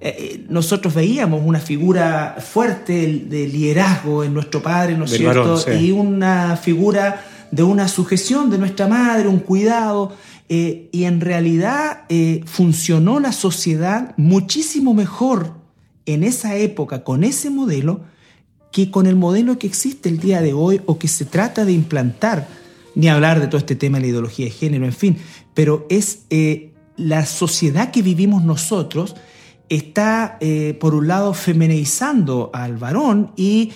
eh, 0.00 0.44
nosotros 0.48 0.94
veíamos 0.94 1.42
una 1.44 1.60
figura 1.60 2.36
fuerte 2.40 3.24
de 3.28 3.46
liderazgo 3.46 4.24
en 4.24 4.32
nuestro 4.32 4.62
padre, 4.62 4.96
¿no 4.96 5.04
es 5.04 5.10
cierto? 5.10 5.62
Y 5.78 5.90
una 5.90 6.56
figura 6.56 7.24
de 7.50 7.62
una 7.62 7.88
sujeción 7.88 8.50
de 8.50 8.58
nuestra 8.58 8.86
madre, 8.86 9.28
un 9.28 9.40
cuidado, 9.40 10.12
eh, 10.48 10.88
y 10.92 11.04
en 11.04 11.20
realidad 11.20 12.04
eh, 12.08 12.42
funcionó 12.46 13.20
la 13.20 13.32
sociedad 13.32 14.14
muchísimo 14.16 14.94
mejor 14.94 15.52
en 16.06 16.24
esa 16.24 16.56
época 16.56 17.04
con 17.04 17.22
ese 17.22 17.50
modelo 17.50 18.00
que 18.72 18.90
con 18.90 19.06
el 19.06 19.16
modelo 19.16 19.58
que 19.58 19.66
existe 19.66 20.08
el 20.08 20.18
día 20.18 20.40
de 20.40 20.54
hoy 20.54 20.80
o 20.86 20.98
que 20.98 21.08
se 21.08 21.26
trata 21.26 21.66
de 21.66 21.72
implantar, 21.72 22.48
ni 22.94 23.08
hablar 23.08 23.40
de 23.40 23.46
todo 23.46 23.58
este 23.58 23.76
tema 23.76 23.98
de 23.98 24.02
la 24.02 24.08
ideología 24.08 24.46
de 24.46 24.50
género, 24.50 24.86
en 24.86 24.92
fin, 24.92 25.18
pero 25.52 25.86
es 25.90 26.20
eh, 26.30 26.72
la 26.96 27.26
sociedad 27.26 27.90
que 27.90 28.02
vivimos 28.02 28.42
nosotros 28.42 29.16
está, 29.68 30.38
por 30.80 30.94
un 30.94 31.08
lado, 31.08 31.34
femenizando 31.34 32.50
al 32.54 32.78
varón 32.78 33.32
y 33.36 33.72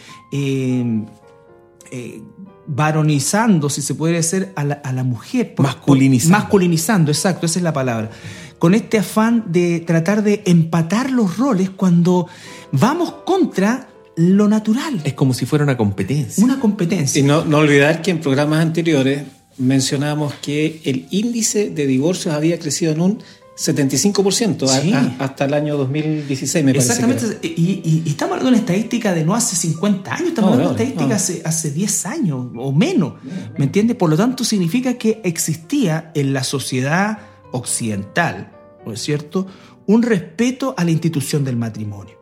varonizando, 2.74 3.68
si 3.68 3.82
se 3.82 3.94
puede 3.94 4.14
decir, 4.14 4.52
a 4.56 4.64
la, 4.64 5.04
mujer. 5.04 5.54
Masculinizando. 5.58 6.38
Masculinizando, 6.38 7.10
exacto, 7.10 7.46
esa 7.46 7.58
es 7.58 7.62
la 7.62 7.72
palabra. 7.72 8.10
Con 8.58 8.74
este 8.74 8.98
afán 8.98 9.44
de 9.48 9.80
tratar 9.80 10.22
de 10.22 10.42
empatar 10.46 11.10
los 11.10 11.36
roles 11.36 11.70
cuando 11.70 12.28
vamos 12.70 13.12
contra 13.24 13.88
lo 14.16 14.48
natural. 14.48 15.00
Es 15.04 15.14
como 15.14 15.34
si 15.34 15.46
fuera 15.46 15.64
una 15.64 15.76
competencia. 15.76 16.44
Una 16.44 16.60
competencia. 16.60 17.20
Y 17.20 17.22
no, 17.22 17.44
no 17.44 17.58
olvidar 17.58 18.02
que 18.02 18.10
en 18.10 18.20
programas 18.20 18.60
anteriores 18.60 19.22
mencionamos 19.58 20.32
que 20.34 20.80
el 20.84 21.06
índice 21.10 21.70
de 21.70 21.86
divorcios 21.86 22.34
había 22.34 22.58
crecido 22.58 22.92
en 22.92 23.00
un 23.00 23.22
75% 23.62 25.16
hasta 25.18 25.44
el 25.44 25.54
año 25.54 25.76
2016, 25.76 26.64
me 26.64 26.72
parece. 26.72 26.92
Exactamente. 26.92 27.38
Y, 27.42 28.02
estamos 28.06 28.32
hablando 28.32 28.50
de 28.50 28.56
una 28.56 28.58
estadística 28.58 29.14
de 29.14 29.24
no 29.24 29.34
hace 29.34 29.54
50 29.54 30.12
años, 30.12 30.28
estamos 30.28 30.52
hablando 30.52 30.74
de 30.74 30.82
una 30.82 30.90
estadística 30.90 31.16
hace, 31.16 31.42
hace 31.44 31.70
10 31.70 32.06
años 32.06 32.46
o 32.56 32.72
menos. 32.72 33.14
¿Me 33.56 33.64
entiendes? 33.64 33.96
Por 33.96 34.10
lo 34.10 34.16
tanto, 34.16 34.42
significa 34.42 34.94
que 34.94 35.20
existía 35.22 36.10
en 36.14 36.32
la 36.32 36.42
sociedad 36.42 37.18
occidental, 37.52 38.50
¿no 38.84 38.92
es 38.92 39.00
cierto?, 39.00 39.46
un 39.86 40.02
respeto 40.02 40.74
a 40.76 40.84
la 40.84 40.90
institución 40.90 41.44
del 41.44 41.56
matrimonio. 41.56 42.20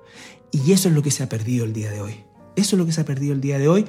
Y 0.51 0.73
eso 0.73 0.89
es 0.89 0.95
lo 0.95 1.03
que 1.03 1.11
se 1.11 1.23
ha 1.23 1.29
perdido 1.29 1.65
el 1.65 1.73
día 1.73 1.91
de 1.91 2.03
hoy. 2.03 2.25
Eso 2.57 2.77
es 2.77 2.79
lo 2.79 2.87
que 2.87 2.93
se 2.93 3.01
ha 3.01 3.05
perdido 3.05 3.33
el 3.33 3.41
día 3.41 3.59
de 3.59 3.69
hoy 3.69 3.87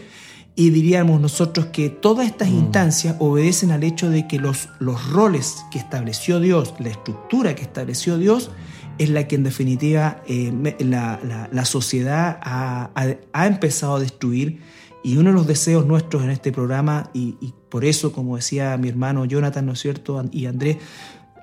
y 0.56 0.70
diríamos 0.70 1.22
nosotros 1.22 1.68
que 1.68 1.89
todas 1.89 2.28
estas 2.28 2.49
mm. 2.49 2.56
instancias 2.56 3.16
obedecen 3.20 3.72
al 3.72 3.84
hecho 3.84 4.10
de 4.10 4.28
que 4.28 4.39
los, 4.39 4.70
los 4.80 5.10
roles 5.10 5.64
que 5.72 5.80
estableció 5.80 6.39
Dios, 6.39 6.74
la 6.80 6.89
estructura 6.89 7.56
que 7.56 7.62
estableció 7.62 8.18
Dios, 8.18 8.52
es 8.97 9.10
la 9.10 9.28
que 9.28 9.36
en 9.36 9.43
definitiva 9.43 10.22
eh, 10.28 10.76
la, 10.80 11.47
la, 11.52 11.66
sociedad 11.66 12.39
ha, 12.43 12.91
ha, 13.34 13.47
empezado 13.47 13.95
a 13.95 13.99
destruir. 13.99 14.62
Y 15.04 15.18
uno 15.18 15.32
de 15.32 15.36
los 15.36 15.47
deseos 15.47 15.88
nuestros 15.88 16.24
en 16.24 16.30
este 16.30 16.52
programa, 16.52 17.10
y, 17.14 17.36
y 17.41 17.54
por 17.70 17.86
eso, 17.86 18.12
como 18.12 18.36
decía 18.36 18.78
mi 18.78 18.89
hermano 18.89 19.26
Jonathan, 19.26 19.66
¿no 19.66 19.72
es 19.72 19.80
cierto? 19.80 20.24
Y 20.32 20.45
Andrés, 20.45 20.78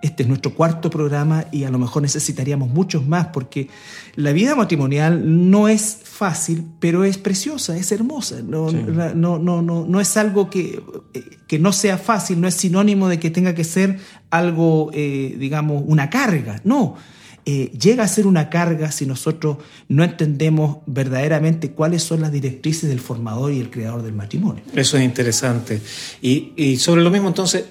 este 0.01 0.23
es 0.23 0.29
nuestro 0.29 0.55
cuarto 0.55 0.91
programa 0.91 1.47
y 1.51 1.65
a 1.65 1.71
lo 1.71 1.79
mejor 1.79 2.03
necesitaríamos 2.03 2.69
muchos 2.69 3.07
más 3.07 3.29
porque 3.29 3.69
la 4.15 4.33
vida 4.33 4.55
matrimonial 4.55 5.51
no 5.51 5.69
es 5.69 5.99
fácil, 6.05 6.65
pero 6.79 7.05
es 7.05 7.19
preciosa, 7.19 7.77
es 7.77 7.91
hermosa. 7.93 8.37
No, 8.43 8.71
no, 8.71 9.39
no, 9.39 9.63
no, 9.63 9.87
no 9.87 10.01
es 10.01 10.17
algo 10.17 10.51
que, 10.51 10.83
que, 11.47 11.59
no 11.59 11.73
sea 11.73 11.99
fácil, 11.99 12.41
no 12.41 12.49
es 12.49 12.55
sinónimo 12.55 13.09
de 13.09 13.19
que 13.19 13.31
tenga 13.31 13.55
que 13.55 13.65
ser 13.65 13.99
algo, 14.31 14.91
eh, 14.95 15.37
digamos, 15.39 15.83
una 15.87 16.11
carga. 16.11 16.61
No. 16.65 16.97
Eh, 17.51 17.73
llega 17.81 18.05
a 18.05 18.09
ser 18.09 18.27
una 18.27 18.51
carga 18.51 18.93
si 18.93 19.07
nosotros 19.07 19.57
no 19.89 20.05
entendemos 20.05 20.79
verdaderamente 20.87 21.71
cuáles 21.71 22.03
son 22.03 22.21
las 22.21 22.31
directrices 22.31 22.91
del 22.91 23.01
formador 23.01 23.53
y 23.53 23.61
el 23.61 23.71
creador 23.71 24.03
del 24.03 24.13
matrimonio. 24.13 24.63
Eso 24.75 24.99
es 24.99 25.05
interesante. 25.05 25.81
Y, 26.21 26.53
y 26.57 26.77
sobre 26.77 27.03
lo 27.03 27.11
mismo, 27.11 27.29
entonces, 27.29 27.65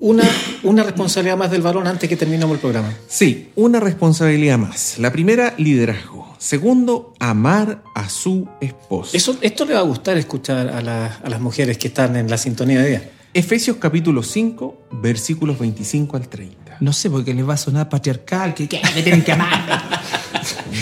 una, 0.00 0.24
una 0.62 0.82
responsabilidad 0.84 1.36
más 1.36 1.50
del 1.50 1.62
varón 1.62 1.86
antes 1.86 2.08
que 2.08 2.16
terminemos 2.16 2.54
el 2.54 2.60
programa. 2.60 2.92
Sí, 3.08 3.50
una 3.56 3.80
responsabilidad 3.80 4.58
más. 4.58 4.98
La 4.98 5.10
primera, 5.12 5.54
liderazgo. 5.58 6.34
Segundo, 6.38 7.14
amar 7.18 7.82
a 7.94 8.08
su 8.08 8.48
esposo. 8.60 9.16
Eso, 9.16 9.36
esto 9.40 9.64
le 9.64 9.74
va 9.74 9.80
a 9.80 9.82
gustar 9.82 10.16
escuchar 10.16 10.68
a, 10.68 10.80
la- 10.82 11.06
a 11.24 11.28
las 11.28 11.40
mujeres 11.40 11.78
que 11.78 11.88
están 11.88 12.14
en 12.16 12.30
la 12.30 12.38
sintonía 12.38 12.80
de 12.80 12.88
día. 12.88 13.10
Efesios 13.34 13.76
capítulo 13.78 14.22
5, 14.22 14.82
versículos 15.02 15.58
25 15.58 16.16
al 16.16 16.28
30. 16.28 16.76
No 16.80 16.92
sé, 16.92 17.10
porque 17.10 17.34
les 17.34 17.46
va 17.48 17.54
a 17.54 17.58
sonar 17.58 17.88
patriarcal, 17.88 18.54
que, 18.54 18.68
que 18.68 18.80
me 18.94 19.02
tienen 19.02 19.22
que 19.24 19.32
amar. 19.32 20.00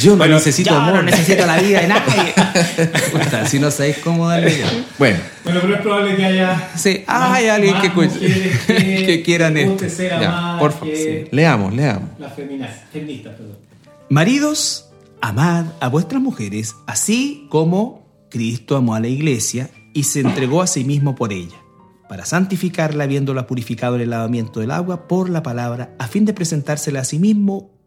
Yo 0.00 0.16
no 0.16 0.26
necesito 0.26 0.70
Yo 0.70 0.76
amor. 0.76 0.94
no 0.96 1.02
necesito 1.02 1.46
la 1.46 1.58
vida 1.60 1.80
de 1.80 1.88
nadie. 1.88 2.34
Puta, 3.12 3.46
si 3.46 3.58
no 3.58 3.70
sabéis 3.70 3.98
cómo 3.98 4.28
darle 4.28 4.58
ya. 4.58 4.70
Bueno, 4.98 5.18
Bueno, 5.44 5.60
pero 5.62 5.74
es 5.74 5.80
probable 5.80 6.16
que 6.16 6.24
haya. 6.24 6.70
Sí, 6.76 7.04
ah, 7.06 7.34
hay 7.34 7.46
alguien 7.48 7.80
que, 7.80 7.92
cu- 7.92 8.02
que 8.66 9.22
quieran 9.24 9.56
esto. 9.56 9.86
ya, 9.98 10.56
por 10.58 10.72
favor. 10.72 10.94
sí. 10.94 11.24
Leamos, 11.30 11.74
leamos. 11.74 12.10
Las 12.18 12.34
feministas, 12.34 13.34
perdón. 13.34 13.56
Maridos, 14.08 14.88
amad 15.20 15.66
a 15.80 15.88
vuestras 15.88 16.22
mujeres, 16.22 16.74
así 16.86 17.46
como 17.50 18.06
Cristo 18.30 18.76
amó 18.76 18.94
a 18.94 19.00
la 19.00 19.08
iglesia 19.08 19.70
y 19.92 20.04
se 20.04 20.20
entregó 20.20 20.62
a 20.62 20.66
sí 20.66 20.84
mismo 20.84 21.14
por 21.16 21.32
ella, 21.32 21.56
para 22.08 22.24
santificarla, 22.24 23.04
habiéndola 23.04 23.46
purificado 23.46 23.96
en 23.96 24.02
el 24.02 24.10
lavamiento 24.10 24.60
del 24.60 24.70
agua 24.70 25.08
por 25.08 25.28
la 25.30 25.42
palabra, 25.42 25.90
a 25.98 26.06
fin 26.06 26.24
de 26.24 26.34
presentársela 26.34 27.00
a 27.00 27.04
sí 27.04 27.18
mismo 27.18 27.70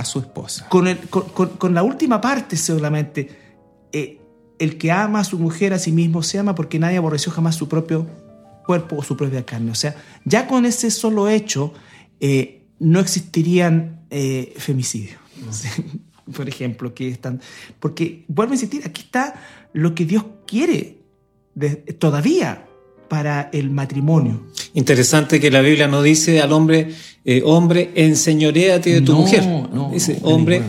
a 0.00 0.04
su 0.04 0.18
esposa. 0.18 0.68
Con, 0.68 0.86
el- 0.88 0.98
con- 1.08 1.28
con- 1.30 1.50
con 1.56 1.74
la 1.74 1.82
última 1.82 2.20
parte 2.20 2.56
solamente, 2.56 3.28
eh, 3.92 4.20
el 4.58 4.76
que 4.78 4.90
ama 4.92 5.20
a 5.20 5.24
su 5.24 5.38
mujer 5.38 5.72
a 5.72 5.78
sí 5.78 5.92
mismo 5.92 6.22
se 6.22 6.38
ama 6.38 6.54
porque 6.54 6.78
nadie 6.78 6.96
aborreció 6.98 7.32
jamás 7.32 7.54
su 7.56 7.68
propio 7.68 8.06
cuerpo 8.66 8.96
o 8.96 9.02
su 9.02 9.16
propia 9.16 9.44
carne. 9.44 9.70
O 9.70 9.74
sea, 9.74 9.94
ya 10.24 10.46
con 10.46 10.64
ese 10.66 10.90
solo 10.90 11.28
hecho 11.28 11.72
eh, 12.20 12.66
no 12.78 13.00
existirían 13.00 14.06
eh, 14.10 14.54
femicidios. 14.56 15.18
Por 16.36 16.48
ejemplo, 16.48 16.94
que 16.94 17.08
están... 17.08 17.40
Porque, 17.80 18.24
vuelvo 18.28 18.52
a 18.52 18.54
insistir, 18.54 18.82
aquí 18.86 19.02
está 19.02 19.34
lo 19.72 19.94
que 19.94 20.04
Dios 20.04 20.24
quiere 20.46 20.98
de- 21.54 21.76
todavía 21.98 22.66
para 23.10 23.50
el 23.52 23.70
matrimonio. 23.70 24.40
Interesante 24.72 25.40
que 25.40 25.50
la 25.50 25.60
Biblia 25.60 25.88
no 25.88 26.00
dice 26.00 26.40
al 26.40 26.52
hombre, 26.52 26.94
eh, 27.24 27.42
hombre, 27.44 27.90
enseñoreate 27.96 28.94
de 28.94 29.00
tu 29.00 29.12
No, 29.12 29.18
mujer. 29.18 29.44
no, 29.44 29.90
dice, 29.92 30.20
no, 30.22 30.28
hombre, 30.28 30.62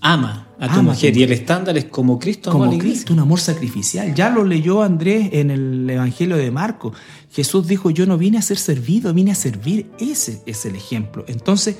ama 0.00 0.46
a 0.60 0.68
tu 0.68 0.72
Ama 0.72 0.72
a 0.72 0.74
tu 0.76 0.82
mujer. 0.84 1.16
Y 1.16 1.24
el 1.24 1.32
estándar 1.32 1.76
es 1.76 1.86
como 1.86 2.20
Cristo 2.20 2.52
amó 2.52 2.62
a 2.62 2.66
como 2.66 2.78
la. 2.78 2.78
Cristo, 2.78 3.12
un 3.12 3.18
amor 3.18 3.40
sacrificial. 3.40 4.14
Ya 4.14 4.30
lo 4.30 4.44
leyó 4.44 4.84
Andrés 4.84 5.30
en 5.32 5.50
el 5.50 5.90
Evangelio 5.90 6.36
de 6.36 6.52
Marco. 6.52 6.92
Jesús 7.32 7.66
dijo, 7.66 7.90
yo 7.90 8.06
no 8.06 8.16
vine 8.16 8.38
a 8.38 8.42
ser 8.42 8.58
servido, 8.58 9.12
vine 9.12 9.32
a 9.32 9.34
servir. 9.34 9.90
Ese 9.98 10.42
es 10.46 10.64
el 10.64 10.76
ejemplo. 10.76 11.24
Entonces, 11.26 11.74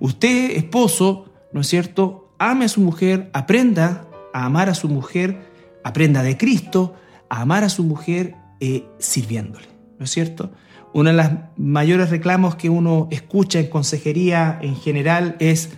usted, 0.00 0.50
esposo, 0.56 1.26
¿no 1.52 1.60
es 1.60 1.68
cierto? 1.68 2.34
Ame 2.40 2.64
a 2.64 2.68
su 2.68 2.80
mujer, 2.80 3.30
aprenda 3.32 4.08
a 4.32 4.46
amar 4.46 4.68
a 4.68 4.74
su 4.74 4.88
mujer, 4.88 5.46
aprenda 5.84 6.24
de 6.24 6.36
Cristo, 6.36 6.96
a 7.28 7.42
amar 7.42 7.62
a 7.62 7.68
su 7.68 7.84
mujer 7.84 8.34
eh, 8.60 8.84
sirviéndole, 8.98 9.66
¿no 9.98 10.04
es 10.04 10.10
cierto? 10.10 10.50
Uno 10.92 11.10
de 11.10 11.16
los 11.16 11.26
mayores 11.56 12.10
reclamos 12.10 12.54
que 12.54 12.70
uno 12.70 13.08
escucha 13.10 13.58
en 13.58 13.66
consejería 13.66 14.58
en 14.62 14.76
general 14.76 15.36
es 15.40 15.70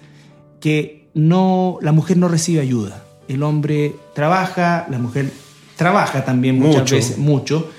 que 0.61 1.09
no, 1.15 1.79
la 1.81 1.93
mujer 1.93 2.17
no 2.19 2.29
recibe 2.29 2.61
ayuda. 2.61 3.03
El 3.29 3.43
hombre 3.43 3.95
trabaja, 4.15 4.87
la 4.91 4.99
mujer 4.99 5.33
trabaja 5.77 6.25
también 6.25 6.59
muchas 6.59 6.83
Mucho. 6.83 6.95
veces, 6.97 7.19
mucho, 7.19 7.71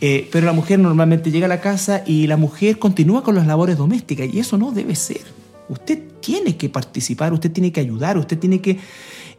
eh, 0.00 0.28
pero 0.30 0.46
la 0.46 0.52
mujer 0.52 0.78
normalmente 0.78 1.30
llega 1.30 1.46
a 1.46 1.48
la 1.48 1.60
casa 1.60 2.02
y 2.06 2.26
la 2.26 2.36
mujer 2.36 2.78
continúa 2.78 3.22
con 3.22 3.34
las 3.34 3.46
labores 3.46 3.76
domésticas 3.78 4.28
y 4.32 4.38
eso 4.38 4.56
no 4.58 4.70
debe 4.72 4.94
ser. 4.94 5.20
Usted 5.68 5.98
tiene 6.20 6.56
que 6.56 6.68
participar, 6.68 7.32
usted 7.32 7.50
tiene 7.52 7.72
que 7.72 7.80
ayudar, 7.80 8.16
usted 8.18 8.38
tiene 8.38 8.60
que 8.60 8.78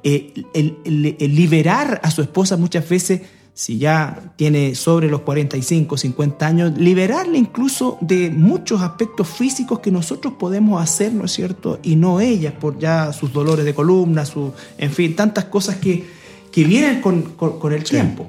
eh, 0.03 0.33
el- 0.53 0.75
el- 0.83 1.15
el 1.19 1.35
liberar 1.35 2.01
a 2.03 2.11
su 2.11 2.21
esposa 2.21 2.57
muchas 2.57 2.87
veces, 2.89 3.21
si 3.55 3.77
ya 3.77 4.33
tiene 4.35 4.73
sobre 4.75 5.07
los 5.09 5.21
45, 5.21 5.95
50 5.97 6.47
años, 6.47 6.71
liberarle 6.77 7.37
incluso 7.37 7.97
de 8.01 8.29
muchos 8.31 8.81
aspectos 8.81 9.27
físicos 9.27 9.79
que 9.79 9.91
nosotros 9.91 10.33
podemos 10.39 10.81
hacer, 10.81 11.13
¿no 11.13 11.25
es 11.25 11.31
cierto? 11.33 11.79
Y 11.83 11.95
no 11.95 12.19
ella, 12.19 12.57
por 12.57 12.79
ya 12.79 13.13
sus 13.13 13.31
dolores 13.31 13.63
de 13.65 13.75
columna, 13.75 14.25
su, 14.25 14.53
en 14.77 14.91
fin, 14.91 15.15
tantas 15.15 15.45
cosas 15.45 15.75
que, 15.75 16.03
que 16.51 16.63
vienen 16.63 16.99
con, 17.01 17.21
con- 17.35 17.59
con 17.59 17.73
el 17.73 17.83
tiempo. 17.83 18.27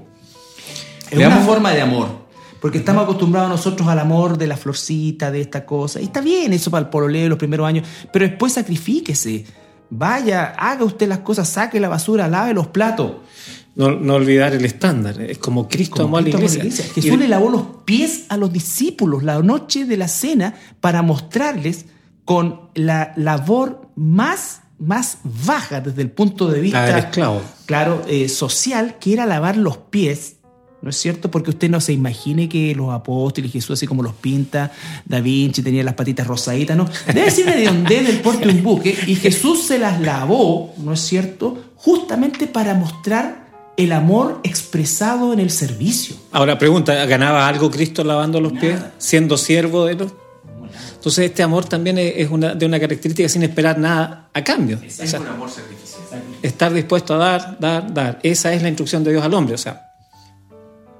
Es 1.10 1.18
Veamos- 1.18 1.38
una 1.38 1.46
forma 1.46 1.70
de 1.72 1.80
amor. 1.82 2.24
Porque 2.60 2.78
estamos 2.78 3.04
acostumbrados 3.04 3.50
nosotros 3.50 3.86
al 3.88 3.98
amor 3.98 4.38
de 4.38 4.46
la 4.46 4.56
florcita, 4.56 5.30
de 5.30 5.42
esta 5.42 5.66
cosa. 5.66 6.00
Y 6.00 6.04
está 6.04 6.22
bien 6.22 6.52
eso 6.54 6.70
para 6.70 6.84
el 6.84 6.88
pololeo 6.90 7.28
los 7.28 7.36
primeros 7.38 7.66
años, 7.66 7.86
pero 8.10 8.26
después 8.26 8.54
sacrifíquese. 8.54 9.44
Vaya, 9.90 10.54
haga 10.58 10.82
usted 10.84 11.06
las 11.06 11.18
cosas, 11.18 11.46
saque 11.46 11.78
la 11.78 11.90
basura, 11.90 12.26
lave 12.26 12.54
los 12.54 12.68
platos. 12.68 13.12
No, 13.76 13.90
no 13.90 14.14
olvidar 14.14 14.54
el 14.54 14.64
estándar. 14.64 15.20
Es 15.20 15.38
como 15.38 15.68
Cristo 15.68 15.96
Como 15.96 16.06
amó 16.06 16.16
a 16.18 16.22
la 16.22 16.28
iglesia. 16.28 16.62
Jesús 16.62 17.04
Y- 17.04 17.16
le 17.16 17.26
lavó 17.28 17.50
los 17.50 17.62
pies 17.84 18.24
a 18.28 18.36
los 18.36 18.52
discípulos 18.52 19.22
la 19.24 19.40
noche 19.42 19.84
de 19.84 19.96
la 19.96 20.06
cena 20.08 20.54
para 20.80 21.02
mostrarles 21.02 21.86
con 22.24 22.60
la 22.74 23.12
labor 23.16 23.88
más, 23.96 24.60
más 24.78 25.18
baja 25.24 25.80
desde 25.80 26.02
el 26.02 26.10
punto 26.10 26.48
de 26.48 26.60
vista 26.60 26.80
La 26.82 26.86
del 26.86 26.98
esclavo. 27.04 27.42
claro, 27.66 28.02
eh, 28.08 28.28
social, 28.28 28.96
que 29.00 29.12
era 29.12 29.26
lavar 29.26 29.56
los 29.56 29.76
pies, 29.76 30.36
¿no 30.80 30.90
es 30.90 30.96
cierto? 30.96 31.30
Porque 31.30 31.50
usted 31.50 31.68
no 31.68 31.80
se 31.80 31.92
imagine 31.92 32.48
que 32.48 32.74
los 32.74 32.92
apóstoles, 32.94 33.50
Jesús 33.52 33.72
así 33.72 33.86
como 33.86 34.02
los 34.02 34.14
pinta, 34.14 34.70
Da 35.04 35.20
Vinci 35.20 35.62
tenía 35.62 35.82
las 35.82 35.94
patitas 35.94 36.26
rosaditas, 36.26 36.76
¿no? 36.76 36.88
Debe 37.12 37.30
ser 37.30 37.46
una 37.58 37.70
hondez 37.70 38.06
del 38.06 38.20
porte 38.20 38.46
de 38.46 38.52
un 38.52 38.62
buque 38.62 38.96
y 39.06 39.16
Jesús 39.16 39.66
se 39.66 39.78
las 39.78 40.00
lavó, 40.00 40.74
¿no 40.78 40.92
es 40.92 41.00
cierto? 41.00 41.72
Justamente 41.76 42.46
para 42.46 42.74
mostrar 42.74 43.43
el 43.76 43.92
amor 43.92 44.40
expresado 44.44 45.32
en 45.32 45.40
el 45.40 45.50
servicio. 45.50 46.16
Ahora 46.32 46.58
pregunta, 46.58 47.04
¿ganaba 47.06 47.48
algo 47.48 47.70
Cristo 47.70 48.04
lavando 48.04 48.40
los 48.40 48.52
pies, 48.52 48.80
siendo 48.98 49.36
siervo 49.36 49.86
de 49.86 49.94
los? 49.94 50.12
Entonces 50.94 51.26
este 51.26 51.42
amor 51.42 51.66
también 51.66 51.98
es 51.98 52.14
es 52.16 52.30
una, 52.30 52.54
de 52.54 52.64
una 52.64 52.80
característica 52.80 53.28
sin 53.28 53.42
esperar 53.42 53.78
nada 53.78 54.30
a 54.32 54.42
cambio. 54.42 54.80
O 54.86 54.90
sea, 54.90 55.20
amor 55.20 55.50
sacrificial. 55.50 56.22
estar 56.42 56.72
dispuesto 56.72 57.14
a 57.14 57.18
dar, 57.18 57.58
dar, 57.60 57.92
dar. 57.92 58.20
Esa 58.22 58.54
es 58.54 58.62
la 58.62 58.68
instrucción 58.68 59.04
de 59.04 59.10
Dios 59.12 59.22
al 59.22 59.34
hombre. 59.34 59.54
O 59.54 59.58
sea, 59.58 59.90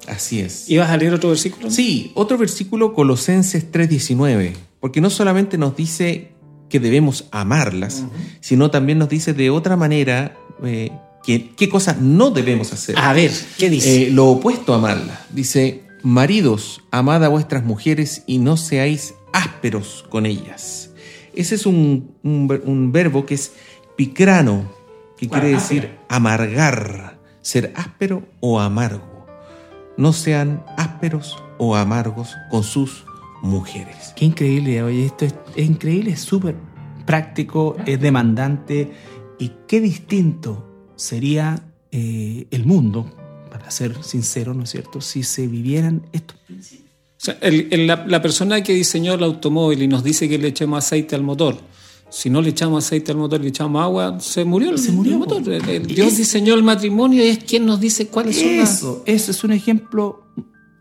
Así 0.07 0.41
es. 0.41 0.69
¿ibas 0.69 0.91
a 0.91 0.97
leer 0.97 1.15
otro 1.15 1.31
versículo? 1.31 1.71
Sí, 1.71 2.13
otro 2.15 2.37
versículo, 2.37 2.93
Colosenses 2.93 3.71
3:19, 3.71 4.53
porque 4.81 5.01
no 5.01 5.11
solamente 5.11 5.57
nos 5.59 5.77
dice 5.77 6.33
que 6.69 6.81
debemos 6.81 7.27
amarlas, 7.31 8.05
sino 8.41 8.71
también 8.71 8.99
nos 8.99 9.09
dice 9.09 9.33
de 9.33 9.51
otra 9.51 9.77
manera 9.77 10.37
eh, 10.63 10.91
que, 11.25 11.51
qué 11.57 11.69
cosas 11.69 12.01
no 12.01 12.31
debemos 12.31 12.73
hacer. 12.73 12.99
A 12.99 13.13
ver, 13.13 13.31
¿qué 13.59 13.71
dice? 13.71 14.09
Eh, 14.09 14.11
lo 14.11 14.27
opuesto 14.29 14.75
a 14.75 14.77
amarlas. 14.77 15.19
Dice, 15.31 15.83
maridos, 16.03 16.83
amad 16.91 17.25
a 17.25 17.29
vuestras 17.29 17.65
mujeres 17.65 18.23
y 18.27 18.39
no 18.39 18.57
seáis 18.57 19.15
ásperos 19.33 20.05
con 20.11 20.27
ellas. 20.27 20.91
Ese 21.35 21.55
es 21.57 21.67
un, 21.67 22.15
un 22.23 22.47
ver- 22.47 22.63
un 22.67 22.93
verbo 22.93 23.27
que 23.27 23.35
es 23.35 23.53
picrano, 23.97 24.71
que 25.17 25.29
quiere 25.29 25.49
decir 25.49 25.97
amargar, 26.09 27.19
ser 27.41 27.73
áspero 27.77 28.23
o 28.41 28.61
amargo. 28.61 29.27
No 29.97 30.13
sean 30.13 30.65
ásperos 30.77 31.37
o 31.59 31.77
amargos 31.77 32.35
con 32.51 32.63
sus 32.65 33.05
mujeres. 33.43 34.13
Qué 34.17 34.25
increíble, 34.25 34.83
oye, 34.83 35.07
esto 35.07 35.25
es, 35.25 35.35
es 35.57 35.67
increíble, 35.67 36.11
es 36.13 36.21
súper 36.21 36.57
práctico, 37.07 37.77
es 37.87 38.01
demandante 38.01 38.93
y 39.39 39.53
qué 39.69 39.81
distinto 39.81 40.74
sería 40.97 41.63
eh, 41.93 42.47
el 42.51 42.65
mundo, 42.67 43.11
para 43.51 43.71
ser 43.71 44.03
sincero, 44.03 44.53
¿no 44.55 44.65
es 44.65 44.71
cierto?, 44.71 45.01
si 45.01 45.23
se 45.23 45.47
vivieran 45.47 46.07
estos 46.13 46.37
principios. 46.41 46.85
O 47.21 47.25
sea, 47.25 47.39
el- 47.41 47.69
el- 47.71 47.87
la, 47.87 48.05
la 48.07 48.21
persona 48.21 48.63
que 48.63 48.75
diseñó 48.75 49.15
el 49.15 49.23
automóvil 49.23 49.83
y 49.83 49.89
nos 49.89 50.03
dice 50.05 50.29
que 50.29 50.37
le 50.39 50.49
echemos 50.49 50.79
aceite 50.85 51.15
al 51.15 51.23
motor, 51.23 51.57
si 52.11 52.31
no 52.31 52.43
le 52.43 52.51
echamos 52.51 52.85
aceite 52.85 53.13
al 53.13 53.19
motor, 53.19 53.41
le 53.41 53.49
echamos 53.49 53.83
agua, 53.83 54.19
se 54.21 54.45
murió 54.45 54.71
el, 54.71 54.79
Se 54.79 54.93
murió. 54.93 55.13
el 55.15 55.19
motor. 55.21 55.43
Dios 55.87 56.09
es- 56.09 56.17
diseñó 56.19 56.55
el 56.55 56.63
matrimonio 56.63 57.25
y 57.25 57.29
es 57.29 57.39
quien 57.45 57.65
nos 57.67 57.81
dice 57.81 58.09
cuáles 58.09 58.39
son 58.41 58.57
las... 58.59 58.79
Eso, 58.79 59.03
eso 59.07 59.31
es 59.31 59.43
un 59.45 59.53
ejemplo 59.53 60.25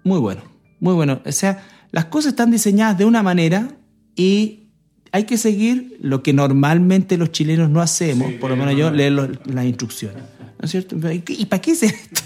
muy 0.04 0.20
bueno, 0.20 0.42
muy 0.80 0.94
bueno. 0.96 1.22
O 1.26 1.32
sea, 1.32 1.66
las 1.92 2.06
cosas 2.06 2.32
están 2.34 2.52
diseñadas 2.52 2.98
de 2.98 3.06
una 3.06 3.24
manera 3.24 3.78
y 4.16 4.63
hay 5.14 5.26
que 5.26 5.38
seguir 5.38 5.96
lo 6.02 6.24
que 6.24 6.34
normalmente 6.34 7.18
los 7.18 7.32
chilenos 7.32 7.70
no 7.70 7.82
hacemos, 7.82 8.34
por 8.34 8.50
lo 8.50 8.58
menos 8.58 8.76
yo, 8.76 8.90
leer 8.90 9.40
las 9.46 9.66
instrucciones. 9.66 10.24
¿No 10.60 10.66
es 10.66 10.72
cierto? 10.72 10.98
¿Y 11.28 11.46
para 11.46 11.62
qué 11.62 11.72
es 11.72 11.84
esto? 11.84 12.22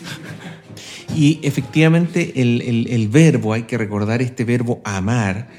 Y 1.15 1.39
efectivamente 1.41 2.33
el, 2.35 3.07
verbo, 3.09 3.51
hay 3.51 3.63
que 3.63 3.77
recordar 3.77 4.21
este 4.21 4.45
verbo 4.45 4.81
amar, 4.85 5.49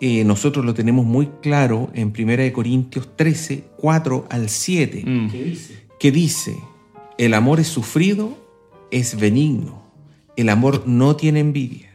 eh, 0.00 0.22
nosotros 0.24 0.64
lo 0.64 0.74
tenemos 0.74 1.06
muy 1.06 1.28
claro 1.42 1.90
en 1.94 2.12
1 2.16 2.52
Corintios 2.52 3.16
13, 3.16 3.64
4 3.78 4.26
al 4.30 4.48
7, 4.48 5.02
mm. 5.04 5.30
que 5.98 6.12
dice, 6.12 6.56
el 7.18 7.34
amor 7.34 7.58
es 7.58 7.66
sufrido, 7.66 8.36
es 8.92 9.18
benigno, 9.18 9.90
el 10.36 10.50
amor 10.50 10.84
no 10.86 11.16
tiene 11.16 11.40
envidia. 11.40 11.85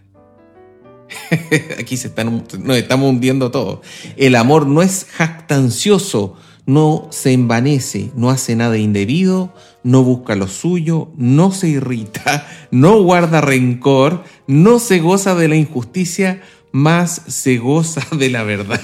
Aquí 1.79 1.97
se 1.97 2.07
están, 2.07 2.45
nos 2.63 2.77
estamos 2.77 3.09
hundiendo 3.09 3.51
todos. 3.51 3.79
El 4.17 4.35
amor 4.35 4.67
no 4.67 4.81
es 4.81 5.05
jactancioso, 5.05 6.37
no 6.65 7.07
se 7.11 7.33
envanece, 7.33 8.11
no 8.15 8.29
hace 8.29 8.55
nada 8.55 8.77
indebido, 8.77 9.53
no 9.83 10.03
busca 10.03 10.35
lo 10.35 10.47
suyo, 10.47 11.11
no 11.17 11.51
se 11.51 11.69
irrita, 11.69 12.47
no 12.71 13.01
guarda 13.01 13.41
rencor, 13.41 14.23
no 14.47 14.79
se 14.79 14.99
goza 14.99 15.35
de 15.35 15.47
la 15.47 15.55
injusticia, 15.55 16.41
más 16.71 17.21
se 17.27 17.57
goza 17.57 18.01
de 18.15 18.29
la 18.29 18.43
verdad. 18.43 18.81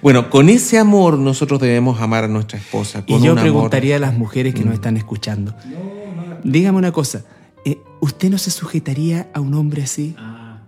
Bueno, 0.00 0.30
con 0.30 0.48
ese 0.48 0.78
amor 0.78 1.18
nosotros 1.18 1.60
debemos 1.60 2.00
amar 2.00 2.24
a 2.24 2.28
nuestra 2.28 2.58
esposa. 2.58 3.04
y 3.06 3.20
yo 3.20 3.34
preguntaría 3.36 3.96
a 3.96 3.98
las 3.98 4.14
mujeres 4.14 4.54
que 4.54 4.60
nos 4.60 4.70
mm. 4.70 4.74
están 4.74 4.96
escuchando. 4.96 5.54
Dígame 6.44 6.78
una 6.78 6.92
cosa, 6.92 7.24
eh, 7.64 7.78
¿usted 8.00 8.30
no 8.30 8.38
se 8.38 8.50
sujetaría 8.50 9.30
a 9.34 9.40
un 9.40 9.54
hombre 9.54 9.82
así? 9.82 10.14
Ah, 10.18 10.62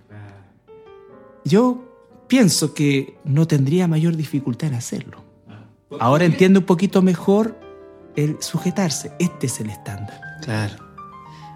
yo 1.45 1.85
pienso 2.29 2.75
que 2.75 3.16
no 3.25 3.47
tendría 3.47 3.87
mayor 3.87 4.16
dificultad 4.16 4.70
en 4.70 4.77
hacerlo. 4.77 5.22
Ahora 6.01 6.25
entiendo 6.25 6.61
un 6.61 6.66
poquito 6.66 7.03
mejor 7.03 7.59
el 8.16 8.37
sujetarse. 8.41 9.12
Este 9.18 9.47
es 9.47 9.61
el 9.61 9.70
estándar. 9.70 10.20
Claro. 10.43 10.83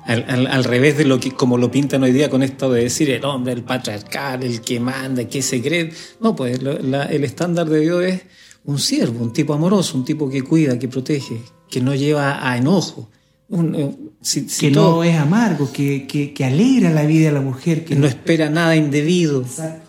Al, 0.07 0.65
revés 0.65 0.97
de 0.97 1.05
lo 1.05 1.21
que 1.21 1.33
como 1.33 1.59
lo 1.59 1.71
pintan 1.71 2.03
hoy 2.03 2.13
día 2.13 2.31
con 2.31 2.43
esto 2.43 2.71
de 2.71 2.85
decir 2.85 3.11
el 3.11 3.25
hombre, 3.27 3.53
el 3.53 3.63
patriarcal, 3.63 4.43
el 4.43 4.63
que 4.63 4.81
manda, 4.81 5.23
el 5.23 5.29
que 5.29 5.43
se 5.43 5.61
cree. 5.61 5.93
No, 6.21 6.35
pues 6.35 6.59
el 6.61 7.25
estándar 7.25 7.69
de 7.69 7.81
Dios 7.81 8.05
es 8.05 8.23
un 8.65 8.79
siervo, 8.79 9.23
un 9.23 9.33
tipo 9.33 9.53
amoroso, 9.53 9.99
un 9.99 10.07
tipo 10.07 10.31
que 10.31 10.43
cuida, 10.43 10.79
que 10.79 10.89
protege, 10.89 11.43
que 11.69 11.81
no 11.83 11.95
lleva 11.95 12.49
a 12.49 12.57
enojo. 12.57 13.11
Eh, 13.51 13.95
que 14.61 14.71
no 14.71 15.03
es 15.05 15.17
amargo, 15.17 15.73
que, 15.73 16.07
que, 16.07 16.45
alegra 16.45 16.91
la 16.91 17.05
vida 17.05 17.29
de 17.29 17.33
la 17.33 17.41
mujer. 17.41 17.85
Que 17.85 17.97
no 17.97 18.07
espera 18.07 18.51
nada 18.51 18.77
indebido. 18.77 19.41
Exacto. 19.41 19.89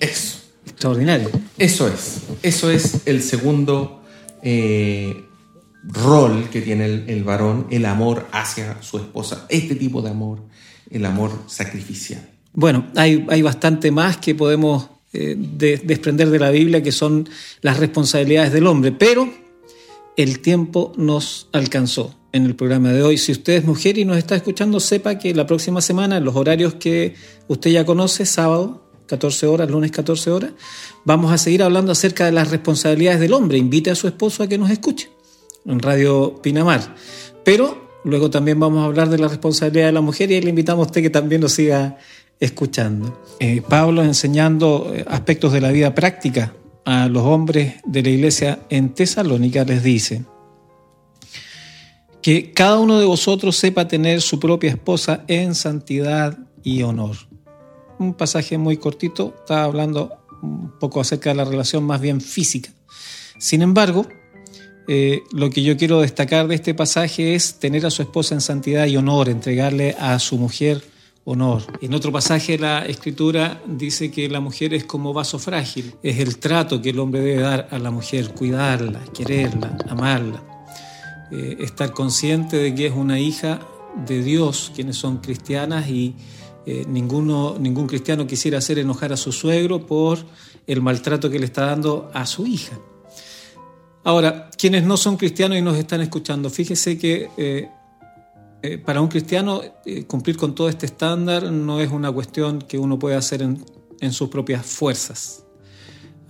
Eso. 0.00 0.40
Extraordinario. 0.66 1.30
Eso 1.58 1.86
es. 1.88 2.22
Eso 2.42 2.70
es 2.70 3.02
el 3.06 3.22
segundo 3.22 4.02
eh, 4.42 5.24
rol 5.84 6.48
que 6.50 6.60
tiene 6.60 7.04
el, 7.06 7.22
varón, 7.22 7.68
el 7.70 7.86
amor 7.86 8.26
hacia 8.32 8.82
su 8.82 8.98
esposa. 8.98 9.46
Este 9.48 9.76
tipo 9.76 10.02
de 10.02 10.10
amor, 10.10 10.40
el 10.90 11.04
amor 11.04 11.30
sacrificial. 11.46 12.28
Bueno, 12.52 12.88
hay, 12.96 13.24
hay 13.28 13.42
bastante 13.42 13.90
más 13.90 14.16
que 14.16 14.34
podemos 14.34 14.88
eh, 15.12 15.36
desprender 15.84 16.30
de 16.30 16.38
la 16.40 16.50
Biblia, 16.50 16.82
que 16.82 16.92
son 16.92 17.28
las 17.60 17.78
responsabilidades 17.78 18.52
del 18.52 18.66
hombre, 18.66 18.90
pero 18.90 19.28
el 20.16 20.40
tiempo 20.40 20.92
nos 20.96 21.48
alcanzó 21.52 22.14
en 22.34 22.46
el 22.46 22.56
programa 22.56 22.92
de 22.92 23.02
hoy. 23.02 23.16
Si 23.16 23.30
usted 23.30 23.54
es 23.54 23.64
mujer 23.64 23.96
y 23.96 24.04
nos 24.04 24.18
está 24.18 24.34
escuchando, 24.34 24.80
sepa 24.80 25.18
que 25.18 25.32
la 25.32 25.46
próxima 25.46 25.80
semana, 25.80 26.16
en 26.16 26.24
los 26.24 26.34
horarios 26.34 26.74
que 26.74 27.14
usted 27.46 27.70
ya 27.70 27.86
conoce, 27.86 28.26
sábado, 28.26 28.82
14 29.06 29.46
horas, 29.46 29.70
lunes 29.70 29.92
14 29.92 30.30
horas, 30.32 30.50
vamos 31.04 31.32
a 31.32 31.38
seguir 31.38 31.62
hablando 31.62 31.92
acerca 31.92 32.24
de 32.26 32.32
las 32.32 32.50
responsabilidades 32.50 33.20
del 33.20 33.32
hombre. 33.34 33.56
Invite 33.56 33.92
a 33.92 33.94
su 33.94 34.08
esposo 34.08 34.42
a 34.42 34.48
que 34.48 34.58
nos 34.58 34.68
escuche 34.70 35.10
en 35.64 35.78
Radio 35.78 36.40
Pinamar. 36.42 36.96
Pero 37.44 38.00
luego 38.02 38.28
también 38.30 38.58
vamos 38.58 38.82
a 38.82 38.86
hablar 38.86 39.08
de 39.10 39.18
la 39.18 39.28
responsabilidad 39.28 39.86
de 39.86 39.92
la 39.92 40.00
mujer 40.00 40.32
y 40.32 40.34
ahí 40.34 40.42
le 40.42 40.50
invitamos 40.50 40.86
a 40.86 40.86
usted 40.88 41.02
que 41.02 41.10
también 41.10 41.40
nos 41.40 41.52
siga 41.52 41.98
escuchando. 42.40 43.22
Eh, 43.38 43.62
Pablo 43.66 44.02
enseñando 44.02 44.92
eh, 44.92 45.04
aspectos 45.06 45.52
de 45.52 45.60
la 45.60 45.70
vida 45.70 45.94
práctica 45.94 46.52
a 46.84 47.06
los 47.06 47.22
hombres 47.22 47.76
de 47.86 48.02
la 48.02 48.08
iglesia 48.08 48.58
en 48.70 48.92
Tesalónica 48.92 49.64
les 49.64 49.84
dice 49.84 50.24
que 52.24 52.52
cada 52.52 52.80
uno 52.80 52.98
de 52.98 53.04
vosotros 53.04 53.54
sepa 53.54 53.86
tener 53.86 54.22
su 54.22 54.40
propia 54.40 54.70
esposa 54.70 55.24
en 55.28 55.54
santidad 55.54 56.38
y 56.62 56.82
honor 56.82 57.16
un 57.98 58.14
pasaje 58.14 58.58
muy 58.58 58.76
cortito, 58.76 59.34
está 59.38 59.64
hablando 59.64 60.12
un 60.42 60.72
poco 60.78 61.00
acerca 61.00 61.30
de 61.30 61.36
la 61.36 61.44
relación 61.44 61.84
más 61.84 62.00
bien 62.00 62.20
física. 62.20 62.70
Sin 63.38 63.62
embargo, 63.62 64.06
eh, 64.88 65.22
lo 65.32 65.50
que 65.50 65.62
yo 65.62 65.76
quiero 65.76 66.00
destacar 66.00 66.46
de 66.46 66.56
este 66.56 66.74
pasaje 66.74 67.34
es 67.34 67.58
tener 67.58 67.86
a 67.86 67.90
su 67.90 68.02
esposa 68.02 68.34
en 68.34 68.40
santidad 68.40 68.86
y 68.86 68.96
honor, 68.96 69.28
entregarle 69.28 69.96
a 69.98 70.18
su 70.18 70.36
mujer 70.36 70.82
honor. 71.24 71.62
En 71.80 71.94
otro 71.94 72.12
pasaje 72.12 72.58
la 72.58 72.84
escritura 72.84 73.62
dice 73.66 74.10
que 74.10 74.28
la 74.28 74.40
mujer 74.40 74.74
es 74.74 74.84
como 74.84 75.14
vaso 75.14 75.38
frágil, 75.38 75.94
es 76.02 76.18
el 76.18 76.38
trato 76.38 76.82
que 76.82 76.90
el 76.90 76.98
hombre 76.98 77.20
debe 77.20 77.42
dar 77.42 77.68
a 77.70 77.78
la 77.78 77.90
mujer, 77.90 78.34
cuidarla, 78.34 79.00
quererla, 79.14 79.78
amarla, 79.88 80.42
eh, 81.36 81.56
estar 81.64 81.90
consciente 81.90 82.56
de 82.56 82.72
que 82.76 82.86
es 82.86 82.92
una 82.92 83.18
hija 83.18 83.58
de 84.06 84.22
Dios, 84.22 84.70
quienes 84.72 84.96
son 84.96 85.18
cristianas 85.18 85.88
y 85.88 86.14
eh, 86.64 86.84
ninguno, 86.86 87.56
ningún 87.58 87.88
cristiano 87.88 88.24
quisiera 88.24 88.58
hacer 88.58 88.78
enojar 88.78 89.12
a 89.12 89.16
su 89.16 89.32
suegro 89.32 89.84
por 89.84 90.18
el 90.68 90.80
maltrato 90.80 91.28
que 91.28 91.40
le 91.40 91.46
está 91.46 91.66
dando 91.66 92.08
a 92.14 92.24
su 92.24 92.46
hija. 92.46 92.78
Ahora, 94.04 94.48
quienes 94.56 94.84
no 94.84 94.96
son 94.96 95.16
cristianos 95.16 95.58
y 95.58 95.62
nos 95.62 95.76
están 95.76 96.02
escuchando, 96.02 96.50
fíjese 96.50 96.98
que 96.98 97.28
eh, 97.36 98.78
para 98.84 99.00
un 99.00 99.08
cristiano 99.08 99.60
cumplir 100.06 100.36
con 100.36 100.54
todo 100.54 100.68
este 100.68 100.86
estándar 100.86 101.50
no 101.50 101.80
es 101.80 101.90
una 101.90 102.12
cuestión 102.12 102.60
que 102.60 102.78
uno 102.78 102.96
puede 102.96 103.16
hacer 103.16 103.42
en, 103.42 103.64
en 104.00 104.12
sus 104.12 104.28
propias 104.28 104.64
fuerzas. 104.64 105.43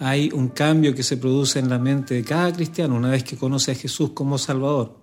Hay 0.04 0.28
un 0.34 0.48
cambio 0.48 0.94
que 0.94 1.02
se 1.02 1.16
produce 1.16 1.58
en 1.58 1.70
la 1.70 1.78
mente 1.78 2.12
de 2.12 2.24
cada 2.24 2.52
cristiano 2.52 2.94
una 2.94 3.08
vez 3.08 3.24
que 3.24 3.38
conoce 3.38 3.70
a 3.70 3.74
Jesús 3.74 4.10
como 4.10 4.36
Salvador. 4.36 4.98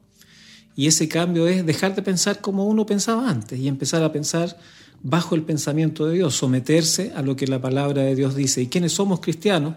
Y 0.76 0.86
ese 0.86 1.08
cambio 1.08 1.48
es 1.48 1.66
dejar 1.66 1.96
de 1.96 2.04
pensar 2.04 2.40
como 2.40 2.68
uno 2.68 2.86
pensaba 2.86 3.28
antes 3.28 3.58
y 3.58 3.68
empezar 3.68 4.04
a 4.04 4.12
pensar 4.12 4.60
bajo 5.02 5.34
el 5.34 5.42
pensamiento 5.42 6.06
de 6.06 6.18
Dios, 6.18 6.36
someterse 6.36 7.14
a 7.16 7.24
lo 7.24 7.36
que 7.36 7.48
la 7.48 7.60
palabra 7.60 8.04
de 8.04 8.14
Dios 8.14 8.36
dice. 8.36 8.62
Y 8.62 8.68
quienes 8.68 8.92
somos 8.92 9.22
cristianos 9.22 9.74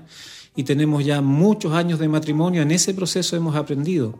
y 0.55 0.65
tenemos 0.65 1.03
ya 1.03 1.23
muchos 1.23 1.73
años 1.73 1.99
de 1.99 2.09
matrimonio, 2.09 2.61
en 2.61 2.71
ese 2.71 2.93
proceso 2.93 3.35
hemos 3.35 3.57
aprendido 3.57 4.19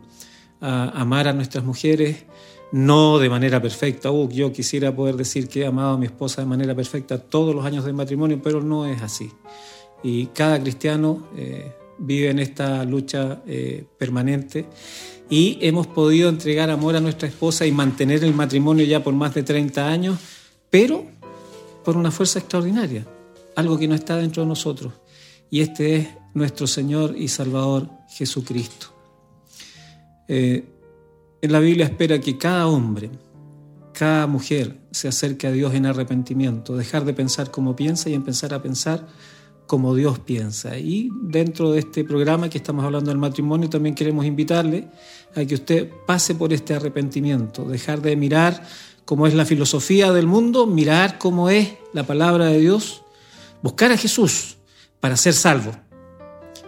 a 0.59 0.89
amar 0.89 1.27
a 1.27 1.33
nuestras 1.33 1.63
mujeres, 1.63 2.23
no 2.71 3.19
de 3.19 3.29
manera 3.29 3.61
perfecta. 3.61 4.09
Uh, 4.09 4.27
yo 4.31 4.51
quisiera 4.51 4.95
poder 4.95 5.17
decir 5.17 5.49
que 5.49 5.61
he 5.61 5.65
amado 5.67 5.93
a 5.93 5.97
mi 5.99 6.07
esposa 6.07 6.41
de 6.41 6.47
manera 6.47 6.73
perfecta 6.73 7.19
todos 7.19 7.53
los 7.53 7.63
años 7.63 7.85
de 7.85 7.93
matrimonio, 7.93 8.39
pero 8.41 8.63
no 8.63 8.87
es 8.87 9.03
así. 9.03 9.29
Y 10.05 10.27
cada 10.27 10.61
cristiano 10.61 11.29
eh, 11.35 11.73
vive 11.97 12.29
en 12.29 12.37
esta 12.37 12.85
lucha 12.85 13.41
eh, 13.47 13.85
permanente 13.97 14.67
y 15.31 15.57
hemos 15.61 15.87
podido 15.87 16.29
entregar 16.29 16.69
amor 16.69 16.95
a 16.95 16.99
nuestra 16.99 17.27
esposa 17.27 17.65
y 17.65 17.71
mantener 17.71 18.23
el 18.23 18.35
matrimonio 18.35 18.85
ya 18.85 19.03
por 19.03 19.15
más 19.15 19.33
de 19.33 19.41
30 19.41 19.87
años 19.87 20.19
pero 20.69 21.05
por 21.83 21.97
una 21.97 22.11
fuerza 22.11 22.37
extraordinaria, 22.37 23.07
algo 23.55 23.79
que 23.79 23.87
no 23.87 23.95
está 23.95 24.17
dentro 24.17 24.43
de 24.43 24.49
nosotros. 24.49 24.93
Y 25.49 25.61
este 25.61 25.95
es 25.95 26.07
nuestro 26.35 26.67
Señor 26.67 27.15
y 27.17 27.27
Salvador 27.27 27.89
Jesucristo. 28.09 28.87
Eh, 30.27 30.65
en 31.41 31.51
la 31.51 31.59
Biblia 31.59 31.85
espera 31.85 32.19
que 32.19 32.37
cada 32.37 32.67
hombre, 32.67 33.09
cada 33.91 34.27
mujer 34.27 34.81
se 34.91 35.07
acerque 35.07 35.47
a 35.47 35.51
Dios 35.51 35.73
en 35.73 35.87
arrepentimiento, 35.87 36.77
dejar 36.77 37.05
de 37.05 37.13
pensar 37.13 37.49
como 37.49 37.75
piensa 37.75 38.07
y 38.09 38.13
empezar 38.13 38.53
a 38.53 38.61
pensar 38.61 39.07
como 39.67 39.95
Dios 39.95 40.19
piensa. 40.19 40.77
Y 40.77 41.09
dentro 41.21 41.71
de 41.71 41.79
este 41.79 42.03
programa 42.03 42.49
que 42.49 42.57
estamos 42.57 42.85
hablando 42.85 43.09
del 43.09 43.17
matrimonio, 43.17 43.69
también 43.69 43.95
queremos 43.95 44.25
invitarle 44.25 44.87
a 45.35 45.45
que 45.45 45.55
usted 45.55 45.89
pase 46.05 46.35
por 46.35 46.53
este 46.53 46.73
arrepentimiento, 46.73 47.65
dejar 47.65 48.01
de 48.01 48.15
mirar 48.15 48.63
como 49.05 49.27
es 49.27 49.33
la 49.33 49.45
filosofía 49.45 50.11
del 50.11 50.27
mundo, 50.27 50.65
mirar 50.65 51.17
cómo 51.17 51.49
es 51.49 51.73
la 51.93 52.03
palabra 52.03 52.45
de 52.45 52.59
Dios, 52.59 53.03
buscar 53.61 53.91
a 53.91 53.97
Jesús 53.97 54.57
para 54.99 55.17
ser 55.17 55.33
salvo 55.33 55.71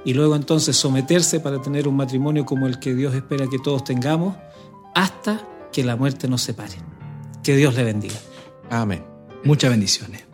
y 0.05 0.13
luego 0.13 0.35
entonces 0.35 0.77
someterse 0.77 1.39
para 1.39 1.61
tener 1.61 1.87
un 1.87 1.95
matrimonio 1.95 2.45
como 2.45 2.67
el 2.67 2.79
que 2.79 2.93
Dios 2.93 3.13
espera 3.15 3.47
que 3.47 3.59
todos 3.59 3.83
tengamos 3.83 4.35
hasta 4.93 5.45
que 5.71 5.83
la 5.83 5.95
muerte 5.95 6.27
nos 6.27 6.41
separe. 6.43 6.75
Que 7.43 7.55
Dios 7.55 7.75
le 7.75 7.83
bendiga. 7.83 8.15
Amén. 8.69 9.03
Muchas 9.43 9.69
bendiciones. 9.69 10.26